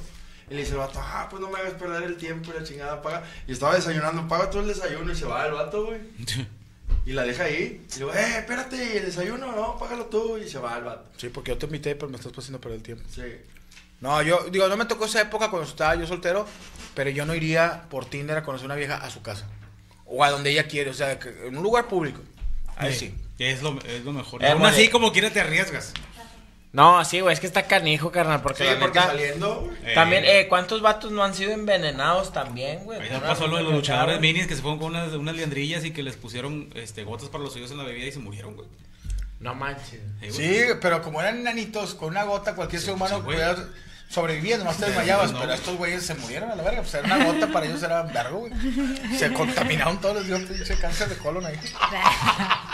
Y 0.50 0.54
le 0.54 0.60
dice 0.60 0.72
el 0.72 0.78
vato, 0.78 0.98
ah, 1.02 1.26
pues 1.28 1.42
no 1.42 1.50
me 1.50 1.58
hagas 1.58 1.74
perder 1.74 2.04
el 2.04 2.16
tiempo 2.16 2.50
y 2.50 2.58
la 2.58 2.64
chingada 2.64 3.02
paga. 3.02 3.22
Y 3.46 3.52
estaba 3.52 3.74
desayunando, 3.74 4.26
paga 4.28 4.48
todo 4.48 4.62
el 4.62 4.68
desayuno 4.68 5.12
y 5.12 5.14
se 5.14 5.26
va 5.26 5.44
el 5.44 5.52
vato, 5.52 5.84
güey. 5.84 6.00
Y 7.08 7.14
la 7.14 7.22
deja 7.24 7.44
ahí. 7.44 7.80
Y 7.88 7.90
le 7.92 7.96
digo, 7.96 8.12
eh, 8.12 8.38
espérate, 8.40 8.76
¿y 8.76 8.96
el 8.98 9.06
desayuno, 9.06 9.50
no, 9.52 9.78
págalo 9.78 10.04
tú. 10.06 10.36
Y 10.36 10.46
se 10.46 10.58
va 10.58 10.76
el 10.76 10.84
vato. 10.84 11.06
Sí, 11.16 11.30
porque 11.30 11.52
yo 11.52 11.56
te 11.56 11.64
invité, 11.64 11.94
pero 11.94 12.10
me 12.10 12.18
estás 12.18 12.32
pasando 12.32 12.60
por 12.60 12.70
el 12.70 12.82
tiempo. 12.82 13.02
Sí. 13.10 13.22
No, 14.02 14.20
yo, 14.20 14.44
digo, 14.50 14.68
no 14.68 14.76
me 14.76 14.84
tocó 14.84 15.06
esa 15.06 15.22
época 15.22 15.48
cuando 15.48 15.66
estaba 15.66 15.94
yo 15.94 16.06
soltero, 16.06 16.46
pero 16.94 17.08
yo 17.08 17.24
no 17.24 17.34
iría 17.34 17.84
por 17.88 18.04
Tinder 18.04 18.36
a 18.36 18.42
conocer 18.42 18.64
a 18.64 18.66
una 18.66 18.74
vieja 18.74 18.96
a 18.96 19.08
su 19.08 19.22
casa. 19.22 19.46
O 20.04 20.22
a 20.22 20.30
donde 20.30 20.50
ella 20.50 20.68
quiere, 20.68 20.90
o 20.90 20.94
sea, 20.94 21.18
que- 21.18 21.46
en 21.46 21.56
un 21.56 21.62
lugar 21.62 21.88
público. 21.88 22.20
Ahí 22.76 22.94
sí. 22.94 23.14
Es 23.38 23.62
lo, 23.62 23.78
es 23.86 24.04
lo 24.04 24.12
mejor. 24.12 24.44
Aún 24.44 24.66
así, 24.66 24.88
como 24.88 25.10
quiera, 25.10 25.30
te 25.30 25.40
arriesgas. 25.40 25.94
No, 26.78 27.04
sí, 27.04 27.18
güey, 27.18 27.34
es 27.34 27.40
que 27.40 27.48
está 27.48 27.64
canijo, 27.64 28.12
carnal, 28.12 28.40
porque 28.40 28.62
Sí, 28.62 28.70
la 28.72 28.78
porque 28.78 29.00
neta... 29.00 29.10
saliendo, 29.10 29.62
güey. 29.62 29.76
Eh, 29.84 29.94
También, 29.94 30.24
eh, 30.24 30.46
¿cuántos 30.48 30.80
vatos 30.80 31.10
no 31.10 31.24
han 31.24 31.34
sido 31.34 31.50
envenenados 31.50 32.32
también, 32.32 32.84
güey? 32.84 33.00
Ahí 33.00 33.20
pasó 33.20 33.48
lo 33.48 33.56
de 33.56 33.64
los 33.64 33.72
luchadores 33.72 34.20
minis 34.20 34.46
que 34.46 34.54
se 34.54 34.62
fueron 34.62 34.78
con 34.78 34.94
unas, 34.94 35.12
unas 35.14 35.34
liandrillas 35.34 35.84
y 35.84 35.90
que 35.90 36.04
les 36.04 36.14
pusieron 36.14 36.70
este, 36.76 37.02
gotas 37.02 37.30
para 37.30 37.42
los 37.42 37.52
oídos 37.56 37.72
en 37.72 37.78
la 37.78 37.82
bebida 37.82 38.06
y 38.06 38.12
se 38.12 38.20
murieron, 38.20 38.54
güey. 38.54 38.68
No 39.40 39.56
manches. 39.56 40.00
Sí, 40.30 40.66
pero 40.80 41.02
como 41.02 41.20
eran 41.20 41.40
enanitos, 41.40 41.94
con 41.96 42.10
una 42.10 42.22
gota, 42.22 42.54
cualquier 42.54 42.80
ser 42.80 42.94
humano 42.94 43.16
sí, 43.16 43.22
podía 43.24 43.56
sobrevivir, 44.08 44.58
nomás 44.58 44.76
te 44.78 44.86
desmayabas, 44.86 45.32
no, 45.32 45.40
pero 45.40 45.54
estos 45.54 45.76
güeyes 45.76 46.06
se 46.06 46.14
murieron 46.14 46.48
a 46.48 46.54
la 46.54 46.62
verga, 46.62 46.82
pues 46.82 46.94
era 46.94 47.04
una 47.06 47.24
gota, 47.24 47.48
para 47.48 47.66
ellos 47.66 47.82
era 47.82 48.02
vergo, 48.02 48.38
güey. 48.38 48.52
Se 49.18 49.32
contaminaron 49.32 50.00
todos, 50.00 50.18
les 50.18 50.26
dio 50.28 50.48
pinche 50.48 50.78
cáncer 50.78 51.08
de 51.08 51.16
colon 51.16 51.44
ahí. 51.44 51.58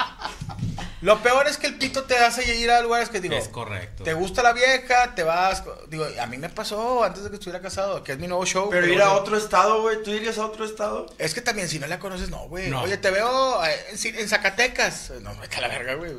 Lo 1.04 1.22
peor 1.22 1.46
es 1.46 1.58
que 1.58 1.66
el 1.66 1.74
pito 1.74 2.04
te 2.04 2.16
hace 2.16 2.56
ir 2.56 2.70
a 2.70 2.80
lugares 2.80 3.10
que 3.10 3.20
digo, 3.20 3.34
Es 3.34 3.48
correcto. 3.48 4.04
te 4.04 4.14
gusta 4.14 4.42
la 4.42 4.54
vieja, 4.54 5.14
te 5.14 5.22
vas, 5.22 5.62
digo, 5.88 6.06
a 6.18 6.26
mí 6.26 6.38
me 6.38 6.48
pasó 6.48 7.04
antes 7.04 7.22
de 7.24 7.28
que 7.28 7.36
estuviera 7.36 7.60
casado, 7.60 8.02
que 8.02 8.12
es 8.12 8.18
mi 8.18 8.26
nuevo 8.26 8.46
show. 8.46 8.70
Pero 8.70 8.86
ir 8.86 9.02
a 9.02 9.12
otro 9.12 9.36
estado, 9.36 9.82
güey. 9.82 10.02
¿Tú 10.02 10.10
irías 10.12 10.38
a 10.38 10.46
otro 10.46 10.64
estado? 10.64 11.06
Es 11.18 11.34
que 11.34 11.42
también 11.42 11.68
si 11.68 11.78
no 11.78 11.86
la 11.86 11.98
conoces, 11.98 12.30
no, 12.30 12.48
güey. 12.48 12.70
No. 12.70 12.80
Oye, 12.82 12.96
te 12.96 13.10
veo 13.10 13.62
eh, 13.66 13.76
en, 14.02 14.28
Zacatecas. 14.30 15.12
No, 15.20 15.34
vete 15.36 15.56
a 15.56 15.60
la 15.60 15.68
verga, 15.68 15.94
güey. 15.94 16.12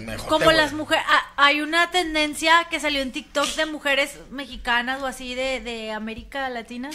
Me- 0.00 0.16
Como 0.16 0.52
las 0.52 0.72
mujeres, 0.72 1.04
ah, 1.06 1.26
hay 1.36 1.60
una 1.60 1.90
tendencia 1.90 2.66
que 2.70 2.80
salió 2.80 3.02
en 3.02 3.12
TikTok 3.12 3.46
de 3.56 3.66
mujeres 3.66 4.12
mexicanas 4.30 5.02
o 5.02 5.06
así 5.06 5.34
de, 5.34 5.60
de 5.60 5.92
América 5.92 6.48
Latina 6.48 6.88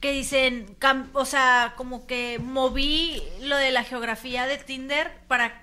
que 0.00 0.10
dicen, 0.12 0.76
o 1.12 1.24
sea, 1.24 1.74
como 1.76 2.08
que 2.08 2.40
moví 2.42 3.22
lo 3.40 3.56
de 3.56 3.70
la 3.70 3.84
geografía 3.84 4.46
de 4.46 4.58
Tinder 4.58 5.12
para 5.28 5.61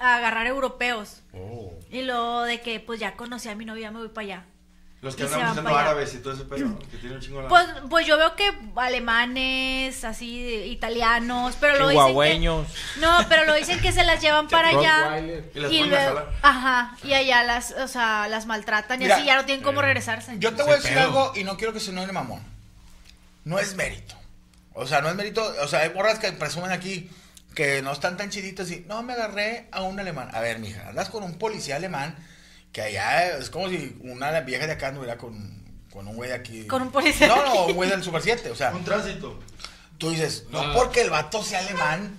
agarrar 0.00 0.46
europeos. 0.46 1.22
Oh. 1.32 1.72
Y 1.90 2.02
lo 2.02 2.42
de 2.42 2.60
que 2.60 2.80
pues 2.80 3.00
ya 3.00 3.16
conocí 3.16 3.48
a 3.48 3.54
mi 3.54 3.64
novia, 3.64 3.90
me 3.90 3.98
voy 3.98 4.08
para 4.08 4.24
allá. 4.24 4.44
Los 5.02 5.16
que 5.16 5.22
andan 5.22 5.46
buscando 5.46 5.74
árabes 5.74 6.12
y 6.12 6.18
todo 6.18 6.34
ese 6.34 6.44
pedo, 6.44 6.78
que 6.78 6.98
tiene 6.98 7.14
un 7.14 7.22
chingo 7.22 7.40
de 7.40 7.48
Pues, 7.48 7.66
pues 7.88 8.06
yo 8.06 8.18
veo 8.18 8.36
que 8.36 8.52
alemanes, 8.76 10.04
así, 10.04 10.44
italianos, 10.66 11.56
pero 11.58 11.78
lo 11.78 11.88
dicen 11.88 12.42
que. 12.42 13.00
No, 13.00 13.26
pero 13.30 13.46
lo 13.46 13.54
dicen 13.54 13.80
que 13.80 13.92
se 13.92 14.04
las 14.04 14.20
llevan 14.20 14.48
para 14.50 14.68
allá. 14.68 15.18
Y 15.54 15.58
las 15.58 15.72
Y 15.72 15.84
luego, 15.84 16.20
ajá, 16.42 16.98
y 17.02 17.14
allá 17.14 17.42
las, 17.44 17.70
o 17.70 17.88
sea, 17.88 18.28
las 18.28 18.44
maltratan 18.44 19.00
y 19.00 19.04
Mira, 19.04 19.16
así 19.16 19.24
ya 19.24 19.36
no 19.36 19.46
tienen 19.46 19.64
cómo 19.64 19.80
regresarse. 19.80 20.36
Yo 20.38 20.54
te 20.54 20.62
voy 20.62 20.72
a 20.72 20.76
decir 20.76 20.92
pedo. 20.92 21.00
algo 21.00 21.32
y 21.34 21.44
no 21.44 21.56
quiero 21.56 21.72
que 21.72 21.80
se 21.80 21.92
enoje 21.92 22.12
mamón. 22.12 22.42
No 23.44 23.58
es 23.58 23.74
mérito. 23.76 24.16
O 24.74 24.86
sea, 24.86 25.00
no 25.00 25.08
es 25.08 25.14
mérito. 25.14 25.42
O 25.62 25.66
sea, 25.66 25.80
hay 25.80 25.94
morras 25.94 26.18
que 26.18 26.30
presumen 26.32 26.72
aquí 26.72 27.08
que 27.54 27.82
no 27.82 27.92
están 27.92 28.16
tan 28.16 28.30
chiditas 28.30 28.70
y 28.70 28.80
no 28.88 29.02
me 29.02 29.12
agarré 29.14 29.68
a 29.72 29.82
un 29.82 29.98
alemán. 29.98 30.30
A 30.32 30.40
ver, 30.40 30.58
mija, 30.58 30.88
andas 30.88 31.10
con 31.10 31.22
un 31.22 31.34
policía 31.38 31.76
alemán 31.76 32.16
que 32.72 32.82
allá 32.82 33.36
es 33.38 33.50
como 33.50 33.68
si 33.68 33.98
una 34.02 34.38
vieja 34.40 34.66
de 34.66 34.72
acá 34.74 34.88
anduviera 34.88 35.16
con, 35.18 35.64
con 35.92 36.06
un 36.06 36.14
güey 36.16 36.30
aquí. 36.32 36.66
Con 36.66 36.82
un 36.82 36.92
policía. 36.92 37.26
No, 37.26 37.44
no, 37.44 37.66
un 37.66 37.72
güey 37.74 37.90
del 37.90 38.02
Super 38.02 38.22
7, 38.22 38.50
o 38.50 38.54
sea. 38.54 38.70
Un 38.70 38.84
tránsito. 38.84 39.40
Tú 39.98 40.10
dices, 40.10 40.44
no 40.50 40.60
Ah. 40.60 40.72
porque 40.74 41.00
el 41.02 41.10
vato 41.10 41.42
sea 41.42 41.58
alemán, 41.58 42.16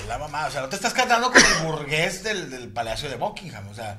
es 0.00 0.06
la 0.08 0.18
mamá. 0.18 0.46
O 0.46 0.50
sea, 0.50 0.60
no 0.62 0.68
te 0.68 0.76
estás 0.76 0.92
casando 0.92 1.30
con 1.30 1.40
el 1.42 1.66
burgués 1.66 2.22
del, 2.24 2.50
del 2.50 2.68
Palacio 2.68 3.08
de 3.08 3.14
Buckingham. 3.16 3.68
O 3.68 3.74
sea, 3.74 3.96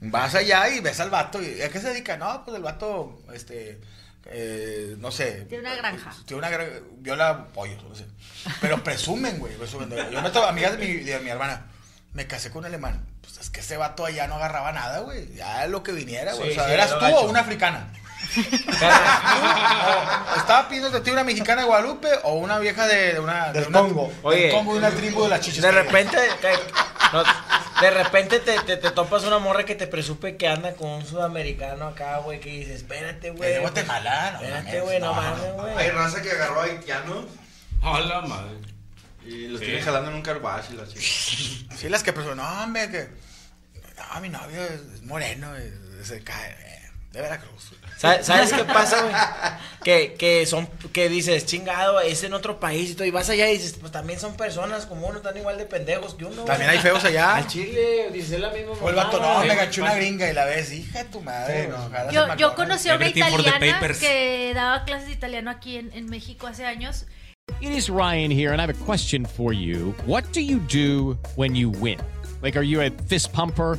vas 0.00 0.34
allá 0.34 0.68
y 0.68 0.80
ves 0.80 0.98
al 1.00 1.10
vato. 1.10 1.40
Y, 1.40 1.62
¿A 1.62 1.68
qué 1.70 1.80
se 1.80 1.88
dedica? 1.90 2.16
No, 2.16 2.44
pues 2.44 2.56
el 2.56 2.62
vato, 2.62 3.22
este, 3.32 3.80
eh, 4.26 4.94
no 4.98 5.10
sé. 5.10 5.46
Tiene 5.48 5.64
una 5.66 5.74
granja. 5.76 6.12
Tiene 6.24 6.38
una 6.38 6.48
granja, 6.50 6.72
viola 6.98 7.46
pollos, 7.54 7.82
no 7.84 7.94
sé. 7.94 8.06
Pero 8.60 8.82
presumen, 8.84 9.38
güey. 9.38 9.54
presumen. 9.56 9.90
Yo 10.10 10.22
meto 10.22 10.44
amigas 10.46 10.72
de 10.72 10.78
mi, 10.78 10.92
de 10.94 11.18
mi 11.20 11.30
hermana. 11.30 11.66
Me 12.12 12.26
casé 12.26 12.50
con 12.50 12.60
un 12.60 12.66
alemán. 12.66 13.06
Pues 13.20 13.38
es 13.38 13.50
que 13.50 13.60
ese 13.60 13.76
vato 13.76 14.04
allá 14.04 14.26
no 14.26 14.34
agarraba 14.36 14.72
nada, 14.72 15.00
güey. 15.00 15.32
Ya 15.34 15.66
lo 15.66 15.82
que 15.82 15.92
viniera, 15.92 16.32
güey. 16.34 16.48
Sí, 16.48 16.52
o 16.52 16.54
sea, 16.54 16.66
sí, 16.66 16.72
eras 16.72 16.98
tú 16.98 17.04
o 17.04 17.28
una 17.28 17.40
africana. 17.40 17.92
O 20.32 20.36
estaba 20.36 20.68
pidiendo 20.68 20.90
de 20.90 21.00
ti 21.00 21.10
una 21.10 21.24
mexicana 21.24 21.62
de 21.62 21.66
Guadalupe 21.68 22.08
o 22.24 22.34
una 22.34 22.58
vieja 22.58 22.86
de, 22.86 23.14
de 23.14 23.20
una. 23.20 23.52
Del 23.52 23.62
de 23.64 23.68
una- 23.68 23.78
Congo. 23.80 24.06
del 24.08 24.16
Oye. 24.22 24.50
Congo 24.50 24.72
de 24.74 24.78
una 24.78 24.90
tribu 24.90 25.22
de 25.24 25.28
las 25.30 25.40
chichas. 25.40 25.62
De 25.62 25.70
repente, 25.72 26.16
que- 26.40 26.52
no, 27.12 27.22
de 27.80 27.90
repente 27.90 28.40
te, 28.40 28.58
te, 28.60 28.76
te 28.76 28.90
topas 28.90 29.24
una 29.24 29.38
morra 29.38 29.64
que 29.64 29.74
te 29.74 29.86
presume 29.86 30.36
que 30.36 30.46
anda 30.48 30.74
con 30.74 30.88
un 30.90 31.06
sudamericano 31.06 31.86
acá, 31.88 32.18
güey, 32.18 32.40
que 32.40 32.50
dices, 32.50 32.76
espérate, 32.76 33.30
güey. 33.30 33.52
de 33.54 33.58
Guatemala, 33.60 34.32
no 34.32 34.40
Espérate, 34.42 34.80
güey, 34.80 35.00
no 35.00 35.12
mames, 35.14 35.52
güey. 35.54 35.76
Hay 35.76 35.90
raza 35.90 36.20
que 36.22 36.30
agarró 36.30 36.60
a 36.60 36.64
haitianos 36.64 37.26
A 37.82 38.00
la 38.00 38.20
madre. 38.22 38.56
y 39.24 39.48
los 39.48 39.60
Sí. 39.60 39.66
tiene 39.66 39.82
jalando 39.82 40.10
en 40.10 40.16
un 40.16 40.22
carwash 40.22 40.66
y 40.70 40.74
la 40.74 40.86
chica. 40.86 41.76
Sí, 41.76 41.88
las 41.88 42.02
que 42.02 42.12
presumen. 42.12 42.36
No, 42.38 42.62
hombre, 42.64 42.90
que. 42.90 43.08
No, 44.14 44.20
mi 44.20 44.28
novio 44.28 44.62
es, 44.64 44.80
es 44.94 45.02
moreno, 45.02 45.54
es, 45.56 45.72
es 46.00 46.10
de, 47.12 47.20
Veracruz. 47.20 47.72
¿Sabes, 47.96 48.26
sabes 48.26 48.52
qué 48.52 48.64
pasa, 48.64 49.02
güey? 49.02 49.14
Que, 49.84 50.14
que 50.14 50.46
son, 50.46 50.66
que 50.92 51.08
dices, 51.08 51.46
chingado, 51.46 52.00
es 52.00 52.22
en 52.22 52.34
otro 52.34 52.60
país 52.60 52.90
y 52.90 52.94
todo, 52.94 53.06
y 53.06 53.10
vas 53.10 53.28
allá 53.30 53.48
y 53.50 53.54
dices, 53.58 53.76
pues 53.80 53.92
también 53.92 54.20
son 54.20 54.36
personas 54.36 54.86
como 54.86 55.06
uno, 55.06 55.18
están 55.18 55.36
igual 55.36 55.58
de 55.58 55.66
pendejos 55.66 56.14
que 56.14 56.24
uno. 56.24 56.44
También 56.44 56.70
hay 56.70 56.78
feos 56.78 57.04
allá. 57.04 57.36
Al 57.36 57.46
chile, 57.46 58.10
dices, 58.12 58.32
es 58.32 58.40
la 58.40 58.50
misma 58.50 58.72
O 58.80 58.88
el 58.88 58.94
vato, 58.94 59.20
no, 59.20 59.40
me 59.40 59.46
güey. 59.46 59.56
ganché 59.56 59.80
una 59.82 59.94
gringa 59.94 60.30
y 60.30 60.34
la 60.34 60.44
ves, 60.44 60.72
hija 60.72 61.04
de 61.04 61.10
tu 61.10 61.20
madre. 61.20 61.68
no, 61.68 61.86
ojalá 61.86 62.12
Yo, 62.12 62.36
yo 62.36 62.54
conocí 62.54 62.88
a 62.88 62.96
una 62.96 63.08
italiana 63.08 63.80
que 63.98 64.52
daba 64.54 64.84
clases 64.84 65.08
de 65.08 65.14
italiano 65.14 65.50
aquí 65.50 65.76
en, 65.76 65.92
en 65.92 66.06
México 66.06 66.46
hace 66.46 66.64
años. 66.64 67.06
It 67.60 67.72
is 67.72 67.90
Ryan 67.90 68.30
here, 68.30 68.52
and 68.52 68.60
I 68.60 68.66
have 68.66 68.70
a 68.70 68.84
question 68.84 69.26
for 69.26 69.52
you. 69.52 69.94
What 70.06 70.32
do 70.32 70.40
you 70.40 70.60
do 70.60 71.18
when 71.36 71.54
you 71.54 71.68
win? 71.68 71.98
Like, 72.42 72.56
are 72.56 72.62
you 72.62 72.80
a 72.80 72.90
fist 73.08 73.32
pumper? 73.32 73.78